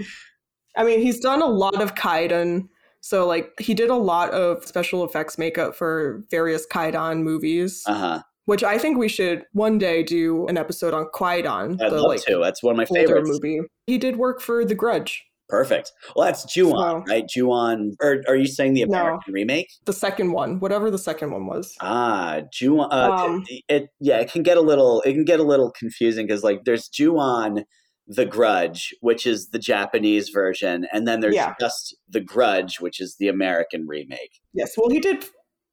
I 0.77 0.83
mean, 0.83 1.01
he's 1.01 1.19
done 1.19 1.41
a 1.41 1.45
lot 1.47 1.79
of 1.81 1.93
Kaidan. 1.93 2.69
So 3.01 3.27
like 3.27 3.51
he 3.59 3.73
did 3.73 3.89
a 3.89 3.95
lot 3.95 4.31
of 4.31 4.65
special 4.65 5.03
effects 5.03 5.37
makeup 5.37 5.75
for 5.75 6.23
various 6.31 6.65
Kaidan 6.65 7.21
movies. 7.21 7.83
Uh 7.85 7.93
huh. 7.93 8.21
Which 8.45 8.63
I 8.63 8.77
think 8.77 8.97
we 8.97 9.07
should 9.07 9.45
one 9.53 9.77
day 9.77 10.03
do 10.03 10.47
an 10.47 10.57
episode 10.57 10.93
on 10.93 11.05
Kwaidan, 11.13 11.81
I'd 11.81 11.91
the 11.91 11.95
love 11.97 12.07
like 12.07 12.21
to. 12.25 12.39
That's 12.43 12.61
one 12.61 12.73
of 12.73 12.77
my 12.77 12.85
favorite 12.85 13.25
movie. 13.25 13.61
He 13.87 13.97
did 13.97 14.17
work 14.17 14.41
for 14.41 14.65
The 14.65 14.75
Grudge, 14.75 15.23
Perfect. 15.49 15.91
Well, 16.15 16.25
that's 16.25 16.45
Ju-on, 16.51 17.05
So- 17.05 17.13
right? 17.13 17.27
Ju-on. 17.27 17.95
Or 18.01 18.23
are 18.27 18.35
you 18.35 18.47
saying 18.47 18.73
the 18.73 18.85
No. 18.85 18.97
American 18.99 19.33
remake? 19.33 19.67
the 19.85 19.93
second 19.93 20.31
one, 20.31 20.59
whatever 20.59 20.89
the 20.89 20.97
second 20.97 21.31
one 21.31 21.45
was. 21.45 21.75
Ah, 21.79 22.41
Ju-on. 22.51 22.87
Uh, 22.91 23.11
Um, 23.11 23.43
it, 23.47 23.63
it 23.69 23.89
yeah, 23.99 24.17
it 24.19 24.31
can 24.31 24.41
get 24.41 24.57
a 24.57 24.61
little 24.61 25.01
it 25.01 25.13
can 25.13 25.25
get 25.25 25.39
a 25.39 25.43
little 25.43 25.69
confusing 25.71 26.25
because 26.25 26.43
like 26.43 26.63
there's 26.65 26.87
Ju-on 26.87 27.65
the 28.07 28.25
Grudge, 28.25 28.93
which 29.01 29.27
is 29.27 29.49
the 29.49 29.59
Japanese 29.59 30.29
version, 30.29 30.87
and 30.91 31.07
then 31.07 31.19
there's 31.19 31.35
Yeah. 31.35 31.53
just 31.59 31.95
the 32.09 32.19
Grudge, 32.21 32.79
which 32.81 32.99
is 32.99 33.17
the 33.19 33.27
American 33.27 33.85
remake. 33.87 34.39
Yes, 34.53 34.73
well, 34.77 34.89
he 34.89 34.99
did 34.99 35.23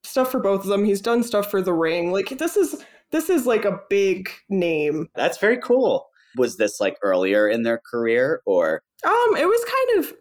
stuff 0.05 0.31
for 0.31 0.41
both 0.41 0.63
of 0.63 0.69
them. 0.69 0.85
He's 0.85 1.01
done 1.01 1.23
stuff 1.23 1.51
for 1.51 1.61
The 1.63 1.73
Ring. 1.73 2.13
Like 2.13 2.29
this 2.39 2.57
is 2.57 2.85
this 3.11 3.29
is 3.31 3.47
like 3.47 3.65
a 3.65 3.81
big 3.89 4.29
name. 4.49 5.09
That's 5.15 5.39
very 5.39 5.59
cool. 5.59 6.07
Was 6.37 6.57
this 6.57 6.81
like 6.81 6.97
earlier 7.03 7.49
in 7.49 7.63
their 7.65 7.79
career 7.91 8.41
or 8.47 8.83
Um, 9.05 9.37
it 9.37 9.47
was 9.49 9.65
kind 9.65 10.05
of 10.05 10.15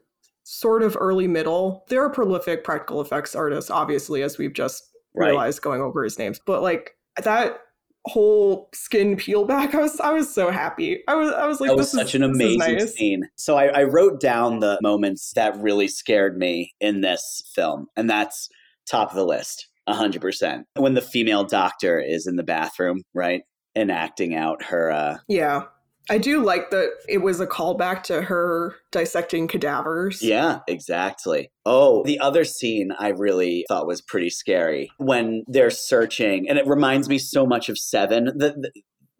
sort 0.43 0.81
of 0.81 0.97
early 0.99 1.27
middle. 1.27 1.85
They're 1.89 2.05
a 2.05 2.09
prolific 2.09 2.63
practical 2.63 2.99
effects 3.01 3.35
artist, 3.35 3.69
obviously, 3.69 4.23
as 4.23 4.37
we've 4.37 4.53
just 4.53 4.83
Right. 5.15 5.27
realized 5.29 5.61
going 5.63 5.81
over 5.81 6.03
his 6.03 6.19
names. 6.19 6.39
But 6.45 6.61
like 6.61 6.95
that 7.23 7.59
whole 8.05 8.69
skin 8.73 9.15
peel 9.17 9.43
back, 9.45 9.73
I 9.75 9.79
was 9.79 9.99
I 9.99 10.11
was 10.11 10.33
so 10.33 10.49
happy. 10.51 11.03
I 11.07 11.15
was 11.15 11.31
I 11.31 11.45
was 11.47 11.59
like, 11.59 11.69
that 11.69 11.77
was 11.77 11.91
such 11.91 12.09
is, 12.09 12.15
an 12.15 12.23
amazing 12.23 12.57
nice. 12.77 12.93
scene. 12.95 13.27
So 13.35 13.57
I, 13.57 13.65
I 13.67 13.83
wrote 13.83 14.19
down 14.19 14.59
the 14.59 14.79
moments 14.81 15.33
that 15.33 15.55
really 15.57 15.87
scared 15.87 16.37
me 16.37 16.73
in 16.79 17.01
this 17.01 17.43
film, 17.53 17.87
and 17.95 18.09
that's 18.09 18.49
top 18.87 19.09
of 19.09 19.15
the 19.15 19.25
list, 19.25 19.67
hundred 19.95 20.21
percent. 20.21 20.65
When 20.75 20.93
the 20.93 21.01
female 21.01 21.43
doctor 21.43 21.99
is 21.99 22.27
in 22.27 22.35
the 22.35 22.43
bathroom, 22.43 23.01
right, 23.13 23.41
and 23.75 23.91
acting 23.91 24.35
out 24.35 24.63
her. 24.65 24.91
uh 24.91 25.17
Yeah. 25.27 25.63
I 26.11 26.17
do 26.17 26.43
like 26.43 26.71
that 26.71 26.89
it 27.07 27.19
was 27.19 27.39
a 27.39 27.45
callback 27.45 28.01
to 28.03 28.23
her 28.23 28.75
dissecting 28.91 29.47
cadavers. 29.47 30.23
Yeah, 30.23 30.59
exactly. 30.67 31.51
Oh, 31.67 32.03
the 32.03 32.19
other 32.19 32.45
scene 32.45 32.91
I 32.97 33.09
really 33.09 33.63
thought 33.67 33.85
was 33.85 34.01
pretty 34.01 34.31
scary 34.31 34.89
when 34.97 35.43
they're 35.47 35.69
searching, 35.69 36.49
and 36.49 36.57
it 36.57 36.65
reminds 36.65 37.07
me 37.07 37.19
so 37.19 37.45
much 37.45 37.69
of 37.69 37.77
Seven. 37.77 38.25
The 38.25 38.55
the, 38.57 38.71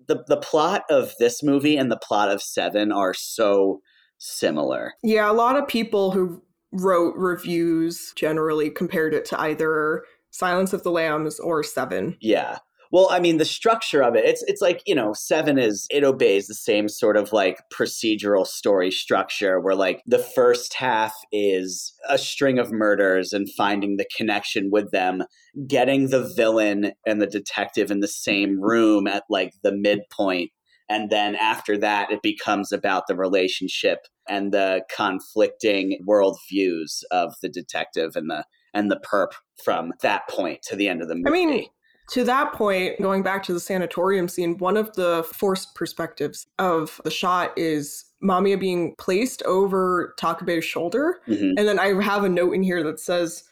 the, 0.08 0.24
the 0.28 0.38
plot 0.38 0.82
of 0.90 1.14
this 1.20 1.44
movie 1.44 1.78
and 1.78 1.92
the 1.92 2.00
plot 2.00 2.32
of 2.32 2.42
Seven 2.42 2.92
are 2.92 3.14
so 3.14 3.82
similar. 4.18 4.94
Yeah, 5.04 5.30
a 5.30 5.34
lot 5.34 5.58
of 5.58 5.68
people 5.68 6.10
who 6.10 6.42
wrote 6.72 7.16
reviews 7.16 8.14
generally 8.16 8.72
compared 8.72 9.14
it 9.14 9.26
to 9.26 9.40
either 9.40 10.04
Silence 10.32 10.74
of 10.74 10.84
the 10.84 10.92
Lambs 10.92 11.40
or 11.40 11.64
Seven. 11.64 12.18
Yeah. 12.20 12.60
Well, 12.92 13.08
I 13.12 13.20
mean, 13.20 13.38
the 13.38 13.46
structure 13.46 14.02
of 14.02 14.16
it, 14.16 14.26
it's 14.26 14.44
it's 14.48 14.62
like, 14.62 14.82
you 14.88 14.96
know, 14.96 15.14
Seven 15.14 15.60
is 15.60 15.86
it 15.92 16.04
obeys 16.04 16.48
the 16.48 16.56
same 16.56 16.90
sort 16.90 17.18
of 17.18 17.32
like 17.32 17.60
procedural 17.72 18.48
story 18.48 18.90
structure 18.90 19.60
where 19.60 19.76
like 19.76 20.02
the 20.08 20.18
first 20.18 20.74
half 20.74 21.14
is 21.32 21.94
a 22.10 22.18
string 22.18 22.58
of 22.58 22.72
murders 22.72 23.32
and 23.32 23.48
finding 23.56 23.98
the 23.98 24.08
connection 24.18 24.70
with 24.72 24.90
them, 24.90 25.24
getting 25.68 26.10
the 26.10 26.32
villain 26.36 26.94
and 27.06 27.22
the 27.22 27.28
detective 27.28 27.92
in 27.92 28.00
the 28.00 28.08
same 28.08 28.60
room 28.60 29.06
at 29.06 29.24
like 29.30 29.54
the 29.62 29.72
midpoint. 29.72 30.50
And 30.90 31.12
then 31.12 31.36
after 31.36 31.78
that, 31.78 32.12
it 32.12 32.24
becomes 32.24 32.72
about 32.72 33.04
the 33.08 33.16
relationship 33.16 34.00
and 34.28 34.52
the 34.52 34.82
conflicting 34.96 36.00
worldviews 36.08 37.04
of 37.12 37.36
the 37.44 37.50
detective 37.50 38.14
and 38.16 38.32
the 38.32 38.44
and 38.74 38.90
the 38.92 39.00
perp 39.00 39.32
from 39.64 39.94
that 40.02 40.28
point 40.30 40.62
to 40.64 40.76
the 40.76 40.88
end 40.88 41.02
of 41.02 41.08
the 41.08 41.16
movie. 41.16 41.28
I 41.28 41.32
mean, 41.32 41.66
to 42.12 42.24
that 42.24 42.54
point, 42.54 43.00
going 43.02 43.22
back 43.24 43.44
to 43.44 43.54
the 43.54 43.60
sanatorium 43.60 44.28
scene, 44.28 44.58
one 44.58 44.78
of 44.78 44.92
the 44.94 45.24
forced 45.34 45.76
perspectives 45.76 46.48
of 46.58 47.00
the 47.04 47.12
shot 47.12 47.52
is 47.58 48.06
Mamiya 48.24 48.60
being 48.60 48.96
placed 48.98 49.44
over 49.44 50.16
Takabe's 50.20 50.66
shoulder. 50.66 51.20
Mhm. 51.28 51.54
And 51.58 51.68
then 51.68 51.80
I 51.80 52.02
have 52.02 52.24
a 52.24 52.30
note 52.30 52.54
in 52.54 52.64
here 52.64 52.84
that 52.84 53.00
says, 53.00 53.44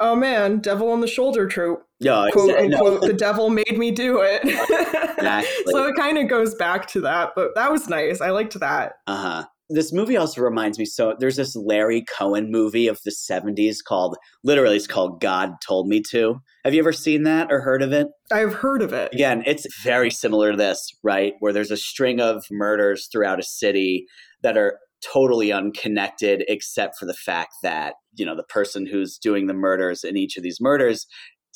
Oh 0.00 0.14
man, 0.16 0.58
devil 0.58 0.90
on 0.90 1.00
the 1.00 1.06
shoulder 1.06 1.46
trope. 1.46 1.82
Yeah, 2.00 2.26
Quote 2.32 2.50
exa- 2.50 2.68
no. 2.68 2.76
unquote, 2.86 3.00
the 3.02 3.12
devil 3.14 3.48
made 3.48 3.78
me 3.78 3.90
do 3.90 4.20
it. 4.22 4.42
Exactly. 5.16 5.72
so 5.72 5.84
it 5.86 5.96
kind 5.96 6.18
of 6.18 6.28
goes 6.28 6.54
back 6.54 6.86
to 6.88 7.00
that, 7.00 7.32
but 7.34 7.54
that 7.54 7.72
was 7.72 7.88
nice. 7.88 8.20
I 8.20 8.30
liked 8.30 8.58
that. 8.60 8.96
Uh 9.06 9.16
huh. 9.16 9.44
This 9.68 9.92
movie 9.92 10.16
also 10.16 10.42
reminds 10.42 10.78
me. 10.78 10.84
So 10.84 11.16
there's 11.18 11.36
this 11.36 11.56
Larry 11.56 12.04
Cohen 12.04 12.50
movie 12.50 12.86
of 12.86 13.00
the 13.04 13.10
'70s 13.10 13.78
called, 13.86 14.16
literally, 14.44 14.76
it's 14.76 14.86
called 14.86 15.20
"God 15.20 15.54
Told 15.66 15.88
Me 15.88 16.00
to." 16.10 16.36
Have 16.64 16.74
you 16.74 16.80
ever 16.80 16.92
seen 16.92 17.24
that 17.24 17.50
or 17.50 17.60
heard 17.60 17.82
of 17.82 17.92
it? 17.92 18.08
I've 18.30 18.54
heard 18.54 18.82
of 18.82 18.92
it. 18.92 19.12
Again, 19.12 19.42
it's 19.46 19.66
very 19.82 20.10
similar 20.10 20.52
to 20.52 20.56
this, 20.56 20.88
right? 21.02 21.34
Where 21.40 21.52
there's 21.52 21.70
a 21.70 21.76
string 21.76 22.20
of 22.20 22.44
murders 22.50 23.08
throughout 23.10 23.40
a 23.40 23.44
city 23.44 24.06
that 24.42 24.56
are 24.56 24.78
totally 25.12 25.52
unconnected, 25.52 26.44
except 26.48 26.96
for 26.96 27.06
the 27.06 27.14
fact 27.14 27.54
that 27.62 27.94
you 28.14 28.24
know 28.24 28.36
the 28.36 28.44
person 28.44 28.86
who's 28.86 29.18
doing 29.18 29.46
the 29.46 29.54
murders 29.54 30.04
in 30.04 30.16
each 30.16 30.36
of 30.36 30.42
these 30.42 30.60
murders 30.60 31.06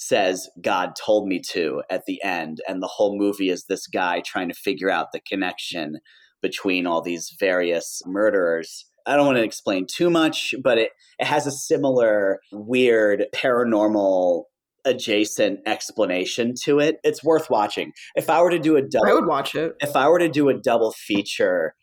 says 0.01 0.49
God 0.63 0.93
told 0.97 1.29
me 1.29 1.41
to 1.51 1.83
at 1.91 2.07
the 2.07 2.23
end. 2.25 2.59
And 2.67 2.83
the 2.83 2.91
whole 2.91 3.19
movie 3.19 3.51
is 3.51 3.67
this 3.69 3.87
guy 3.87 4.23
trying 4.25 4.49
to 4.49 4.55
figure 4.55 4.91
out 4.91 5.13
the 5.13 5.21
connection 5.21 5.99
between 6.43 6.87
all 6.87 7.01
these 7.03 7.35
various 7.39 8.03
murderers. 8.07 8.87
I 9.07 9.17
don't 9.17 9.27
want 9.27 9.39
to 9.39 9.45
explain 9.45 9.87
too 9.93 10.11
much, 10.11 10.55
but 10.63 10.79
it, 10.79 10.91
it 11.19 11.27
has 11.27 11.47
a 11.47 11.51
similar 11.53 12.41
weird 12.53 13.27
paranormal 13.35 14.45
adjacent 14.85 15.61
explanation 15.67 16.55
to 16.65 16.79
it. 16.81 16.99
It's 17.05 17.23
worth 17.25 17.51
watching. 17.51 17.93
If 18.15 18.31
I 18.31 18.41
were 18.43 18.51
to 18.51 18.59
do 18.59 18.77
a 18.77 18.83
double 18.83 19.07
I 19.09 19.13
would 19.15 19.27
watch 19.27 19.55
it. 19.55 19.75
if 19.81 19.95
I 19.97 20.09
were 20.09 20.19
to 20.19 20.29
do 20.29 20.49
a 20.49 20.55
double 20.55 20.93
feature 20.93 21.75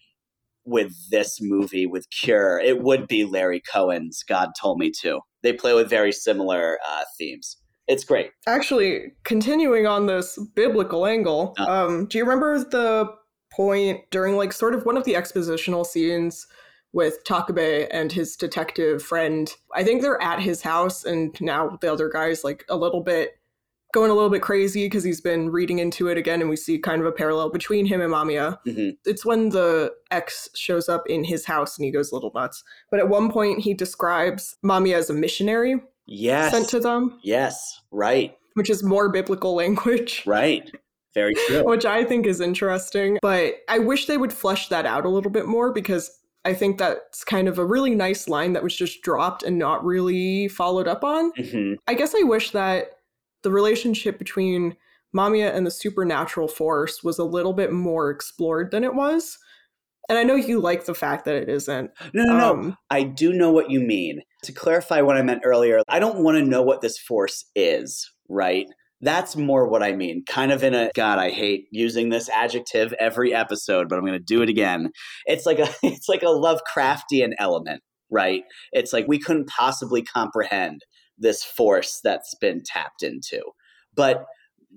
with 0.65 0.93
this 1.11 1.39
movie 1.41 1.85
with 1.85 2.07
Cure, 2.09 2.59
it 2.59 2.81
would 2.81 3.07
be 3.07 3.23
Larry 3.23 3.61
Cohen's 3.71 4.23
God 4.27 4.49
Told 4.59 4.79
Me 4.79 4.91
to. 5.01 5.21
They 5.43 5.53
play 5.53 5.73
with 5.73 5.89
very 5.89 6.11
similar 6.11 6.77
uh, 6.89 7.03
themes. 7.17 7.57
It's 7.87 8.03
great. 8.03 8.31
Actually, 8.47 9.13
continuing 9.23 9.87
on 9.87 10.07
this 10.07 10.37
biblical 10.55 11.05
angle, 11.05 11.53
Uh. 11.57 11.63
um, 11.63 12.05
do 12.07 12.17
you 12.17 12.23
remember 12.25 12.59
the 12.59 13.09
point 13.57 14.01
during 14.11 14.37
like 14.37 14.53
sort 14.53 14.73
of 14.75 14.85
one 14.85 14.95
of 14.95 15.03
the 15.03 15.15
expositional 15.15 15.85
scenes 15.85 16.47
with 16.93 17.23
Takabe 17.25 17.87
and 17.91 18.11
his 18.11 18.35
detective 18.37 19.03
friend? 19.03 19.53
I 19.75 19.83
think 19.83 20.01
they're 20.01 20.21
at 20.21 20.39
his 20.39 20.61
house, 20.61 21.03
and 21.03 21.35
now 21.41 21.77
the 21.81 21.91
other 21.91 22.09
guy's 22.09 22.43
like 22.43 22.63
a 22.69 22.77
little 22.77 23.01
bit 23.01 23.31
going 23.93 24.11
a 24.11 24.13
little 24.13 24.29
bit 24.29 24.41
crazy 24.41 24.85
because 24.85 25.03
he's 25.03 25.21
been 25.21 25.49
reading 25.49 25.79
into 25.79 26.07
it 26.09 26.17
again, 26.17 26.41
and 26.41 26.49
we 26.49 26.55
see 26.57 26.77
kind 26.77 27.01
of 27.01 27.07
a 27.07 27.11
parallel 27.11 27.49
between 27.49 27.85
him 27.85 28.01
and 28.01 28.11
Mamiya. 28.13 28.59
Mhm. 28.67 28.97
It's 29.05 29.25
when 29.25 29.49
the 29.49 29.93
ex 30.11 30.49
shows 30.55 30.87
up 30.89 31.07
in 31.09 31.23
his 31.23 31.45
house 31.45 31.77
and 31.77 31.85
he 31.85 31.91
goes 31.91 32.11
a 32.11 32.15
little 32.15 32.31
nuts. 32.35 32.63
But 32.91 32.99
at 32.99 33.07
one 33.09 33.31
point, 33.31 33.61
he 33.61 33.73
describes 33.73 34.57
Mamiya 34.63 34.95
as 34.95 35.09
a 35.09 35.13
missionary 35.13 35.81
Yes. 36.05 36.51
sent 36.51 36.67
to 36.69 36.79
them, 36.81 37.17
yes. 37.23 37.79
Right. 37.91 38.37
which 38.55 38.69
is 38.69 38.83
more 38.83 39.07
biblical 39.09 39.55
language. 39.63 40.23
Right. 40.25 40.69
Very 41.17 41.33
true. 41.47 41.63
which 41.65 41.85
I 41.85 42.03
think 42.03 42.27
is 42.27 42.39
interesting. 42.39 43.17
But 43.21 43.55
I 43.67 43.79
wish 43.79 44.05
they 44.05 44.17
would 44.17 44.31
flesh 44.31 44.67
that 44.69 44.85
out 44.85 45.03
a 45.05 45.09
little 45.09 45.31
bit 45.31 45.47
more 45.47 45.73
because 45.73 46.11
I 46.45 46.53
think 46.53 46.77
that's 46.77 47.23
kind 47.23 47.47
of 47.47 47.57
a 47.57 47.65
really 47.65 47.95
nice 47.95 48.27
line 48.29 48.53
that 48.53 48.63
was 48.63 48.75
just 48.75 49.01
dropped 49.01 49.41
and 49.41 49.57
not 49.57 49.83
really 49.83 50.47
followed 50.47 50.87
up 50.87 51.03
on. 51.03 51.31
hmm 51.31 51.73
I 51.87 51.95
guess 51.95 52.13
I 52.15 52.23
wish 52.23 52.51
that 52.51 52.91
the 53.43 53.51
relationship 53.51 54.19
between 54.19 54.75
Mamiya 55.15 55.55
and 55.55 55.65
the 55.65 55.71
supernatural 55.71 56.47
force 56.47 57.03
was 57.03 57.17
a 57.17 57.23
little 57.23 57.53
bit 57.53 57.71
more 57.71 58.11
explored 58.11 58.71
than 58.71 58.83
it 58.83 58.93
was. 58.93 59.37
And 60.09 60.17
I 60.17 60.23
know 60.23 60.35
you 60.35 60.61
like 60.61 60.85
the 60.85 60.95
fact 60.95 61.25
that 61.25 61.35
it 61.35 61.49
isn't. 61.49 61.91
No, 62.13 62.23
no, 62.23 62.37
no. 62.37 62.51
Um, 62.51 62.77
I 62.89 63.03
do 63.03 63.33
know 63.33 63.51
what 63.51 63.69
you 63.69 63.79
mean. 63.81 64.21
To 64.43 64.53
clarify 64.53 65.01
what 65.01 65.17
I 65.17 65.21
meant 65.21 65.41
earlier, 65.43 65.81
I 65.89 65.99
don't 65.99 66.19
want 66.19 66.37
to 66.37 66.45
know 66.45 66.61
what 66.61 66.81
this 66.81 66.97
force 66.97 67.43
is, 67.55 68.09
right? 68.29 68.67
That's 69.01 69.35
more 69.35 69.67
what 69.67 69.83
I 69.83 69.93
mean. 69.93 70.23
Kind 70.27 70.51
of 70.51 70.63
in 70.63 70.73
a 70.73 70.89
God, 70.95 71.19
I 71.19 71.29
hate 71.29 71.65
using 71.71 72.09
this 72.09 72.29
adjective 72.29 72.93
every 72.93 73.33
episode, 73.33 73.89
but 73.89 73.97
I'm 73.97 74.05
going 74.05 74.13
to 74.13 74.19
do 74.19 74.41
it 74.41 74.49
again. 74.49 74.91
It's 75.25 75.45
like 75.45 75.59
a 75.59 75.69
it's 75.83 76.09
like 76.09 76.23
a 76.23 76.25
Lovecraftian 76.25 77.33
element, 77.37 77.83
right? 78.09 78.43
It's 78.71 78.93
like 78.93 79.07
we 79.07 79.19
couldn't 79.19 79.47
possibly 79.47 80.01
comprehend 80.01 80.81
this 81.17 81.43
force 81.43 81.99
that's 82.03 82.33
been 82.35 82.61
tapped 82.65 83.03
into. 83.03 83.41
But 83.95 84.25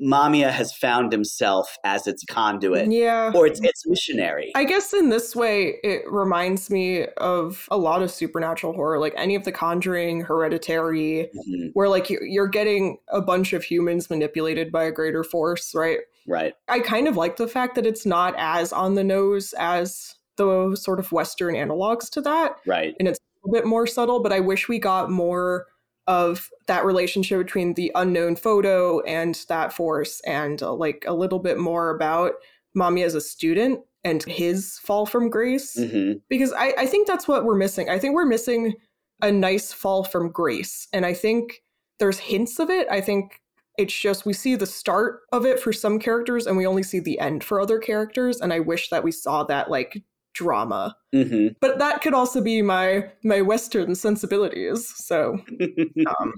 Mamiya 0.01 0.51
has 0.51 0.73
found 0.73 1.13
himself 1.13 1.77
as 1.85 2.07
its 2.07 2.25
conduit 2.25 2.91
yeah. 2.91 3.33
or 3.35 3.47
its 3.47 3.61
its 3.63 3.87
missionary. 3.87 4.53
I 4.55 4.65
guess 4.65 4.93
in 4.95 5.11
this 5.11 5.37
way, 5.37 5.79
it 5.83 6.03
reminds 6.11 6.71
me 6.71 7.07
of 7.19 7.67
a 7.71 7.77
lot 7.77 8.03
of 8.03 8.11
supernatural 8.11 8.73
horror, 8.73 8.99
like 8.99 9.13
any 9.17 9.35
of 9.35 9.45
the 9.45 9.53
Conjuring, 9.53 10.23
Hereditary, 10.23 11.31
Mhm, 11.37 11.71
where 11.75 11.89
like 11.89 12.09
you- 12.09 12.21
you're 12.23 12.47
getting 12.49 12.99
a 13.09 13.21
bunch 13.21 13.53
of 13.53 13.63
humans 13.65 14.09
manipulated 14.09 14.73
by 14.73 14.85
a 14.85 14.93
greater 14.93 15.23
force, 15.25 15.75
right? 15.75 16.01
Right. 16.27 16.55
I 16.69 16.81
kind 16.81 17.09
of 17.09 17.17
like 17.17 17.37
the 17.37 17.49
fact 17.49 17.75
that 17.75 17.87
it's 17.87 18.07
not 18.07 18.35
as 18.39 18.73
on 18.73 18.95
the 18.95 19.05
nose 19.05 19.55
as 19.59 20.15
the 20.37 20.77
sort 20.77 20.99
of 20.99 21.13
Western 21.13 21.55
analogs 21.55 22.09
to 22.11 22.21
that, 22.23 22.57
Right. 22.67 22.95
and 22.99 23.07
it's 23.09 23.19
a 23.19 23.49
little 23.49 23.61
bit 23.61 23.69
more 23.69 23.87
subtle. 23.87 24.21
But 24.21 24.33
I 24.33 24.41
wish 24.41 24.69
we 24.69 24.79
got 24.79 25.11
more 25.11 25.67
of 26.11 26.51
that 26.67 26.85
relationship 26.85 27.39
between 27.39 27.75
the 27.75 27.93
unknown 27.95 28.35
photo 28.35 29.01
and 29.03 29.45
that 29.49 29.73
force, 29.73 30.21
and 30.27 30.61
uh, 30.61 30.75
like 30.75 31.05
a 31.07 31.15
little 31.15 31.39
bit 31.39 31.57
more 31.57 31.91
about 31.91 32.33
Mamiya 32.77 33.05
as 33.05 33.15
a 33.15 33.21
student 33.21 33.81
and 34.03 34.25
his 34.25 34.79
fall 34.79 35.07
from 35.07 35.29
grace 35.29 35.75
hmm 35.79 36.13
because 36.29 36.53
I, 36.55 36.73
I 36.79 36.87
think 36.87 37.07
that's 37.07 37.29
what 37.29 37.45
we're 37.45 37.55
missing. 37.55 37.89
I 37.89 37.99
think 37.99 38.15
we're 38.15 38.25
missing 38.25 38.75
a 39.23 39.31
nice 39.31 39.73
fall 39.73 40.03
from 40.05 40.31
grace. 40.31 40.89
And 40.93 41.07
I 41.07 41.15
think 41.15 41.63
there's 41.99 42.19
hints 42.19 42.59
of 42.59 42.71
it. 42.71 42.89
I 42.91 43.01
think 43.01 43.41
it's 43.79 43.99
just 43.99 44.27
we 44.27 44.33
see 44.33 44.57
the 44.57 44.67
start 44.67 45.21
of 45.33 45.47
it 45.47 45.61
for 45.61 45.73
some 45.73 45.99
characters 45.99 46.47
and 46.47 46.57
we 46.57 46.67
only 46.67 46.83
see 46.83 46.99
the 47.01 47.21
end 47.21 47.45
for 47.45 47.61
other 47.61 47.79
characters. 47.79 48.41
And 48.41 48.53
I 48.53 48.61
wish 48.61 48.89
that 48.91 49.05
we 49.05 49.13
saw 49.13 49.45
that 49.45 49.71
like 49.71 50.03
drama. 50.35 50.97
hmm 51.13 51.49
But 51.61 51.79
that 51.79 52.03
could 52.03 52.15
also 52.15 52.41
be 52.41 52.63
my 52.63 53.11
my 53.25 53.41
Western 53.43 53.95
sensibilities. 53.95 54.93
So 54.97 55.39
um, 55.61 56.35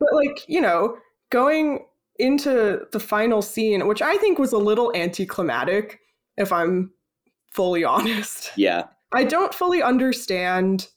but 0.00 0.14
like, 0.14 0.48
you 0.48 0.60
know, 0.60 0.96
going 1.30 1.86
into 2.18 2.86
the 2.92 3.00
final 3.00 3.42
scene, 3.42 3.86
which 3.86 4.02
I 4.02 4.16
think 4.18 4.38
was 4.38 4.52
a 4.52 4.58
little 4.58 4.92
anticlimactic, 4.94 6.00
if 6.36 6.52
I'm 6.52 6.92
fully 7.52 7.84
honest. 7.96 8.50
yeah. 8.56 8.84
I 9.14 9.24
don't 9.24 9.52
fully 9.52 9.82
understand 9.82 10.88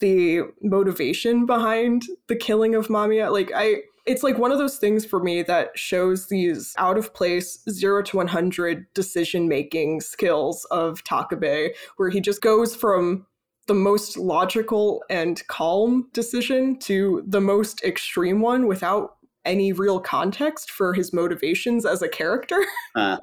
the 0.00 0.42
motivation 0.60 1.46
behind 1.46 2.02
the 2.28 2.36
killing 2.36 2.74
of 2.74 2.88
Mamiya. 2.88 3.32
Like 3.32 3.50
I 3.54 3.82
it's 4.04 4.22
like 4.22 4.38
one 4.38 4.50
of 4.50 4.58
those 4.58 4.78
things 4.78 5.04
for 5.04 5.22
me 5.22 5.42
that 5.42 5.78
shows 5.78 6.28
these 6.28 6.74
out 6.78 6.98
of 6.98 7.14
place 7.14 7.62
0 7.70 8.02
to 8.02 8.16
100 8.16 8.86
decision 8.94 9.48
making 9.48 10.00
skills 10.00 10.64
of 10.70 11.04
Takabe 11.04 11.70
where 11.96 12.10
he 12.10 12.20
just 12.20 12.42
goes 12.42 12.74
from 12.74 13.26
the 13.68 13.74
most 13.74 14.16
logical 14.16 15.04
and 15.08 15.46
calm 15.46 16.08
decision 16.12 16.78
to 16.80 17.22
the 17.26 17.40
most 17.40 17.82
extreme 17.84 18.40
one 18.40 18.66
without 18.66 19.16
any 19.44 19.72
real 19.72 20.00
context 20.00 20.70
for 20.70 20.94
his 20.94 21.12
motivations 21.12 21.84
as 21.86 22.02
a 22.02 22.08
character. 22.08 22.64
Uh. 22.94 23.16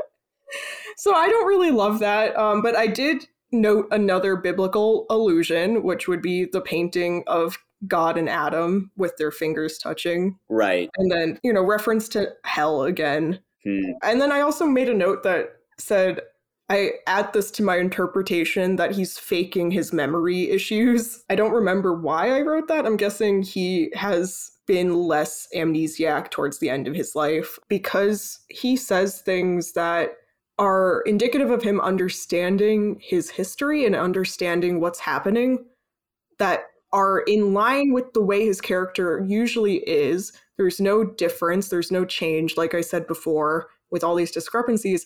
so 0.98 1.14
I 1.14 1.30
don't 1.30 1.46
really 1.46 1.70
love 1.70 2.00
that. 2.00 2.36
Um, 2.36 2.64
but 2.64 2.76
I 2.76 2.88
did 2.88 3.28
note 3.52 3.88
another 3.92 4.36
biblical 4.36 5.06
allusion, 5.12 5.84
which 5.84 6.08
would 6.08 6.24
be 6.24 6.46
the 6.46 6.62
painting 6.62 7.24
of 7.28 7.60
God 7.88 8.18
and 8.18 8.30
Adam 8.30 8.92
with 8.98 9.16
their 9.18 9.32
fingers 9.32 9.78
touching. 9.78 10.38
Right. 10.50 10.90
And 10.98 11.12
then, 11.12 11.40
you 11.44 11.54
know, 11.54 11.64
reference 11.64 12.10
to 12.10 12.30
hell 12.44 12.84
again. 12.84 13.40
Hmm. 13.64 13.92
And 14.04 14.22
then 14.22 14.32
I 14.32 14.42
also 14.42 14.66
made 14.66 14.90
a 14.90 14.94
note 14.94 15.24
that 15.24 15.50
said, 15.78 16.22
I 16.70 16.92
add 17.08 17.34
this 17.34 17.50
to 17.52 17.64
my 17.64 17.78
interpretation 17.78 18.76
that 18.76 18.92
he's 18.92 19.18
faking 19.18 19.72
his 19.72 19.92
memory 19.92 20.50
issues. 20.52 21.24
I 21.30 21.36
don't 21.36 21.52
remember 21.52 21.94
why 21.94 22.38
I 22.38 22.42
wrote 22.42 22.68
that. 22.68 22.86
I'm 22.86 22.98
guessing 22.98 23.42
he 23.42 23.92
has 23.96 24.52
been 24.68 24.94
less 24.94 25.48
amnesiac 25.56 26.30
towards 26.30 26.60
the 26.60 26.70
end 26.70 26.88
of 26.88 26.94
his 26.94 27.16
life 27.16 27.58
because 27.70 28.40
he 28.50 28.76
says 28.76 29.22
things 29.22 29.74
that 29.74 30.12
are 30.60 31.02
indicative 31.08 31.50
of 31.50 31.64
him 31.64 31.82
understanding 31.82 33.00
his 33.02 33.32
history 33.32 33.86
and 33.86 33.96
understanding 33.96 34.80
what's 34.80 35.00
happening 35.00 35.66
that 36.38 36.66
are 36.92 37.20
in 37.22 37.54
line 37.54 37.94
with 37.94 38.14
the 38.14 38.22
way 38.22 38.46
his 38.46 38.62
character 38.62 39.24
usually 39.28 39.78
is. 39.88 40.34
There's 40.58 40.80
no 40.80 41.04
difference, 41.04 41.70
there's 41.70 41.92
no 41.92 42.06
change, 42.06 42.58
like 42.58 42.74
I 42.74 42.82
said 42.82 43.08
before, 43.08 43.70
with 43.92 44.04
all 44.04 44.16
these 44.16 44.32
discrepancies. 44.32 45.06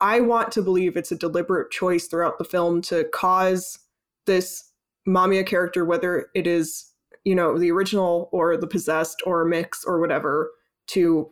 I 0.00 0.20
want 0.20 0.52
to 0.52 0.62
believe 0.62 0.96
it's 0.96 1.12
a 1.12 1.16
deliberate 1.16 1.70
choice 1.70 2.06
throughout 2.06 2.38
the 2.38 2.44
film 2.44 2.82
to 2.82 3.04
cause 3.12 3.78
this 4.26 4.70
Mamiya 5.06 5.46
character, 5.46 5.84
whether 5.84 6.28
it 6.34 6.46
is, 6.46 6.90
you 7.24 7.34
know, 7.34 7.58
the 7.58 7.70
original 7.70 8.28
or 8.32 8.56
the 8.56 8.66
possessed 8.66 9.22
or 9.26 9.42
a 9.42 9.48
mix 9.48 9.84
or 9.84 10.00
whatever, 10.00 10.50
to 10.88 11.30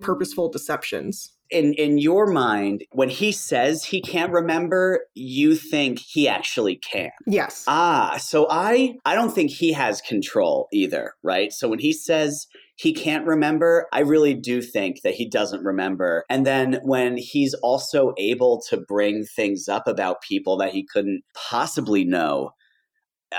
purposeful 0.00 0.50
deceptions 0.50 1.32
in 1.52 1.74
in 1.74 1.98
your 1.98 2.26
mind 2.26 2.84
when 2.90 3.08
he 3.08 3.30
says 3.30 3.84
he 3.84 4.00
can't 4.00 4.32
remember 4.32 5.00
you 5.14 5.54
think 5.54 5.98
he 5.98 6.26
actually 6.26 6.76
can. 6.76 7.10
Yes. 7.26 7.64
Ah 7.66 8.16
so 8.18 8.46
i 8.50 8.94
i 9.04 9.14
don't 9.14 9.32
think 9.32 9.50
he 9.50 9.72
has 9.72 10.00
control 10.00 10.68
either 10.72 11.14
right? 11.22 11.52
So 11.52 11.68
when 11.68 11.78
he 11.78 11.92
says 11.92 12.46
he 12.76 12.92
can't 12.92 13.26
remember 13.26 13.86
i 13.92 14.00
really 14.00 14.34
do 14.34 14.62
think 14.62 15.02
that 15.02 15.14
he 15.14 15.28
doesn't 15.28 15.64
remember. 15.64 16.24
And 16.30 16.46
then 16.46 16.80
when 16.82 17.16
he's 17.16 17.54
also 17.54 18.14
able 18.18 18.62
to 18.70 18.78
bring 18.78 19.24
things 19.24 19.68
up 19.68 19.86
about 19.86 20.22
people 20.22 20.56
that 20.58 20.72
he 20.72 20.86
couldn't 20.92 21.22
possibly 21.34 22.04
know 22.04 22.52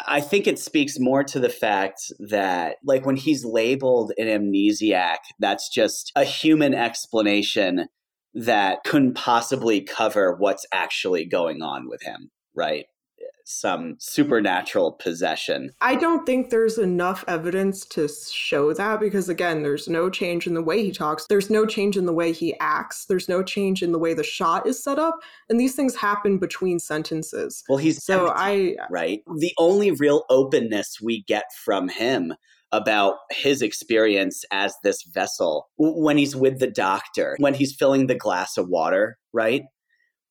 I 0.07 0.21
think 0.21 0.47
it 0.47 0.59
speaks 0.59 0.99
more 0.99 1.23
to 1.25 1.39
the 1.39 1.49
fact 1.49 2.11
that, 2.19 2.77
like, 2.83 3.05
when 3.05 3.15
he's 3.15 3.45
labeled 3.45 4.11
an 4.17 4.27
amnesiac, 4.27 5.17
that's 5.39 5.69
just 5.69 6.11
a 6.15 6.23
human 6.23 6.73
explanation 6.73 7.87
that 8.33 8.83
couldn't 8.85 9.13
possibly 9.13 9.81
cover 9.81 10.35
what's 10.35 10.65
actually 10.71 11.25
going 11.25 11.61
on 11.61 11.87
with 11.87 12.01
him, 12.01 12.31
right? 12.55 12.85
Some 13.45 13.95
supernatural 13.99 14.93
possession. 14.93 15.71
I 15.81 15.95
don't 15.95 16.25
think 16.25 16.49
there's 16.49 16.77
enough 16.77 17.25
evidence 17.27 17.83
to 17.87 18.07
show 18.07 18.73
that 18.73 19.01
because, 19.01 19.27
again, 19.27 19.63
there's 19.63 19.89
no 19.89 20.09
change 20.09 20.47
in 20.47 20.53
the 20.53 20.63
way 20.63 20.81
he 20.81 20.91
talks. 20.91 21.27
There's 21.27 21.49
no 21.49 21.65
change 21.65 21.97
in 21.97 22.05
the 22.05 22.13
way 22.13 22.31
he 22.31 22.57
acts. 22.61 23.05
There's 23.05 23.27
no 23.27 23.43
change 23.43 23.83
in 23.83 23.91
the 23.91 23.99
way 23.99 24.13
the 24.13 24.23
shot 24.23 24.65
is 24.65 24.81
set 24.81 24.97
up. 24.97 25.19
And 25.49 25.59
these 25.59 25.75
things 25.75 25.93
happen 25.93 26.37
between 26.37 26.79
sentences. 26.79 27.65
Well, 27.67 27.79
he's 27.79 28.01
so 28.01 28.27
empty, 28.27 28.79
I, 28.79 28.87
right? 28.89 29.23
Uh, 29.29 29.33
the 29.37 29.53
only 29.57 29.91
real 29.91 30.23
openness 30.29 31.01
we 31.01 31.23
get 31.23 31.45
from 31.65 31.89
him 31.89 32.33
about 32.73 33.17
his 33.31 33.61
experience 33.61 34.43
as 34.51 34.75
this 34.83 35.03
vessel 35.03 35.69
when 35.77 36.17
he's 36.17 36.35
with 36.35 36.59
the 36.59 36.69
doctor, 36.69 37.37
when 37.39 37.53
he's 37.53 37.73
filling 37.73 38.07
the 38.07 38.15
glass 38.15 38.57
of 38.57 38.67
water, 38.67 39.17
right? 39.31 39.61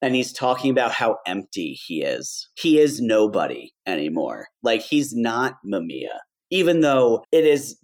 And 0.03 0.17
he's 0.17 0.33
talking 0.33 0.73
about 0.73 0.91
how 0.91 1.19
empty 1.25 1.75
he 1.75 2.03
is. 2.03 2.49
He 2.55 2.81
is 2.81 3.01
nobody 3.01 3.71
anymore. 3.87 4.49
Like 4.63 4.83
he's 4.83 5.15
not 5.15 5.55
Mamiya. 5.65 6.19
Even 6.51 6.81
though 6.81 7.25
it 7.31 7.47
is 7.47 7.79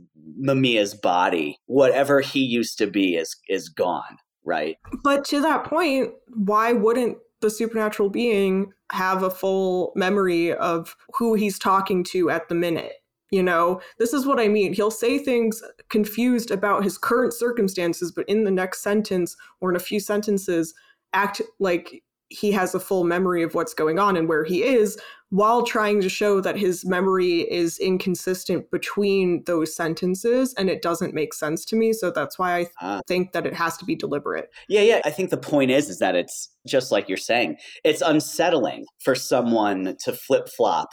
Mamiya's 0.45 0.95
body, 0.95 1.57
whatever 1.67 2.21
he 2.21 2.41
used 2.41 2.77
to 2.79 2.89
be 2.89 3.15
is 3.15 3.35
is 3.49 3.69
gone, 3.69 4.19
right? 4.45 4.77
But 5.05 5.25
to 5.27 5.41
that 5.41 5.65
point, 5.65 6.11
why 6.35 6.73
wouldn't 6.73 7.19
the 7.41 7.51
supernatural 7.51 8.11
being 8.11 8.73
have 8.91 9.23
a 9.23 9.31
full 9.31 9.93
memory 9.95 10.53
of 10.53 10.97
who 11.17 11.35
he's 11.35 11.59
talking 11.59 12.03
to 12.05 12.31
at 12.31 12.49
the 12.49 12.55
minute? 12.57 12.95
You 13.31 13.43
know, 13.43 13.81
this 13.99 14.13
is 14.13 14.27
what 14.27 14.41
I 14.41 14.49
mean. 14.49 14.73
He'll 14.73 14.91
say 14.91 15.19
things 15.19 15.63
confused 15.91 16.51
about 16.51 16.85
his 16.85 16.97
current 16.97 17.35
circumstances, 17.35 18.11
but 18.11 18.29
in 18.29 18.45
the 18.45 18.51
next 18.51 18.83
sentence 18.83 19.37
or 19.61 19.71
in 19.71 19.77
a 19.77 19.81
few 19.81 20.01
sentences, 20.01 20.75
act 21.13 21.43
like 21.59 22.03
he 22.31 22.53
has 22.53 22.75
a 22.75 22.81
full 22.81 23.05
memory 23.05 23.43
of 23.43 23.55
what's 23.55 23.75
going 23.75 23.99
on 23.99 24.17
and 24.17 24.29
where 24.29 24.45
he 24.45 24.63
is 24.63 24.99
while 25.31 25.63
trying 25.63 26.01
to 26.01 26.09
show 26.09 26.41
that 26.41 26.57
his 26.57 26.85
memory 26.87 27.41
is 27.51 27.79
inconsistent 27.79 28.71
between 28.71 29.43
those 29.45 29.75
sentences 29.75 30.55
and 30.55 30.71
it 30.71 30.83
doesn't 30.83 31.15
make 31.15 31.35
sense 31.35 31.65
to 31.67 31.77
me. 31.77 31.93
So 31.93 32.11
that's 32.11 32.39
why 32.39 32.55
i 32.55 32.59
th- 32.65 32.73
uh, 32.81 33.01
think 33.07 33.33
that 33.33 33.47
it 33.47 33.55
has 33.55 33.77
to 33.79 33.85
be 33.85 33.95
deliberate. 33.95 34.51
Yeah 34.69 34.83
yeah. 34.83 35.01
I 35.05 35.11
think 35.11 35.31
the 35.31 35.37
point 35.37 35.71
is 35.71 35.89
is 35.89 35.99
that 35.99 36.15
it's 36.15 36.51
just 36.67 36.91
like 36.91 37.09
you're 37.09 37.19
saying 37.19 37.57
it's 37.85 38.03
unsettling 38.03 38.87
for 38.99 39.15
someone 39.15 39.97
to 40.05 40.13
flip-flop 40.13 40.89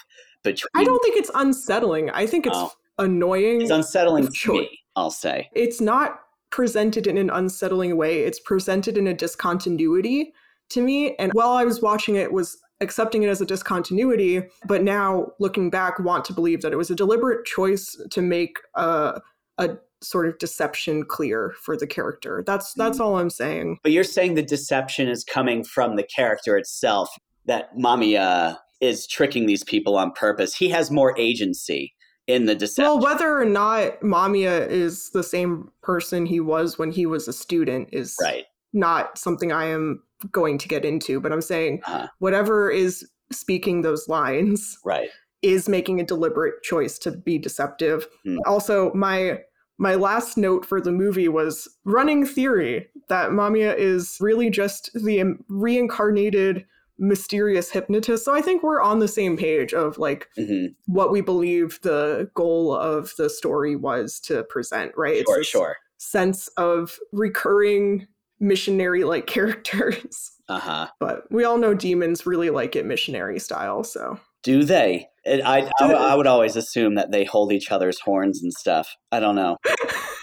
between. 0.46 0.70
I 0.76 0.86
don't 0.86 1.02
think 1.04 1.18
it's 1.18 1.32
unsettling. 1.36 2.10
I 2.12 2.26
think 2.26 2.48
it's 2.48 2.56
oh. 2.58 2.72
annoying. 2.98 3.62
It's 3.62 3.72
unsettling 3.72 4.30
to 4.32 4.54
me, 4.54 4.80
I'll 4.96 5.12
say. 5.12 5.50
It's 5.54 5.82
not 5.82 6.22
presented 6.52 7.06
in 7.06 7.18
an 7.18 7.30
unsettling 7.30 7.98
way. 7.98 8.22
It's 8.22 8.40
presented 8.40 8.98
in 8.98 9.08
a 9.08 9.14
discontinuity 9.14 10.34
to 10.70 10.82
me. 10.82 11.16
And 11.18 11.34
while 11.34 11.52
I 11.52 11.66
was 11.66 11.82
watching 11.82 12.16
it, 12.16 12.32
was 12.32 12.58
accepting 12.82 13.24
it 13.24 13.28
as 13.28 13.42
a 13.42 13.46
discontinuity, 13.46 14.44
but 14.66 14.84
now 14.84 15.28
looking 15.40 15.70
back, 15.70 16.00
want 16.00 16.24
to 16.26 16.34
believe 16.34 16.62
that 16.62 16.72
it 16.72 16.78
was 16.78 16.90
a 16.90 16.96
deliberate 16.96 17.46
choice 17.46 17.98
to 18.10 18.22
make 18.22 18.60
a, 18.76 19.22
a 19.58 19.78
sort 20.02 20.28
of 20.28 20.38
deception 20.38 21.04
clear 21.04 21.54
for 21.62 21.76
the 21.76 21.88
character. 21.88 22.44
That's 22.46 22.74
that's 22.74 23.00
all 23.00 23.18
I'm 23.18 23.30
saying. 23.30 23.80
But 23.84 23.92
you're 23.92 24.04
saying 24.04 24.36
the 24.36 24.44
deception 24.44 25.08
is 25.08 25.24
coming 25.24 25.64
from 25.64 25.96
the 25.96 26.04
character 26.04 26.58
itself. 26.58 27.10
That 27.46 27.76
Mamiya 27.78 28.20
uh, 28.20 28.56
is 28.82 29.08
tricking 29.08 29.46
these 29.46 29.64
people 29.64 29.96
on 29.98 30.12
purpose. 30.12 30.56
He 30.56 30.70
has 30.70 30.92
more 30.92 31.18
agency 31.18 31.94
in 32.28 32.46
the 32.46 32.56
deception. 32.56 32.86
Well, 32.86 33.00
whether 33.00 33.40
or 33.40 33.46
not 33.46 34.00
Mamiya 34.02 34.68
is 34.68 35.12
the 35.12 35.24
same 35.24 35.70
person 35.82 36.26
he 36.26 36.40
was 36.40 36.78
when 36.78 36.92
he 36.92 37.06
was 37.06 37.28
a 37.28 37.34
student 37.34 37.90
is 37.92 38.16
right. 38.22 38.46
not 38.74 39.18
something 39.18 39.52
I 39.52 39.66
am 39.66 40.02
going 40.32 40.58
to 40.58 40.68
get 40.68 40.86
into, 40.86 41.20
but 41.20 41.32
I'm 41.32 41.42
saying 41.42 41.82
uh-huh. 41.86 42.08
whatever 42.20 42.70
is 42.70 43.08
speaking 43.32 43.82
those 43.82 44.08
lines 44.08 44.78
right 44.86 45.10
is 45.42 45.70
making 45.70 46.00
a 46.00 46.06
deliberate 46.06 46.64
choice 46.64 46.98
to 47.00 47.12
be 47.12 47.38
deceptive. 47.38 48.08
Hmm. 48.24 48.38
Also, 48.46 48.92
my 48.94 49.40
my 49.78 49.96
last 49.96 50.38
note 50.38 50.66
for 50.66 50.80
the 50.80 50.92
movie 50.92 51.28
was 51.28 51.68
running 51.84 52.26
theory 52.26 52.88
that 53.10 53.32
Mamiya 53.32 53.78
is 53.78 54.18
really 54.22 54.50
just 54.50 54.90
the 54.94 55.36
reincarnated 55.50 56.66
mysterious 56.98 57.72
hypnotist. 57.72 58.26
So 58.26 58.34
I 58.34 58.42
think 58.42 58.64
we're 58.64 58.82
on 58.82 59.00
the 59.00 59.08
same 59.08 59.38
page 59.38 59.74
of 59.74 59.98
like 59.98 60.30
mm-hmm. 60.38 60.68
what 60.86 61.12
we 61.12 61.22
believe 61.22 61.80
the 61.82 62.30
goal 62.34 62.74
of 62.74 63.14
the 63.18 63.30
story 63.30 63.76
was 63.76 64.20
to 64.22 64.44
present, 64.44 64.92
right? 64.96 65.24
Sure, 65.28 65.40
it's 65.40 65.50
sure. 65.50 65.78
Sense 65.98 66.48
of 66.58 66.98
recurring 67.12 68.08
missionary 68.40 69.04
like 69.04 69.28
characters. 69.28 70.32
Uh-huh. 70.48 70.88
But 71.00 71.24
we 71.32 71.44
all 71.44 71.58
know 71.58 71.74
demons 71.74 72.26
really 72.26 72.50
like 72.50 72.76
it 72.76 72.86
missionary 72.86 73.40
style, 73.40 73.84
so 73.84 74.20
do 74.46 74.64
they? 74.64 75.08
It, 75.24 75.42
I, 75.44 75.68
I, 75.82 75.92
I 75.92 76.16
would 76.16 76.28
always 76.28 76.56
assume 76.56 76.96
that 76.96 77.12
they 77.12 77.26
hold 77.26 77.52
each 77.52 77.72
other's 77.72 78.00
horns 78.00 78.44
and 78.44 78.54
stuff. 78.54 78.96
I 79.12 79.20
don't 79.20 79.36
know. 79.36 79.58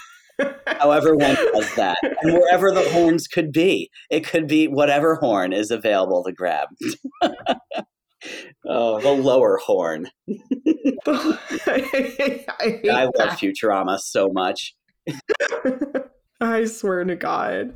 However, 0.67 1.15
one 1.15 1.35
does 1.35 1.75
that, 1.77 1.97
and 2.03 2.35
wherever 2.35 2.73
the 2.73 2.89
horns 2.91 3.27
could 3.27 3.53
be, 3.53 3.91
it 4.11 4.25
could 4.25 4.47
be 4.47 4.67
whatever 4.67 5.17
horn 5.17 5.53
is 5.53 5.71
available 5.71 6.25
to 6.25 6.33
grab. 6.33 6.69
oh, 8.69 9.01
the 9.01 9.13
lower 9.13 9.59
horn. 9.59 10.09
I, 11.07 12.45
I 12.59 12.81
love 12.85 13.11
that. 13.17 13.39
Futurama 13.41 13.99
so 13.99 14.31
much. 14.33 14.75
I 16.41 16.65
swear 16.65 17.05
to 17.05 17.17
God. 17.17 17.75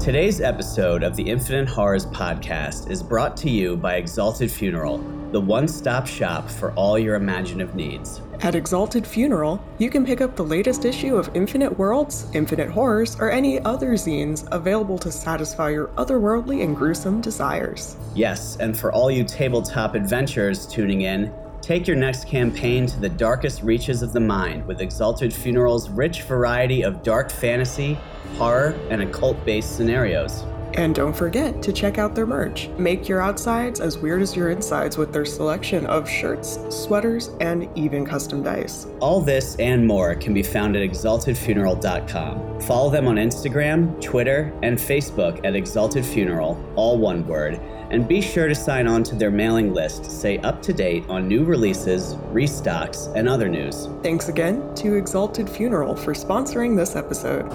Today's 0.00 0.40
episode 0.40 1.02
of 1.02 1.16
the 1.16 1.28
Infinite 1.28 1.68
Horrors 1.68 2.06
podcast 2.06 2.90
is 2.90 3.02
brought 3.02 3.36
to 3.38 3.50
you 3.50 3.76
by 3.76 3.96
Exalted 3.96 4.50
Funeral, 4.50 4.98
the 5.32 5.40
one 5.40 5.68
stop 5.68 6.06
shop 6.06 6.48
for 6.48 6.72
all 6.72 6.98
your 6.98 7.14
imaginative 7.14 7.74
needs. 7.74 8.20
At 8.40 8.54
Exalted 8.54 9.06
Funeral, 9.06 9.62
you 9.78 9.90
can 9.90 10.06
pick 10.06 10.20
up 10.20 10.36
the 10.36 10.44
latest 10.44 10.84
issue 10.84 11.16
of 11.16 11.30
Infinite 11.34 11.76
Worlds, 11.76 12.26
Infinite 12.34 12.70
Horrors, 12.70 13.18
or 13.18 13.30
any 13.30 13.60
other 13.60 13.92
zines 13.92 14.46
available 14.52 14.98
to 14.98 15.10
satisfy 15.10 15.70
your 15.70 15.88
otherworldly 15.96 16.62
and 16.62 16.76
gruesome 16.76 17.20
desires. 17.20 17.96
Yes, 18.14 18.56
and 18.56 18.78
for 18.78 18.92
all 18.92 19.10
you 19.10 19.24
tabletop 19.24 19.94
adventurers 19.94 20.66
tuning 20.66 21.02
in, 21.02 21.32
Take 21.60 21.86
your 21.86 21.96
next 21.96 22.26
campaign 22.26 22.86
to 22.86 22.98
the 22.98 23.10
darkest 23.10 23.62
reaches 23.62 24.00
of 24.00 24.14
the 24.14 24.20
mind 24.20 24.64
with 24.66 24.80
Exalted 24.80 25.34
Funeral's 25.34 25.90
rich 25.90 26.22
variety 26.22 26.82
of 26.82 27.02
dark 27.02 27.30
fantasy, 27.30 27.98
horror, 28.36 28.74
and 28.88 29.02
occult 29.02 29.44
based 29.44 29.76
scenarios. 29.76 30.44
And 30.78 30.94
don't 30.94 31.12
forget 31.12 31.60
to 31.64 31.72
check 31.72 31.98
out 31.98 32.14
their 32.14 32.24
merch. 32.24 32.68
Make 32.78 33.08
your 33.08 33.20
outsides 33.20 33.80
as 33.80 33.98
weird 33.98 34.22
as 34.22 34.36
your 34.36 34.50
insides 34.50 34.96
with 34.96 35.12
their 35.12 35.24
selection 35.24 35.84
of 35.86 36.08
shirts, 36.08 36.60
sweaters, 36.70 37.32
and 37.40 37.68
even 37.76 38.06
custom 38.06 38.44
dice. 38.44 38.86
All 39.00 39.20
this 39.20 39.56
and 39.56 39.84
more 39.84 40.14
can 40.14 40.32
be 40.32 40.44
found 40.44 40.76
at 40.76 40.88
exaltedfuneral.com. 40.88 42.60
Follow 42.60 42.90
them 42.90 43.08
on 43.08 43.16
Instagram, 43.16 44.00
Twitter, 44.00 44.56
and 44.62 44.78
Facebook 44.78 45.44
at 45.44 45.56
Exalted 45.56 46.06
Funeral, 46.06 46.64
all 46.76 46.96
one 46.96 47.26
word, 47.26 47.60
and 47.90 48.06
be 48.06 48.20
sure 48.20 48.46
to 48.46 48.54
sign 48.54 48.86
on 48.86 49.02
to 49.02 49.16
their 49.16 49.32
mailing 49.32 49.74
list 49.74 50.04
to 50.04 50.10
stay 50.10 50.38
up 50.38 50.62
to 50.62 50.72
date 50.72 51.04
on 51.08 51.26
new 51.26 51.42
releases, 51.44 52.14
restocks, 52.32 53.12
and 53.16 53.28
other 53.28 53.48
news. 53.48 53.88
Thanks 54.04 54.28
again 54.28 54.72
to 54.76 54.94
Exalted 54.94 55.50
Funeral 55.50 55.96
for 55.96 56.14
sponsoring 56.14 56.76
this 56.76 56.94
episode. 56.94 57.50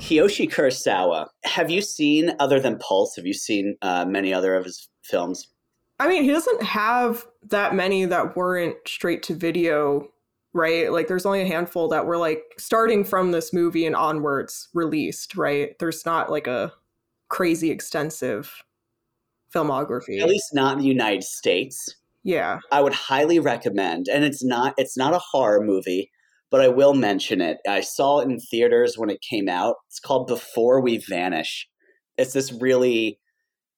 Kiyoshi 0.00 0.50
Kurosawa. 0.50 1.28
Have 1.44 1.70
you 1.70 1.82
seen, 1.82 2.34
other 2.40 2.58
than 2.58 2.78
Pulse, 2.78 3.14
have 3.16 3.26
you 3.26 3.34
seen 3.34 3.76
uh, 3.82 4.04
many 4.04 4.32
other 4.32 4.56
of 4.56 4.64
his 4.64 4.88
films? 5.02 5.46
I 6.00 6.08
mean, 6.08 6.24
he 6.24 6.30
doesn't 6.30 6.62
have 6.62 7.26
that 7.44 7.74
many 7.74 8.06
that 8.06 8.34
weren't 8.34 8.76
straight 8.86 9.22
to 9.24 9.34
video, 9.34 10.08
right? 10.54 10.90
Like, 10.90 11.06
there's 11.06 11.26
only 11.26 11.42
a 11.42 11.46
handful 11.46 11.88
that 11.88 12.06
were 12.06 12.16
like 12.16 12.42
starting 12.58 13.04
from 13.04 13.30
this 13.30 13.52
movie 13.52 13.86
and 13.86 13.94
onwards 13.94 14.68
released, 14.72 15.36
right? 15.36 15.78
There's 15.78 16.04
not 16.06 16.30
like 16.30 16.46
a 16.46 16.72
crazy 17.28 17.70
extensive 17.70 18.64
filmography. 19.54 20.20
At 20.20 20.28
least 20.28 20.54
not 20.54 20.72
in 20.72 20.78
the 20.80 20.88
United 20.88 21.24
States. 21.24 21.94
Yeah. 22.22 22.60
I 22.72 22.80
would 22.80 22.94
highly 22.94 23.38
recommend, 23.38 24.08
and 24.08 24.24
it's 24.24 24.42
not 24.42 24.74
it's 24.76 24.96
not 24.96 25.14
a 25.14 25.18
horror 25.18 25.62
movie, 25.62 26.10
but 26.50 26.60
I 26.60 26.68
will 26.68 26.94
mention 26.94 27.40
it. 27.40 27.58
I 27.68 27.80
saw 27.80 28.20
it 28.20 28.28
in 28.28 28.38
theaters 28.38 28.94
when 28.96 29.10
it 29.10 29.20
came 29.28 29.48
out. 29.48 29.76
It's 29.88 30.00
called 30.00 30.26
Before 30.26 30.80
We 30.80 30.98
Vanish. 30.98 31.68
It's 32.16 32.32
this 32.32 32.52
really, 32.52 33.18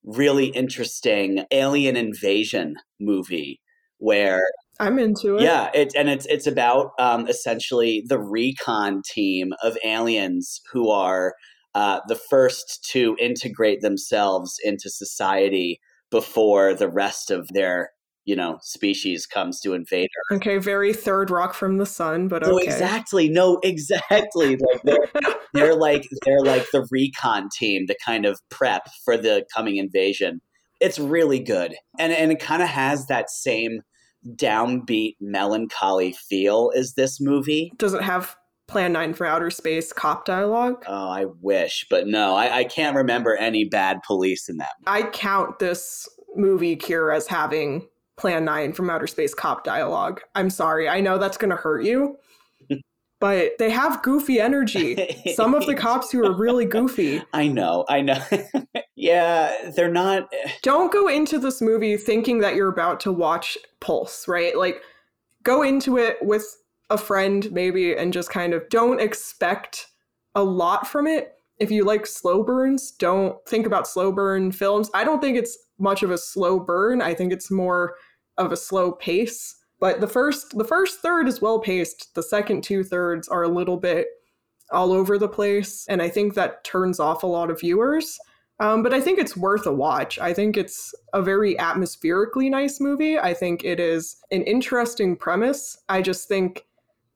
really 0.05 0.47
interesting 0.47 1.45
alien 1.51 1.97
invasion 1.97 2.75
movie 2.99 3.61
where 3.99 4.47
I'm 4.81 4.99
into 4.99 5.37
it. 5.37 5.43
yeah, 5.43 5.71
it 5.75 5.93
and 5.97 6.09
it's 6.09 6.27
it's 6.27 6.47
about 6.47 6.91
um, 6.99 7.29
essentially 7.29 8.03
the 8.07 8.19
recon 8.19 9.03
team 9.09 9.53
of 9.63 9.79
aliens 9.85 10.61
who 10.73 10.91
are 10.91 11.35
uh, 11.75 12.01
the 12.09 12.17
first 12.17 12.87
to 12.91 13.17
integrate 13.21 13.81
themselves 13.81 14.57
into 14.65 14.91
society 14.91 15.79
before 16.11 16.75
the 16.75 16.91
rest 16.91 17.31
of 17.31 17.49
their 17.55 17.91
you 18.25 18.37
know 18.37 18.59
species 18.63 19.27
comes 19.27 19.61
to 19.61 19.75
invade 19.75 20.09
Earth. 20.31 20.37
Okay, 20.37 20.59
very 20.59 20.93
third 20.93 21.31
rock 21.31 21.55
from 21.55 21.79
the 21.79 21.87
sun, 21.87 22.29
but 22.29 22.43
No, 22.43 22.57
okay. 22.57 22.65
exactly. 22.65 23.29
No, 23.29 23.59
exactly. 23.63 24.57
Like 24.57 24.83
they're, 24.85 25.09
they're 25.53 25.75
like 25.75 26.09
they're 26.25 26.43
like 26.43 26.67
the 26.73 26.87
recon 26.91 27.49
team 27.57 27.87
to 27.87 27.97
kind 28.05 28.27
of 28.27 28.41
prep 28.51 28.83
for 29.05 29.17
the 29.17 29.45
coming 29.55 29.77
invasion. 29.77 30.41
It's 30.81 30.99
really 30.99 31.39
good, 31.39 31.75
and 31.99 32.13
and 32.13 32.33
it 32.33 32.41
kind 32.41 32.63
of 32.63 32.69
has 32.69 33.07
that 33.07 33.31
same 33.31 33.81
downbeat 34.37 35.15
melancholy 35.21 36.13
feel 36.13 36.71
as 36.77 36.95
this 36.95 37.21
movie. 37.21 37.73
Does 37.77 37.95
it 37.95 38.03
have 38.03 38.37
Plan 38.69 38.93
9 38.93 39.15
for 39.15 39.27
Outer 39.27 39.51
Space 39.51 39.93
cop 39.93 40.25
dialogue? 40.25 40.85
Oh, 40.87 41.09
I 41.09 41.27
wish, 41.41 41.87
but 41.91 42.07
no, 42.07 42.35
I, 42.35 42.59
I 42.59 42.65
can't 42.65 42.97
remember 42.97 43.37
any 43.37 43.65
bad 43.65 43.99
police 44.07 44.49
in 44.49 44.59
that. 44.59 44.71
I 44.87 45.03
count 45.03 45.59
this 45.59 46.09
movie, 46.37 46.77
Cure, 46.77 47.13
as 47.13 47.27
having 47.27 47.87
Plan 48.23 48.45
9 48.45 48.73
from 48.73 48.89
Outer 48.89 49.09
Space 49.09 49.35
cop 49.35 49.65
dialogue. 49.65 50.21
I'm 50.37 50.49
sorry. 50.49 50.89
I 50.89 51.01
know 51.01 51.19
that's 51.19 51.37
going 51.37 51.51
to 51.51 51.57
hurt 51.57 51.83
you, 51.85 52.19
but 53.21 53.59
they 53.59 53.69
have 53.69 54.01
goofy 54.05 54.41
energy. 54.41 55.35
Some 55.35 55.55
of 55.55 55.67
the 55.67 55.75
cops 55.87 56.13
who 56.13 56.25
are 56.25 56.33
really 56.33 56.65
goofy. 56.65 57.21
I 57.33 57.49
know, 57.49 57.85
I 57.89 58.01
know. 58.01 58.23
yeah, 58.95 59.73
they're 59.75 59.91
not. 59.91 60.29
Eh. 60.33 60.53
Don't 60.63 60.93
go 60.93 61.09
into 61.09 61.37
this 61.37 61.61
movie 61.61 61.97
thinking 61.97 62.39
that 62.39 62.55
you're 62.55 62.69
about 62.69 63.01
to 63.01 63.11
watch 63.11 63.59
Pulse, 63.81 64.29
right? 64.29 64.57
Like, 64.57 64.81
go 65.43 65.63
into 65.63 65.99
it 65.99 66.19
with 66.23 66.47
a 66.91 66.99
friend, 66.99 67.51
maybe, 67.51 67.97
and 67.97 68.13
just 68.13 68.31
kind 68.31 68.55
of 68.55 68.69
don't 68.69 69.01
expect 69.01 69.89
a 70.37 70.45
lot 70.45 70.87
from 70.87 71.09
it. 71.09 71.33
If 71.59 71.73
you 71.73 71.85
like 71.85 72.07
slow 72.07 72.45
burns, 72.45 72.93
don't 72.93 73.37
think 73.49 73.67
about 73.67 73.89
slow 73.89 74.13
burn 74.13 74.53
films. 74.53 74.91
I 74.95 75.03
don't 75.03 75.21
think 75.21 75.37
it's 75.37 75.59
much 75.81 76.05
of 76.05 76.13
a 76.13 76.19
slow 76.19 76.61
burn. 76.61 77.03
I 77.03 77.15
think 77.15 77.33
it's 77.33 77.51
more 77.51 77.97
of 78.39 78.53
a 78.53 78.57
slow 78.57 78.93
pace. 78.93 79.57
But 79.81 80.01
the 80.01 80.07
first 80.07 80.57
the 80.57 80.65
first 80.65 81.01
third 81.01 81.29
is 81.29 81.43
well 81.43 81.59
paced. 81.59 82.15
The 82.15 82.23
second 82.23 82.63
two 82.63 82.85
thirds 82.85 83.29
are 83.29 83.43
a 83.43 83.49
little 83.49 83.77
bit 83.77 84.07
all 84.71 84.93
over 84.93 85.19
the 85.19 85.29
place, 85.29 85.87
and 85.89 86.01
I 86.01 86.09
think 86.09 86.35
that 86.35 86.65
turns 86.65 87.01
off 87.01 87.23
a 87.23 87.27
lot 87.27 87.51
of 87.51 87.61
viewers. 87.61 88.19
Um, 88.61 88.83
but 88.83 88.95
I 88.95 89.01
think 89.01 89.19
it's 89.19 89.37
worth 89.37 89.67
a 89.67 89.73
watch. 89.73 90.21
I 90.21 90.33
think 90.33 90.57
it's 90.57 90.95
a 91.13 91.21
very 91.21 91.59
atmospherically 91.59 92.49
nice 92.49 92.81
movie. 92.81 93.19
I 93.19 93.35
think 93.35 93.65
it 93.65 93.81
is 93.81 94.19
an 94.31 94.43
interesting 94.43 95.17
premise. 95.17 95.77
I 95.89 96.01
just 96.01 96.29
think 96.29 96.65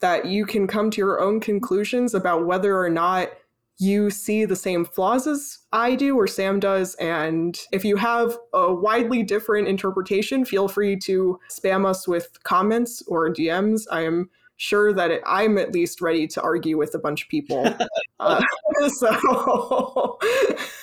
that 0.01 0.27
you 0.27 0.45
can 0.45 0.67
come 0.67 0.91
to 0.91 0.99
your 1.01 1.21
own 1.21 1.39
conclusions 1.39 2.15
about 2.15 2.47
whether 2.47 2.77
or 2.77 2.91
not 2.91 3.31
you 3.79 4.11
see 4.11 4.45
the 4.45 4.57
same 4.57 4.85
flaws 4.85 5.27
as 5.27 5.59
I 5.73 5.95
do 5.95 6.17
or 6.17 6.27
Sam 6.27 6.61
does. 6.61 6.95
And 6.95 7.59
if 7.73 7.85
you 7.85 7.97
have 7.97 8.37
a 8.55 8.73
widely 8.73 9.23
different 9.23 9.69
interpretation, 9.69 10.45
feel 10.45 10.69
free 10.69 10.97
to 11.01 11.39
spam 11.51 11.87
us 11.87 12.09
with 12.09 12.43
comments 12.45 13.03
or 13.07 13.29
DMs. 13.33 13.83
I 13.91 14.03
am 14.03 14.31
sure 14.59 14.93
that 14.95 15.11
it, 15.11 15.23
I'm 15.27 15.59
at 15.59 15.73
least 15.73 16.01
ready 16.01 16.27
to 16.29 16.41
argue 16.41 16.79
with 16.79 16.95
a 16.95 16.99
bunch 16.99 17.25
of 17.25 17.29
people. 17.29 17.67
uh, 18.21 18.43
so 18.89 19.09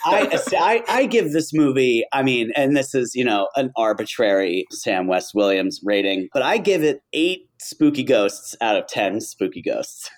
I, 0.06 0.40
I 0.60 0.84
I 0.88 1.06
give 1.08 1.32
this 1.32 1.54
movie, 1.54 2.04
I 2.14 2.22
mean, 2.22 2.52
and 2.56 2.78
this 2.78 2.94
is, 2.94 3.16
you 3.16 3.24
know, 3.24 3.50
an 3.56 3.72
arbitrary 3.76 4.66
Sam 4.72 5.08
West 5.08 5.32
Williams 5.34 5.80
rating, 5.84 6.30
but 6.34 6.44
I 6.44 6.58
give 6.58 6.84
it 6.84 7.02
eight 7.14 7.50
spooky 7.60 8.04
ghosts 8.04 8.56
out 8.62 8.76
of 8.76 8.88
10 8.88 9.22
spooky 9.22 9.62
ghosts. 9.62 10.10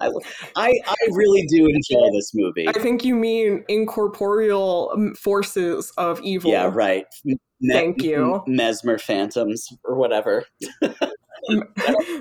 I, 0.00 0.10
I, 0.56 0.72
I 0.86 0.96
really 1.12 1.44
do 1.48 1.66
enjoy 1.66 2.06
this 2.12 2.30
movie. 2.34 2.68
I 2.68 2.72
think 2.72 3.04
you 3.04 3.14
mean 3.14 3.64
incorporeal 3.68 4.92
forces 5.20 5.92
of 5.98 6.20
evil. 6.22 6.50
Yeah, 6.50 6.70
right. 6.72 7.04
Me- 7.24 7.36
Thank 7.72 8.02
you. 8.02 8.42
Mesmer 8.46 8.98
phantoms 8.98 9.68
or 9.84 9.96
whatever. 9.96 10.44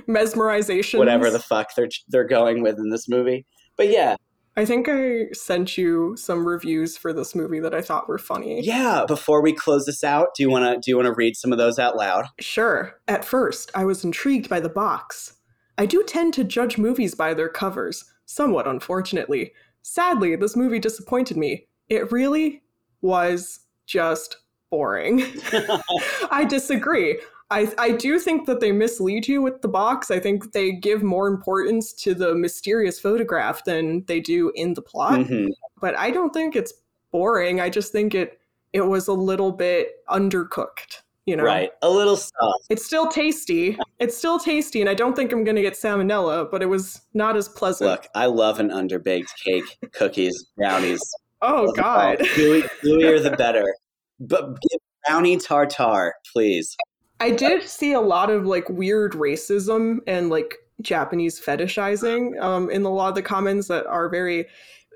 Mesmerization. 0.07 0.97
Whatever 0.99 1.29
the 1.29 1.39
fuck 1.39 1.75
they're 1.75 1.89
they're 2.07 2.27
going 2.27 2.61
with 2.61 2.77
in 2.77 2.89
this 2.89 3.07
movie. 3.07 3.45
But 3.75 3.89
yeah, 3.89 4.15
I 4.55 4.65
think 4.65 4.87
I 4.89 5.27
sent 5.33 5.77
you 5.77 6.15
some 6.17 6.47
reviews 6.47 6.97
for 6.97 7.13
this 7.13 7.35
movie 7.35 7.59
that 7.59 7.73
I 7.75 7.81
thought 7.81 8.07
were 8.07 8.17
funny. 8.17 8.63
yeah. 8.63 9.05
Before 9.07 9.41
we 9.41 9.53
close 9.53 9.85
this 9.85 10.03
out, 10.03 10.29
do 10.35 10.43
you 10.43 10.49
want 10.49 10.65
to 10.65 10.79
do 10.83 10.89
you 10.91 10.95
want 10.95 11.07
to 11.07 11.13
read 11.13 11.35
some 11.35 11.51
of 11.51 11.57
those 11.57 11.77
out 11.77 11.95
loud? 11.95 12.25
Sure. 12.39 12.99
At 13.07 13.23
first, 13.25 13.71
I 13.75 13.85
was 13.85 14.03
intrigued 14.03 14.49
by 14.49 14.59
the 14.59 14.69
box. 14.69 15.33
I 15.77 15.85
do 15.85 16.03
tend 16.03 16.33
to 16.35 16.43
judge 16.43 16.77
movies 16.77 17.15
by 17.15 17.33
their 17.33 17.49
covers, 17.49 18.05
somewhat 18.25 18.67
unfortunately. 18.67 19.53
Sadly, 19.83 20.35
this 20.35 20.55
movie 20.55 20.79
disappointed 20.79 21.37
me. 21.37 21.67
It 21.89 22.11
really 22.11 22.63
was 23.01 23.59
just 23.85 24.37
boring. 24.69 25.23
I 26.31 26.45
disagree. 26.47 27.19
I, 27.49 27.71
I 27.77 27.91
do 27.91 28.19
think 28.19 28.45
that 28.47 28.59
they 28.59 28.73
mislead 28.73 29.27
you 29.27 29.41
with 29.41 29.61
the 29.61 29.69
box. 29.69 30.11
I 30.11 30.19
think 30.19 30.51
they 30.51 30.73
give 30.73 31.01
more 31.01 31.29
importance 31.29 31.93
to 31.93 32.13
the 32.13 32.35
mysterious 32.35 32.99
photograph 32.99 33.63
than 33.63 34.03
they 34.05 34.19
do 34.19 34.51
in 34.55 34.73
the 34.73 34.81
plot. 34.81 35.19
Mhm. 35.19 35.49
But 35.79 35.97
I 35.97 36.11
don't 36.11 36.33
think 36.33 36.55
it's 36.55 36.73
boring. 37.11 37.61
I 37.61 37.69
just 37.69 37.91
think 37.91 38.13
it 38.13 38.39
it 38.73 38.81
was 38.81 39.07
a 39.07 39.13
little 39.13 39.53
bit 39.53 40.05
undercooked, 40.09 41.03
you 41.27 41.35
know. 41.35 41.43
Right, 41.43 41.69
a 41.83 41.89
little 41.89 42.17
soft. 42.17 42.65
It's 42.71 42.83
still 42.83 43.07
tasty. 43.07 43.77
It's 43.99 44.17
still 44.17 44.39
tasty, 44.39 44.81
and 44.81 44.89
I 44.89 44.95
don't 44.95 45.15
think 45.15 45.31
I'm 45.31 45.43
gonna 45.43 45.61
get 45.61 45.73
salmonella, 45.73 46.49
but 46.49 46.63
it 46.63 46.67
was 46.67 47.01
not 47.13 47.37
as 47.37 47.47
pleasant. 47.47 47.91
Look, 47.91 48.07
I 48.15 48.25
love 48.25 48.59
an 48.59 48.69
underbaked 48.69 49.29
cake, 49.43 49.77
cookies, 49.91 50.47
brownies. 50.55 51.01
oh 51.43 51.71
God. 51.73 52.17
Gooey, 52.35 52.63
gooier 52.83 53.21
the 53.29 53.35
better. 53.37 53.75
But 54.19 54.59
give 54.61 54.79
brownie 55.05 55.37
tartar, 55.37 56.13
please. 56.33 56.75
I 57.19 57.31
did 57.31 57.63
see 57.63 57.93
a 57.93 58.01
lot 58.01 58.29
of 58.29 58.45
like 58.45 58.69
weird 58.69 59.13
racism 59.13 59.97
and 60.07 60.29
like 60.29 60.55
Japanese 60.81 61.39
fetishizing 61.39 62.39
um, 62.41 62.69
in 62.69 62.83
a 62.83 62.89
lot 62.89 63.09
of 63.09 63.15
the 63.15 63.21
comments 63.21 63.67
that 63.67 63.85
are 63.87 64.09
very 64.09 64.45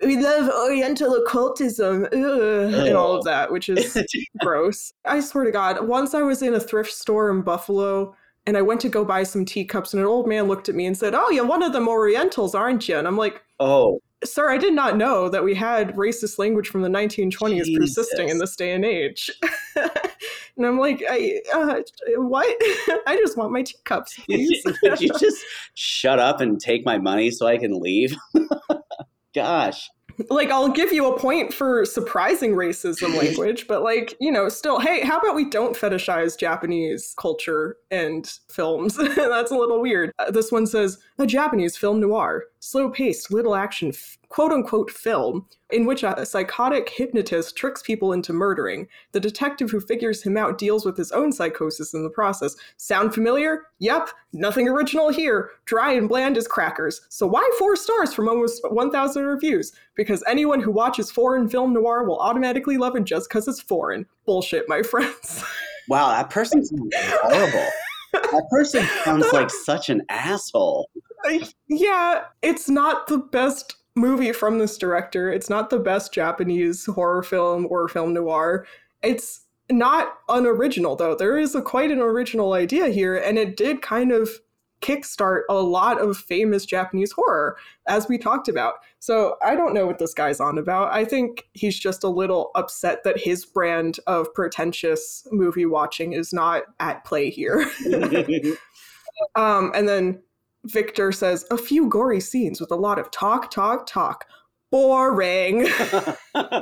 we 0.02 0.18
love 0.18 0.50
Oriental 0.50 1.16
occultism 1.16 2.06
ugh, 2.06 2.14
and 2.14 2.96
all 2.96 3.16
of 3.16 3.24
that, 3.26 3.52
which 3.52 3.70
is 3.70 3.98
gross. 4.40 4.94
I 5.06 5.20
swear 5.20 5.46
to 5.46 5.52
God, 5.52 5.88
once 5.88 6.14
I 6.14 6.22
was 6.22 6.42
in 6.42 6.54
a 6.54 6.60
thrift 6.60 6.92
store 6.92 7.30
in 7.30 7.42
Buffalo 7.42 8.16
and 8.48 8.58
I 8.58 8.62
went 8.62 8.82
to 8.82 8.90
go 8.90 9.06
buy 9.06 9.24
some 9.24 9.46
teacups, 9.46 9.94
and 9.94 10.02
an 10.02 10.08
old 10.08 10.28
man 10.28 10.48
looked 10.48 10.70
at 10.70 10.76
me 10.76 10.86
and 10.86 10.98
said, 10.98 11.14
"Oh, 11.14 11.30
you're 11.30 11.46
one 11.46 11.62
of 11.62 11.74
them 11.74 11.88
Orientals, 11.88 12.56
aren't 12.56 12.90
you?" 12.90 12.98
And 12.98 13.08
I'm 13.08 13.18
like, 13.18 13.44
oh, 13.60 14.00
"Sir, 14.24 14.50
I 14.50 14.58
did 14.58 14.74
not 14.74 14.98
know 14.98 15.30
that 15.30 15.44
we 15.44 15.54
had 15.54 15.96
racist 15.96 16.40
language 16.40 16.68
from 16.68 16.82
the 16.82 16.90
1920s 16.90 17.66
Jesus. 17.66 17.96
persisting 17.96 18.30
in 18.30 18.40
this 18.40 18.56
day 18.56 18.72
and 18.72 18.84
age." 18.84 19.30
and 19.76 20.66
I'm 20.66 20.80
like, 20.80 21.04
I, 21.08 21.42
uh, 21.54 21.82
"What? 22.18 22.48
I 23.06 23.16
just 23.18 23.38
want 23.38 23.52
my 23.52 23.62
teacups, 23.62 24.18
please." 24.26 24.64
would 24.82 25.02
you 25.02 25.12
just 25.20 25.44
shut 25.76 26.18
up 26.18 26.42
and 26.42 26.60
take 26.60 26.84
my 26.84 26.98
money 26.98 27.30
so 27.30 27.46
I 27.46 27.58
can 27.58 27.80
leave? 27.80 28.16
Gosh. 29.34 29.90
like 30.30 30.50
I'll 30.50 30.70
give 30.70 30.92
you 30.92 31.14
a 31.14 31.20
point 31.20 31.54
for 31.54 31.86
surprising 31.86 32.52
racism 32.54 33.16
language, 33.18 33.68
but 33.68 33.84
like, 33.84 34.16
you 34.20 34.32
know, 34.32 34.50
still, 34.50 34.80
hey, 34.80 35.02
how 35.02 35.18
about 35.20 35.36
we 35.36 35.50
don't 35.50 35.76
fetishize 35.76 36.38
Japanese 36.38 37.14
culture 37.18 37.78
and 37.90 38.32
films? 38.50 38.98
That's 39.16 39.52
a 39.52 39.56
little 39.56 39.82
weird. 39.82 40.12
Uh, 40.20 40.32
this 40.32 40.52
one 40.52 40.68
says 40.68 40.98
a 41.22 41.28
Japanese 41.28 41.78
film 41.78 42.00
noir, 42.00 42.46
slow 42.60 42.90
paced, 42.90 43.32
little 43.32 43.56
action, 43.56 43.94
quote 44.30 44.52
unquote 44.52 44.90
film, 44.90 45.46
in 45.70 45.86
which 45.86 46.04
a 46.04 46.26
psychotic 46.26 46.90
hypnotist 46.90 47.56
tricks 47.56 47.82
people 47.82 48.14
into 48.14 48.34
murdering. 48.34 48.88
The 49.12 49.20
detective 49.20 49.70
who 49.70 49.80
figures 49.80 50.24
him 50.24 50.38
out 50.38 50.58
deals 50.58 50.86
with 50.86 50.98
his 50.98 51.12
own 51.12 51.32
psychosis 51.32 51.94
in 51.94 52.04
the 52.04 52.10
process. 52.10 52.56
Sound 52.78 53.14
familiar? 53.14 53.68
Yep, 53.80 54.10
nothing 54.34 54.68
original 54.68 55.10
here. 55.10 55.52
Dry 55.66 55.94
and 55.94 56.10
bland 56.10 56.38
as 56.38 56.48
crackers. 56.48 57.02
So 57.10 57.28
why 57.28 57.50
four 57.60 57.76
stars 57.76 58.14
from 58.14 58.28
almost 58.28 58.62
1,000 58.70 59.24
reviews? 59.24 59.72
Because 59.96 60.24
anyone 60.28 60.62
who 60.62 60.72
watches 60.72 61.12
foreign 61.12 61.48
film 61.48 61.74
noir 61.74 62.04
will 62.04 62.20
automatically 62.20 62.78
love 62.78 62.96
it 62.96 63.04
just 63.04 63.30
because 63.30 63.48
it's 63.48 63.62
foreign. 63.62 64.06
Bullshit, 64.26 64.68
my 64.68 64.82
friends. 64.84 65.44
Wow, 65.88 66.10
that 66.10 66.30
person 66.30 66.64
horrible. 66.94 67.68
That 68.14 68.48
person 68.50 68.86
sounds 69.04 69.32
like 69.34 69.50
such 69.50 69.90
an 69.90 70.04
asshole. 70.10 70.90
yeah, 71.68 72.26
it's 72.42 72.70
not 72.70 73.08
the 73.08 73.18
best 73.18 73.76
movie 73.96 74.32
from 74.32 74.60
this 74.60 74.78
director. 74.78 75.32
It's 75.32 75.50
not 75.50 75.70
the 75.70 75.80
best 75.80 76.14
Japanese 76.14 76.86
horror 76.86 77.24
film 77.24 77.68
or 77.70 77.88
film 77.88 78.14
noir. 78.14 78.66
It's 79.04 79.42
not 79.70 80.18
unoriginal 80.30 80.96
though. 80.96 81.16
There 81.16 81.38
is 81.38 81.56
a 81.56 81.62
quite 81.62 81.92
an 81.92 82.00
original 82.00 82.54
idea 82.54 82.88
here, 82.88 83.16
and 83.16 83.38
it 83.38 83.58
did 83.58 83.82
kind 83.82 84.12
of 84.12 84.30
kickstart 84.82 85.42
a 85.50 85.56
lot 85.56 86.00
of 86.00 86.18
famous 86.18 86.66
Japanese 86.66 87.12
horror, 87.12 87.58
as 87.88 88.08
we 88.08 88.18
talked 88.18 88.48
about. 88.48 88.76
So 89.00 89.38
I 89.44 89.56
don't 89.56 89.74
know 89.74 89.86
what 89.86 90.00
this 90.00 90.14
guy's 90.14 90.40
on 90.40 90.58
about. 90.58 90.92
I 90.92 91.06
think 91.06 91.48
he's 91.54 91.80
just 91.80 92.04
a 92.04 92.10
little 92.10 92.52
upset 92.56 93.04
that 93.04 93.20
his 93.20 93.46
brand 93.46 94.00
of 94.08 94.34
pretentious 94.34 95.28
movie 95.32 95.66
watching 95.66 96.14
is 96.14 96.34
not 96.34 96.64
at 96.80 97.04
play 97.06 97.30
here. 97.30 97.70
um, 99.36 99.72
and 99.74 99.88
then 99.88 100.22
Victor 100.66 101.12
says 101.12 101.46
a 101.52 101.58
few 101.58 101.88
gory 101.88 102.20
scenes 102.20 102.60
with 102.60 102.72
a 102.72 102.76
lot 102.76 103.00
of 103.00 103.10
talk, 103.12 103.50
talk, 103.52 103.88
talk. 103.88 104.26
Boring. 104.72 105.68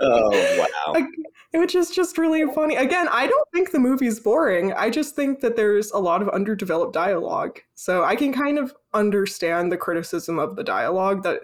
oh 0.00 0.66
wow. 0.86 1.06
Which 1.54 1.74
is 1.74 1.90
just 1.90 2.18
really 2.18 2.44
funny. 2.52 2.76
Again, 2.76 3.08
I 3.10 3.26
don't 3.26 3.48
think 3.54 3.70
the 3.70 3.78
movie's 3.78 4.20
boring. 4.20 4.74
I 4.74 4.90
just 4.90 5.16
think 5.16 5.40
that 5.40 5.56
there's 5.56 5.90
a 5.92 5.98
lot 5.98 6.20
of 6.20 6.28
underdeveloped 6.28 6.92
dialogue. 6.92 7.60
So 7.74 8.04
I 8.04 8.16
can 8.16 8.34
kind 8.34 8.58
of 8.58 8.74
understand 8.92 9.72
the 9.72 9.78
criticism 9.78 10.38
of 10.38 10.56
the 10.56 10.64
dialogue 10.64 11.22
that 11.22 11.40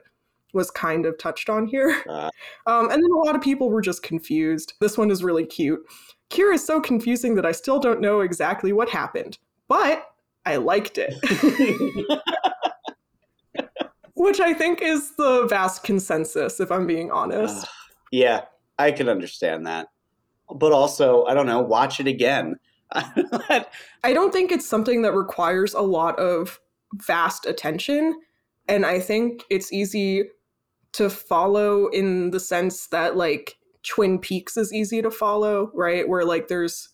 was 0.52 0.70
kind 0.70 1.04
of 1.04 1.18
touched 1.18 1.50
on 1.50 1.66
here. 1.66 2.02
Uh. 2.08 2.30
Um, 2.66 2.90
and 2.90 3.02
then 3.02 3.10
a 3.10 3.18
lot 3.18 3.34
of 3.34 3.42
people 3.42 3.68
were 3.68 3.82
just 3.82 4.02
confused. 4.02 4.72
This 4.80 4.96
one 4.96 5.10
is 5.10 5.22
really 5.22 5.44
cute. 5.44 5.80
Kira 6.30 6.54
is 6.54 6.66
so 6.66 6.80
confusing 6.80 7.34
that 7.34 7.44
I 7.44 7.52
still 7.52 7.78
don't 7.78 8.00
know 8.00 8.20
exactly 8.20 8.72
what 8.72 8.88
happened, 8.88 9.36
but 9.68 10.06
I 10.46 10.56
liked 10.56 10.98
it. 10.98 11.14
Which 14.14 14.40
I 14.40 14.54
think 14.54 14.80
is 14.80 15.14
the 15.16 15.46
vast 15.46 15.84
consensus, 15.84 16.58
if 16.58 16.72
I'm 16.72 16.86
being 16.86 17.10
honest. 17.10 17.64
Uh, 17.64 17.68
yeah, 18.14 18.42
I 18.78 18.92
can 18.92 19.08
understand 19.08 19.66
that. 19.66 19.88
But 20.54 20.70
also, 20.72 21.24
I 21.24 21.34
don't 21.34 21.46
know, 21.46 21.60
watch 21.60 21.98
it 21.98 22.06
again. 22.06 22.56
I 22.92 23.64
don't 24.04 24.32
think 24.32 24.52
it's 24.52 24.68
something 24.68 25.02
that 25.02 25.14
requires 25.14 25.74
a 25.74 25.80
lot 25.80 26.16
of 26.18 26.60
vast 26.94 27.44
attention. 27.44 28.20
And 28.68 28.86
I 28.86 29.00
think 29.00 29.42
it's 29.50 29.72
easy 29.72 30.28
to 30.92 31.10
follow 31.10 31.88
in 31.88 32.30
the 32.30 32.38
sense 32.38 32.86
that, 32.88 33.16
like, 33.16 33.56
Twin 33.82 34.20
Peaks 34.20 34.56
is 34.56 34.72
easy 34.72 35.02
to 35.02 35.10
follow, 35.10 35.72
right? 35.74 36.08
Where, 36.08 36.24
like, 36.24 36.46
there's, 36.46 36.90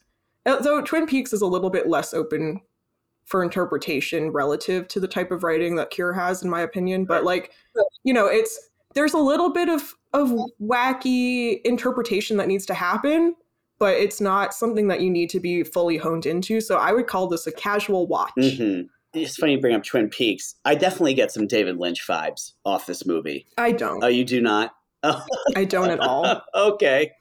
though 0.46 0.80
Twin 0.80 1.06
Peaks 1.06 1.34
is 1.34 1.42
a 1.42 1.46
little 1.46 1.70
bit 1.70 1.86
less 1.86 2.14
open 2.14 2.62
for 3.26 3.44
interpretation 3.44 4.30
relative 4.30 4.88
to 4.88 4.98
the 4.98 5.06
type 5.06 5.30
of 5.30 5.44
writing 5.44 5.76
that 5.76 5.90
Cure 5.90 6.14
has, 6.14 6.42
in 6.42 6.48
my 6.48 6.62
opinion. 6.62 7.04
But 7.04 7.24
like, 7.24 7.52
you 8.02 8.12
know, 8.12 8.26
it's 8.26 8.69
there's 8.94 9.14
a 9.14 9.18
little 9.18 9.50
bit 9.50 9.68
of 9.68 9.94
of 10.12 10.32
wacky 10.60 11.60
interpretation 11.64 12.36
that 12.36 12.48
needs 12.48 12.66
to 12.66 12.74
happen, 12.74 13.36
but 13.78 13.94
it's 13.94 14.20
not 14.20 14.52
something 14.54 14.88
that 14.88 15.00
you 15.00 15.10
need 15.10 15.30
to 15.30 15.40
be 15.40 15.62
fully 15.62 15.96
honed 15.96 16.26
into. 16.26 16.60
So 16.60 16.76
I 16.76 16.92
would 16.92 17.06
call 17.06 17.28
this 17.28 17.46
a 17.46 17.52
casual 17.52 18.06
watch. 18.06 18.32
Mm-hmm. 18.38 18.86
It's 19.12 19.36
funny 19.36 19.52
you 19.52 19.60
bring 19.60 19.74
up 19.74 19.82
Twin 19.82 20.08
Peaks. 20.08 20.54
I 20.64 20.74
definitely 20.74 21.14
get 21.14 21.32
some 21.32 21.46
David 21.46 21.78
Lynch 21.78 22.06
vibes 22.06 22.52
off 22.64 22.86
this 22.86 23.04
movie. 23.04 23.46
I 23.58 23.72
don't. 23.72 24.02
Oh, 24.02 24.08
you 24.08 24.24
do 24.24 24.40
not? 24.40 24.74
I 25.02 25.64
don't 25.64 25.90
at 25.90 26.00
all. 26.00 26.42
okay. 26.54 27.12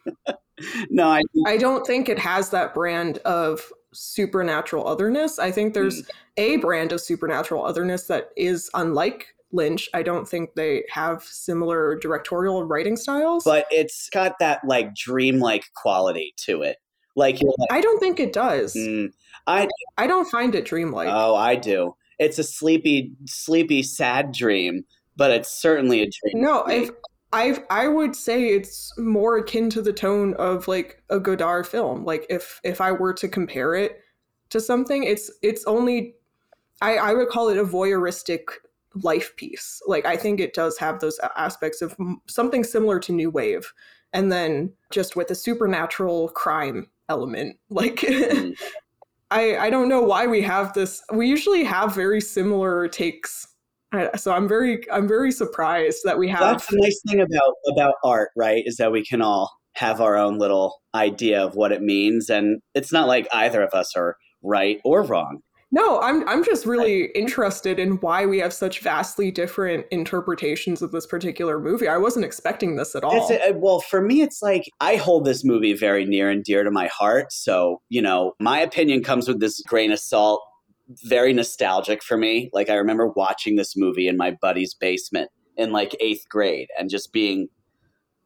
no, 0.90 1.08
I. 1.08 1.22
I 1.48 1.58
don't 1.58 1.86
think 1.86 2.10
it 2.10 2.20
has 2.20 2.50
that 2.52 2.74
brand 2.74 3.18
of 3.20 3.72
supernatural 3.94 4.88
otherness. 4.88 5.40
I 5.40 5.52
think 5.52 5.74
there's 5.74 6.04
mm. 6.04 6.10
a 6.38 6.58
brand 6.58 6.92
of 6.92 7.02
supernatural 7.02 7.66
otherness 7.66 8.06
that 8.06 8.30
is 8.38 8.70
unlike 8.76 9.34
Lynch. 9.52 9.89
I 9.93 10.04
don't 10.04 10.28
think 10.28 10.56
they 10.56 10.84
have 10.89 11.24
similar 11.24 11.97
directorial 11.97 12.64
writing 12.64 12.95
styles. 12.95 13.43
But 13.43 13.66
it's 13.72 14.10
got 14.10 14.39
that 14.39 14.62
like 14.66 14.95
dreamlike 14.95 15.66
quality 15.76 16.34
to 16.38 16.62
it. 16.62 16.78
Like, 17.16 17.41
like 17.41 17.72
I 17.72 17.82
don't 17.82 18.00
think 18.00 18.20
it 18.20 18.34
does. 18.34 18.76
Mm, 18.76 19.12
I 19.47 19.68
I 19.97 20.08
don't 20.08 20.30
find 20.30 20.56
it 20.56 20.66
dreamlike. 20.66 21.10
Oh, 21.12 21.36
I 21.36 21.56
do. 21.56 21.95
It's 22.20 22.38
a 22.38 22.43
sleepy, 22.43 23.14
sleepy, 23.26 23.82
sad 23.82 24.32
dream, 24.32 24.84
but 25.16 25.32
it's 25.32 25.52
certainly 25.52 26.02
a 26.02 26.06
dream. 26.06 26.43
No, 26.43 26.66
if 26.66 26.91
I 27.34 27.64
I 27.70 27.88
would 27.88 28.16
say 28.16 28.50
it's 28.50 28.97
more 28.97 29.38
akin 29.38 29.70
to 29.72 29.82
the 29.82 29.93
tone 29.93 30.34
of 30.36 30.68
like 30.68 31.02
a 31.10 31.20
Godard 31.20 31.68
film. 31.68 32.04
Like 32.06 32.26
if 32.30 32.60
if 32.64 32.82
I 32.82 32.91
were 32.91 33.14
to 33.14 33.28
compare 33.28 33.76
it 33.76 34.00
to 34.50 34.60
something, 34.60 35.04
it's 35.04 35.32
it's 35.41 35.66
only 35.66 36.16
I 36.82 36.95
I 36.97 37.14
would 37.14 37.30
call 37.30 37.50
it 37.50 37.58
a 37.58 37.66
voyeuristic 37.66 38.43
life 38.96 39.36
piece. 39.36 39.82
Like 39.88 40.06
I 40.06 40.18
think 40.18 40.40
it 40.40 40.54
does 40.54 40.78
have 40.78 41.00
those 41.00 41.20
aspects 41.36 41.82
of 41.82 41.96
something 42.28 42.64
similar 42.64 43.00
to 43.00 43.12
New 43.12 43.30
Wave, 43.30 43.74
and 44.14 44.32
then 44.32 44.74
just 44.92 45.16
with 45.16 45.32
a 45.32 45.36
supernatural 45.36 46.30
crime 46.30 46.90
element. 47.08 47.58
Like 47.70 47.98
mm. 47.98 48.56
I 49.32 49.58
I 49.58 49.70
don't 49.70 49.90
know 49.90 50.02
why 50.02 50.28
we 50.28 50.42
have 50.42 50.74
this. 50.74 51.02
We 51.14 51.28
usually 51.28 51.64
have 51.64 51.94
very 51.94 52.22
similar 52.22 52.88
takes 52.88 53.48
so 54.16 54.32
I'm 54.32 54.48
very 54.48 54.90
I'm 54.92 55.08
very 55.08 55.32
surprised 55.32 56.02
that 56.06 56.18
we 56.18 56.30
have. 56.30 56.40
That's 56.40 56.68
the 56.68 56.78
nice 56.80 57.02
thing 57.08 57.22
about 57.22 57.54
about 57.72 57.96
art, 58.04 58.30
right? 58.36 58.64
Is 58.66 58.78
that 58.78 58.92
we 58.92 59.04
can 59.04 59.22
all 59.22 59.52
have 59.74 60.02
our 60.02 60.16
own 60.16 60.38
little 60.38 60.82
idea 60.94 61.44
of 61.44 61.56
what 61.56 61.72
it 61.72 61.82
means, 61.82 62.30
and 62.30 62.62
it's 62.76 62.94
not 62.94 63.08
like 63.08 63.28
either 63.34 63.64
of 63.64 63.74
us 63.74 63.96
are 63.96 64.16
right 64.44 64.80
or 64.84 65.04
wrong. 65.04 65.40
No, 65.72 66.02
I'm 66.02 66.28
I'm 66.28 66.44
just 66.44 66.66
really 66.66 67.06
interested 67.16 67.78
in 67.78 67.98
why 67.98 68.26
we 68.26 68.40
have 68.40 68.54
such 68.54 68.80
vastly 68.80 69.30
different 69.30 69.86
interpretations 69.92 70.82
of 70.82 70.92
this 70.92 71.06
particular 71.06 71.60
movie. 71.60 71.88
I 71.88 71.98
wasn't 71.98 72.26
expecting 72.26 72.76
this 72.76 72.96
at 72.96 73.04
all. 73.04 73.30
A, 73.32 73.54
well, 73.54 73.80
for 73.80 74.02
me, 74.02 74.22
it's 74.22 74.42
like 74.42 74.64
I 74.82 74.96
hold 74.96 75.26
this 75.26 75.44
movie 75.44 75.74
very 75.74 76.06
near 76.06 76.30
and 76.30 76.44
dear 76.44 76.64
to 76.64 76.72
my 76.72 76.88
heart. 76.88 77.32
So 77.32 77.82
you 77.90 78.02
know, 78.02 78.34
my 78.40 78.60
opinion 78.60 79.04
comes 79.04 79.28
with 79.28 79.40
this 79.40 79.62
grain 79.62 79.92
of 79.92 80.00
salt 80.00 80.42
very 81.04 81.34
nostalgic 81.34 82.04
for 82.04 82.18
me. 82.18 82.50
Like 82.52 82.70
I 82.70 82.76
remember 82.76 83.08
watching 83.08 83.56
this 83.56 83.78
movie 83.78 84.08
in 84.08 84.18
my 84.18 84.32
buddy's 84.42 84.74
basement 84.74 85.30
in 85.56 85.72
like 85.72 85.96
eighth 86.00 86.28
grade 86.30 86.70
and 86.80 86.90
just 86.90 87.14
being 87.14 87.48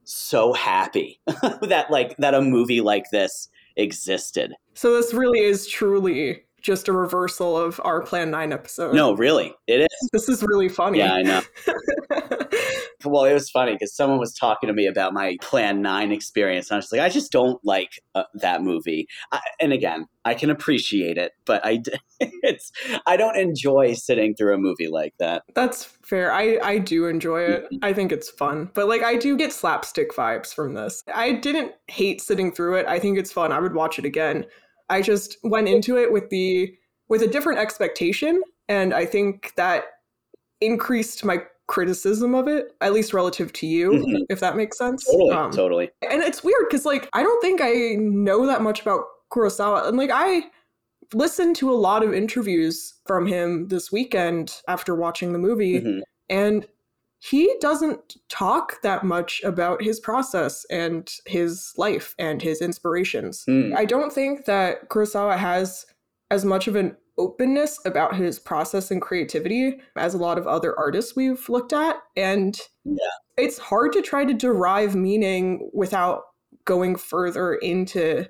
so 0.05 0.53
happy 0.53 1.19
that 1.61 1.87
like 1.89 2.15
that 2.17 2.33
a 2.33 2.41
movie 2.41 2.81
like 2.81 3.05
this 3.11 3.49
existed. 3.75 4.53
So 4.75 4.93
this 4.93 5.13
really 5.13 5.39
is 5.39 5.67
truly 5.67 6.43
just 6.63 6.87
a 6.87 6.93
reversal 6.93 7.57
of 7.57 7.79
our 7.83 8.01
Plan 8.01 8.31
9 8.31 8.53
episode. 8.53 8.95
No, 8.95 9.13
really. 9.13 9.53
It 9.67 9.81
is. 9.81 10.09
This 10.11 10.29
is 10.29 10.41
really 10.41 10.69
funny. 10.69 10.99
Yeah, 10.99 11.13
I 11.13 11.21
know. 11.21 11.41
well, 13.05 13.25
it 13.25 13.33
was 13.33 13.49
funny 13.49 13.73
because 13.73 13.93
someone 13.93 14.17
was 14.17 14.33
talking 14.33 14.67
to 14.67 14.73
me 14.73 14.87
about 14.87 15.13
my 15.13 15.37
Plan 15.41 15.81
9 15.81 16.11
experience. 16.11 16.69
And 16.69 16.75
I 16.75 16.77
was 16.77 16.91
like, 16.91 17.01
I 17.01 17.09
just 17.09 17.31
don't 17.31 17.59
like 17.65 18.01
uh, 18.15 18.23
that 18.35 18.61
movie. 18.61 19.07
I, 19.33 19.41
and 19.59 19.73
again, 19.73 20.07
I 20.23 20.35
can 20.35 20.49
appreciate 20.49 21.17
it, 21.17 21.33
but 21.45 21.65
I, 21.65 21.81
it's, 22.19 22.71
I 23.05 23.17
don't 23.17 23.37
enjoy 23.37 23.93
sitting 23.93 24.33
through 24.33 24.55
a 24.55 24.57
movie 24.57 24.87
like 24.87 25.13
that. 25.19 25.43
That's 25.55 25.83
fair. 25.83 26.31
I, 26.31 26.59
I 26.63 26.77
do 26.77 27.07
enjoy 27.07 27.41
it. 27.41 27.65
Mm-hmm. 27.65 27.77
I 27.81 27.91
think 27.91 28.13
it's 28.13 28.29
fun. 28.29 28.71
But 28.73 28.87
like, 28.87 29.03
I 29.03 29.17
do 29.17 29.37
get 29.37 29.51
slapstick 29.51 30.13
vibes 30.13 30.53
from 30.53 30.75
this. 30.75 31.03
I 31.13 31.33
didn't 31.33 31.73
hate 31.87 32.21
sitting 32.21 32.53
through 32.53 32.75
it. 32.75 32.85
I 32.87 32.99
think 32.99 33.17
it's 33.17 33.33
fun. 33.33 33.51
I 33.51 33.59
would 33.59 33.73
watch 33.73 33.99
it 33.99 34.05
again. 34.05 34.45
I 34.93 35.01
just 35.01 35.37
went 35.43 35.67
into 35.67 35.97
it 35.97 36.11
with 36.11 36.29
the 36.29 36.73
with 37.09 37.23
a 37.23 37.27
different 37.27 37.59
expectation 37.59 38.41
and 38.69 38.93
I 38.93 39.05
think 39.05 39.53
that 39.55 39.85
increased 40.61 41.25
my 41.25 41.43
criticism 41.67 42.35
of 42.35 42.47
it, 42.47 42.75
at 42.81 42.93
least 42.93 43.13
relative 43.13 43.51
to 43.53 43.67
you, 43.67 43.91
mm-hmm. 43.91 44.23
if 44.29 44.39
that 44.39 44.55
makes 44.55 44.77
sense. 44.77 45.05
Totally, 45.05 45.31
um, 45.31 45.51
totally. 45.51 45.89
And 46.09 46.21
it's 46.21 46.43
weird 46.43 46.65
because 46.69 46.85
like 46.85 47.09
I 47.13 47.23
don't 47.23 47.41
think 47.41 47.59
I 47.61 47.95
know 47.99 48.45
that 48.45 48.61
much 48.61 48.81
about 48.81 49.05
Kurosawa, 49.31 49.87
and 49.87 49.97
like 49.97 50.11
I 50.13 50.43
listened 51.13 51.55
to 51.57 51.71
a 51.71 51.75
lot 51.75 52.03
of 52.03 52.13
interviews 52.13 52.93
from 53.05 53.25
him 53.25 53.67
this 53.67 53.91
weekend 53.91 54.61
after 54.67 54.95
watching 54.95 55.33
the 55.33 55.39
movie, 55.39 55.81
mm-hmm. 55.81 55.99
and 56.29 56.67
he 57.23 57.55
doesn't 57.61 58.17
talk 58.27 58.81
that 58.81 59.05
much 59.05 59.41
about 59.45 59.81
his 59.81 59.97
process 59.97 60.65
and 60.69 61.09
his 61.25 61.71
life 61.77 62.15
and 62.19 62.41
his 62.41 62.61
inspirations. 62.61 63.43
Hmm. 63.45 63.73
I 63.77 63.85
don't 63.85 64.11
think 64.11 64.43
that 64.43 64.89
Kurosawa 64.89 65.37
has 65.37 65.85
as 66.31 66.43
much 66.43 66.67
of 66.67 66.75
an 66.75 66.97
openness 67.17 67.79
about 67.85 68.15
his 68.15 68.39
process 68.39 68.91
and 68.91 69.01
creativity 69.01 69.79
as 69.95 70.13
a 70.13 70.17
lot 70.17 70.37
of 70.37 70.47
other 70.47 70.77
artists 70.77 71.15
we've 71.15 71.47
looked 71.47 71.71
at. 71.71 71.95
And 72.17 72.59
Yeah. 72.83 72.97
it's 73.37 73.57
hard 73.57 73.93
to 73.93 74.01
try 74.01 74.25
to 74.25 74.33
derive 74.33 74.93
meaning 74.93 75.69
without 75.73 76.23
going 76.65 76.97
further 76.97 77.53
into 77.53 78.25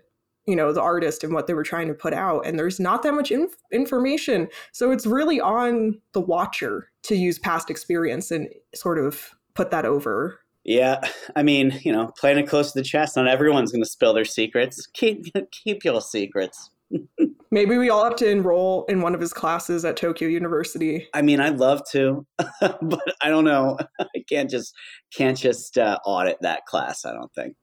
you 0.45 0.55
know 0.55 0.73
the 0.73 0.81
artist 0.81 1.23
and 1.23 1.33
what 1.33 1.47
they 1.47 1.53
were 1.53 1.63
trying 1.63 1.87
to 1.87 1.93
put 1.93 2.13
out 2.13 2.45
and 2.45 2.57
there's 2.59 2.79
not 2.79 3.03
that 3.03 3.13
much 3.13 3.31
inf- 3.31 3.55
information 3.71 4.47
so 4.71 4.91
it's 4.91 5.05
really 5.05 5.39
on 5.39 5.99
the 6.13 6.21
watcher 6.21 6.89
to 7.03 7.15
use 7.15 7.39
past 7.39 7.69
experience 7.69 8.31
and 8.31 8.49
sort 8.75 8.97
of 8.97 9.31
put 9.53 9.71
that 9.71 9.85
over 9.85 10.39
Yeah, 10.63 11.01
I 11.35 11.43
mean, 11.43 11.79
you 11.83 11.91
know, 11.91 12.11
playing 12.17 12.37
it 12.39 12.47
close 12.47 12.71
to 12.71 12.79
the 12.79 12.85
chest. 12.85 13.17
Not 13.17 13.27
everyone's 13.27 13.71
going 13.71 13.83
to 13.83 13.89
spill 13.89 14.13
their 14.13 14.25
secrets. 14.25 14.87
Keep 14.87 15.27
keep 15.51 15.83
your 15.83 16.01
secrets. 16.01 16.69
maybe 17.51 17.77
we 17.77 17.89
all 17.89 18.03
have 18.03 18.15
to 18.17 18.29
enroll 18.29 18.85
in 18.85 19.01
one 19.01 19.15
of 19.15 19.21
his 19.21 19.33
classes 19.33 19.85
at 19.85 19.97
tokyo 19.97 20.27
university 20.27 21.07
I 21.13 21.21
mean, 21.21 21.39
I'd 21.39 21.57
love 21.57 21.81
to, 21.91 22.25
but 22.37 23.15
I 23.21 23.29
don't 23.29 23.45
know. 23.45 23.77
I 23.99 24.23
can't 24.29 24.49
just 24.49 24.73
can't 25.15 25.37
just 25.37 25.77
uh, 25.77 25.99
audit 26.05 26.37
that 26.41 26.65
class. 26.65 27.05
I 27.05 27.13
don't 27.13 27.33
think. 27.33 27.55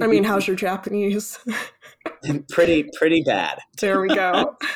I 0.00 0.06
mean 0.06 0.24
how's 0.24 0.46
your 0.48 0.56
japanese 0.56 1.38
mm, 2.24 2.48
pretty 2.48 2.88
pretty 2.98 3.22
bad, 3.24 3.58
there 3.80 4.00
we 4.00 4.08
go 4.08 4.56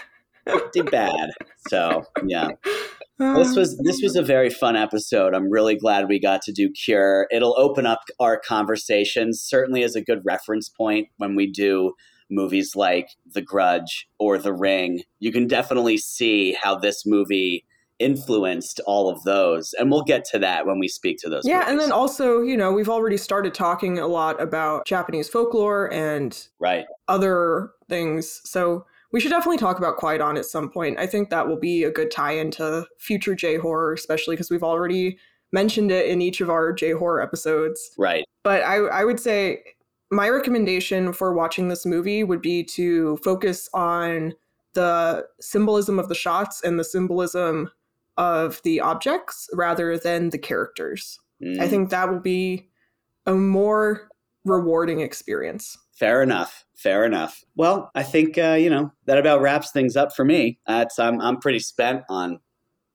pretty 0.46 0.82
bad. 0.82 1.30
So 1.68 2.04
yeah, 2.24 2.48
uh, 3.20 3.34
this 3.34 3.54
was 3.54 3.78
this 3.78 4.00
was 4.02 4.16
a 4.16 4.22
very 4.22 4.50
fun 4.50 4.76
episode. 4.76 5.34
I'm 5.34 5.50
really 5.50 5.76
glad 5.76 6.08
we 6.08 6.20
got 6.20 6.42
to 6.42 6.52
do 6.52 6.70
Cure. 6.70 7.26
It'll 7.30 7.58
open 7.58 7.86
up 7.86 8.00
our 8.18 8.40
conversations. 8.40 9.40
Certainly 9.42 9.82
as 9.82 9.94
a 9.94 10.02
good 10.02 10.22
reference 10.24 10.68
point 10.68 11.08
when 11.18 11.34
we 11.34 11.50
do 11.50 11.92
movies 12.30 12.76
like 12.76 13.08
The 13.32 13.42
Grudge 13.42 14.08
or 14.18 14.38
The 14.38 14.52
Ring. 14.52 15.02
You 15.18 15.32
can 15.32 15.46
definitely 15.46 15.98
see 15.98 16.56
how 16.60 16.78
this 16.78 17.04
movie 17.04 17.64
influenced 18.00 18.80
all 18.86 19.08
of 19.08 19.22
those, 19.22 19.72
and 19.78 19.90
we'll 19.90 20.02
get 20.02 20.24
to 20.26 20.38
that 20.40 20.66
when 20.66 20.78
we 20.78 20.88
speak 20.88 21.18
to 21.18 21.28
those. 21.28 21.46
yeah 21.46 21.64
and 21.68 21.78
then 21.78 21.92
also 21.92 22.40
you 22.40 22.56
know 22.56 22.72
we've 22.72 22.88
already 22.88 23.16
started 23.16 23.54
talking 23.54 23.98
a 23.98 24.06
lot 24.06 24.40
about 24.40 24.86
japanese 24.86 25.28
folklore 25.28 25.92
and 25.92 26.48
right, 26.58 26.86
other 27.08 27.70
things. 27.88 28.40
So 28.44 28.86
we 29.12 29.20
should 29.20 29.30
definitely 29.30 29.58
talk 29.58 29.76
about 29.78 29.98
Kwaidan 29.98 30.38
at 30.38 30.46
some 30.46 30.70
point. 30.70 30.98
I 30.98 31.06
think 31.06 31.30
that 31.30 31.48
will 31.48 31.58
be 31.58 31.84
a 31.84 31.90
good 31.90 32.10
tie 32.10 32.32
into 32.32 32.86
future 32.98 33.34
J 33.34 33.56
horror, 33.56 33.92
especially 33.92 34.36
because 34.36 34.50
we've 34.50 34.62
already 34.62 35.18
mentioned 35.52 35.90
it 35.90 36.06
in 36.06 36.22
each 36.22 36.40
of 36.40 36.48
our 36.48 36.72
J 36.72 36.92
horror 36.92 37.20
episodes. 37.20 37.90
right, 37.98 38.24
But 38.44 38.62
I, 38.62 38.76
I 38.76 39.04
would 39.04 39.18
say 39.18 39.62
my 40.12 40.28
recommendation 40.28 41.12
for 41.12 41.34
watching 41.34 41.68
this 41.68 41.84
movie 41.84 42.22
would 42.24 42.40
be 42.40 42.62
to 42.64 43.16
focus 43.18 43.68
on 43.74 44.34
the 44.74 45.26
symbolism 45.40 45.98
of 45.98 46.08
the 46.08 46.14
shots 46.14 46.62
and 46.62 46.78
the 46.78 46.84
symbolism 46.84 47.70
of 48.20 48.60
the 48.64 48.80
objects 48.80 49.48
rather 49.54 49.96
than 49.98 50.30
the 50.30 50.38
characters. 50.38 51.18
I 51.42 51.44
Mm, 51.46 51.68
think 51.70 51.90
that 51.90 52.10
will 52.10 52.20
be 52.20 52.68
a 53.26 53.32
more 53.34 54.08
rewarding 54.44 55.00
experience. 55.00 55.76
fair 55.92 56.22
enough. 56.22 56.64
Fair 56.76 57.04
enough. 57.04 57.42
Well, 57.56 57.90
I 57.94 58.02
think 58.02 58.36
uh, 58.38 58.56
you 58.60 58.68
know 58.70 58.92
that 59.06 59.18
about 59.18 59.40
wraps 59.42 59.70
things 59.72 59.96
up 59.96 60.14
for 60.14 60.24
me. 60.24 60.58
That's 60.66 60.98
I'm 60.98 61.20
I'm 61.20 61.38
pretty 61.38 61.58
spent 61.60 62.02
on 62.10 62.40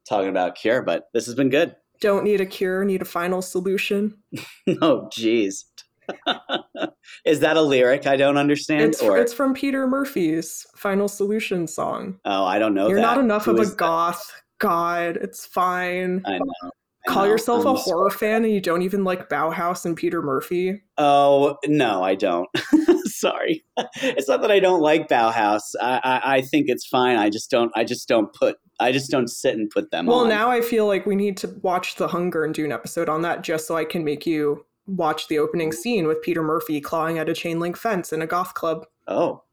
talking 0.07 0.29
about 0.29 0.55
Cure, 0.55 0.81
but 0.83 1.05
this 1.13 1.25
has 1.25 1.35
been 1.35 1.49
good. 1.49 1.75
Don't 2.01 2.23
need 2.23 2.41
a 2.41 2.45
cure, 2.45 2.83
need 2.85 3.01
a 3.01 3.05
final 3.05 3.41
solution. 3.41 4.17
oh, 4.81 5.07
jeez. 5.11 5.63
Is 7.25 7.39
that 7.39 7.57
a 7.57 7.61
lyric 7.61 8.05
I 8.05 8.15
don't 8.15 8.37
understand? 8.37 8.81
It's, 8.93 9.01
or 9.01 9.17
it's 9.17 9.33
from 9.33 9.53
Peter 9.53 9.87
Murphy's 9.87 10.65
Final 10.75 11.07
Solution 11.07 11.65
song. 11.67 12.19
oh, 12.25 12.43
I 12.45 12.59
don't 12.59 12.73
know. 12.75 12.87
You're 12.89 12.97
that. 12.97 13.15
not 13.15 13.17
enough 13.19 13.45
Who 13.45 13.57
of 13.57 13.67
a 13.67 13.75
goth. 13.75 14.31
God, 14.59 15.17
it's 15.17 15.45
fine. 15.45 16.21
I 16.25 16.37
know. 16.37 16.71
I 17.07 17.11
Call 17.11 17.23
know. 17.25 17.29
yourself 17.31 17.65
I'm 17.65 17.75
a 17.75 17.79
horror 17.79 18.09
fan 18.09 18.43
and 18.45 18.53
you 18.53 18.59
don't 18.59 18.81
even 18.81 19.03
like 19.03 19.29
Bauhaus 19.29 19.85
and 19.85 19.95
Peter 19.95 20.21
Murphy. 20.23 20.81
Oh 20.97 21.55
no, 21.67 22.03
I 22.03 22.15
don't. 22.15 22.49
Sorry, 23.05 23.63
it's 24.01 24.27
not 24.27 24.41
that 24.41 24.51
I 24.51 24.59
don't 24.59 24.81
like 24.81 25.07
Bauhaus. 25.07 25.61
I, 25.81 25.99
I 26.03 26.35
I 26.37 26.41
think 26.41 26.65
it's 26.67 26.85
fine. 26.87 27.17
I 27.17 27.29
just 27.29 27.49
don't. 27.51 27.71
I 27.75 27.83
just 27.83 28.07
don't 28.07 28.33
put. 28.33 28.57
I 28.79 28.91
just 28.91 29.09
don't 29.11 29.29
sit 29.29 29.55
and 29.55 29.69
put 29.69 29.91
them 29.91 30.07
Well, 30.07 30.21
on. 30.21 30.29
now 30.29 30.49
I 30.51 30.61
feel 30.61 30.85
like 30.87 31.05
we 31.05 31.15
need 31.15 31.37
to 31.37 31.47
watch 31.61 31.95
the 31.95 32.07
Hunger 32.09 32.43
and 32.43 32.53
do 32.53 32.65
an 32.65 32.71
episode 32.73 33.07
on 33.07 33.21
that 33.21 33.41
just 33.43 33.67
so 33.67 33.77
I 33.77 33.85
can 33.85 34.03
make 34.03 34.25
you 34.25 34.65
watch 34.87 35.27
the 35.29 35.39
opening 35.39 35.71
scene 35.71 36.07
with 36.07 36.21
Peter 36.21 36.43
Murphy 36.43 36.81
clawing 36.81 37.17
at 37.17 37.29
a 37.29 37.33
chain 37.33 37.59
link 37.59 37.77
fence 37.77 38.11
in 38.11 38.21
a 38.21 38.27
goth 38.27 38.53
club. 38.53 38.85
oh, 39.07 39.43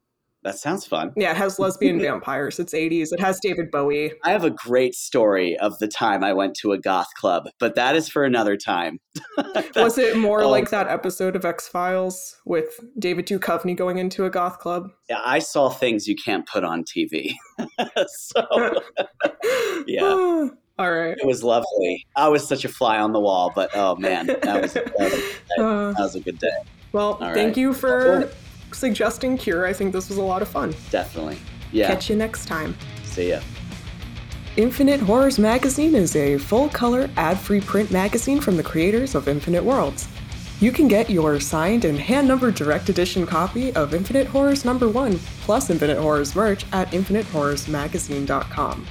that 0.44 0.58
sounds 0.58 0.84
fun. 0.86 1.12
Yeah, 1.16 1.30
it 1.30 1.36
has 1.36 1.58
lesbian 1.58 2.00
vampires. 2.00 2.58
It's 2.58 2.74
80s. 2.74 3.12
It 3.12 3.20
has 3.20 3.38
David 3.42 3.70
Bowie. 3.70 4.12
I 4.24 4.30
have 4.32 4.44
a 4.44 4.50
great 4.50 4.94
story 4.94 5.56
of 5.58 5.78
the 5.78 5.88
time 5.88 6.24
I 6.24 6.32
went 6.32 6.54
to 6.56 6.72
a 6.72 6.78
goth 6.78 7.08
club, 7.16 7.48
but 7.60 7.74
that 7.76 7.94
is 7.96 8.08
for 8.08 8.24
another 8.24 8.56
time. 8.56 8.98
Was 9.76 9.98
it 9.98 10.16
more 10.16 10.42
Oh. 10.42 10.50
like 10.50 10.70
that 10.70 10.88
episode 10.88 11.36
of 11.36 11.44
X 11.44 11.68
Files 11.68 12.36
with 12.44 12.80
David 12.98 13.26
Duchovny 13.26 13.76
going 13.76 13.98
into 13.98 14.24
a 14.24 14.30
goth 14.30 14.58
club? 14.58 14.90
Yeah, 15.08 15.20
I 15.24 15.38
saw 15.38 15.68
things 15.70 16.08
you 16.08 16.16
can't 16.16 16.46
put 16.46 16.64
on 16.64 16.84
TV. 16.84 17.34
so 18.06 18.46
Yeah. 19.86 20.02
All 20.78 20.90
right. 20.90 21.16
it 21.18 21.26
was 21.26 21.44
lovely. 21.44 22.06
I 22.16 22.28
was 22.28 22.48
such 22.48 22.64
a 22.64 22.68
fly 22.68 22.98
on 22.98 23.12
the 23.12 23.20
wall, 23.20 23.52
but 23.54 23.70
oh 23.74 23.94
man, 23.96 24.26
that 24.26 24.62
was 24.62 24.72
that 24.72 24.92
was, 24.98 25.12
Uh, 25.58 25.92
that 25.92 26.00
was 26.02 26.14
a 26.16 26.20
good 26.20 26.38
day. 26.38 26.48
well, 26.92 27.12
All 27.14 27.18
thank 27.18 27.36
right. 27.36 27.56
you 27.56 27.72
for 27.74 28.22
Cool. 28.22 28.30
Suggesting 28.74 29.36
Cure. 29.36 29.66
I 29.66 29.72
think 29.72 29.92
this 29.92 30.08
was 30.08 30.18
a 30.18 30.22
lot 30.22 30.42
of 30.42 30.48
fun. 30.48 30.74
Definitely. 30.90 31.38
Yeah. 31.72 31.88
Catch 31.88 32.10
you 32.10 32.16
next 32.16 32.46
time. 32.46 32.76
See 33.04 33.30
ya. 33.30 33.40
Infinite 34.56 35.00
Horrors 35.00 35.38
Magazine 35.38 35.94
is 35.94 36.14
a 36.14 36.36
full 36.36 36.68
color, 36.68 37.08
ad 37.16 37.38
free 37.38 37.60
print 37.60 37.90
magazine 37.90 38.40
from 38.40 38.58
the 38.58 38.62
creators 38.62 39.14
of 39.14 39.26
Infinite 39.26 39.64
Worlds. 39.64 40.06
You 40.60 40.70
can 40.70 40.86
get 40.88 41.10
your 41.10 41.40
signed 41.40 41.86
and 41.86 41.98
hand 41.98 42.28
numbered 42.28 42.54
direct 42.54 42.88
edition 42.88 43.26
copy 43.26 43.74
of 43.74 43.94
Infinite 43.94 44.26
Horrors 44.28 44.64
number 44.64 44.88
1 44.88 45.18
plus 45.40 45.70
Infinite 45.70 45.98
Horrors 45.98 46.36
merch 46.36 46.66
at 46.72 46.90
infinitehorrorsmagazine.com. 46.90 48.86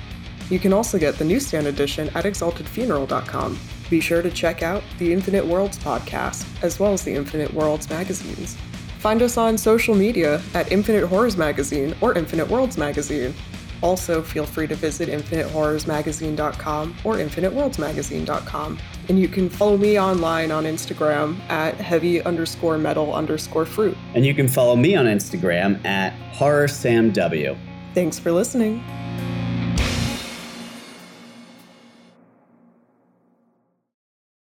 You 0.50 0.60
can 0.60 0.74
also 0.74 1.00
get 1.00 1.18
the 1.18 1.24
newsstand 1.24 1.68
edition 1.68 2.10
at 2.10 2.26
exaltedfuneral.com. 2.26 3.60
Be 3.90 4.02
sure 4.02 4.22
to 4.22 4.32
check 4.32 4.64
out 4.64 4.84
the 4.98 5.14
Infinite 5.14 5.46
Worlds 5.46 5.78
podcast 5.80 6.46
as 6.62 6.80
well 6.80 6.92
as 6.92 7.04
the 7.04 7.14
Infinite 7.14 7.54
Worlds 7.54 7.90
magazines. 7.90 8.58
Find 9.02 9.24
us 9.24 9.36
on 9.36 9.58
social 9.58 9.96
media 9.96 10.40
at 10.54 10.72
Infinite 10.72 11.08
Horrors 11.08 11.36
Magazine 11.36 11.96
or 12.02 12.16
Infinite 12.16 12.48
Worlds 12.48 12.78
Magazine. 12.78 13.34
Also, 13.82 14.22
feel 14.22 14.46
free 14.46 14.68
to 14.68 14.76
visit 14.76 15.10
infinitehorrorsmagazine.com 15.10 16.96
or 17.04 17.16
infiniteworldsmagazine.com. 17.16 18.80
And 19.10 19.20
you 19.20 19.28
can 19.28 19.50
follow 19.50 19.76
me 19.76 20.00
online 20.00 20.52
on 20.52 20.66
Instagram 20.66 21.40
at 21.50 21.74
heavy 21.78 22.22
underscore 22.22 22.78
metal 22.78 23.12
underscore 23.16 23.66
fruit. 23.66 23.98
And 24.14 24.24
you 24.24 24.36
can 24.36 24.48
follow 24.48 24.76
me 24.76 24.96
on 24.96 25.08
Instagram 25.08 25.84
at 25.84 26.14
HorrorSamW. 26.34 27.58
Thanks 27.96 28.20
for 28.20 28.32
listening. 28.32 28.84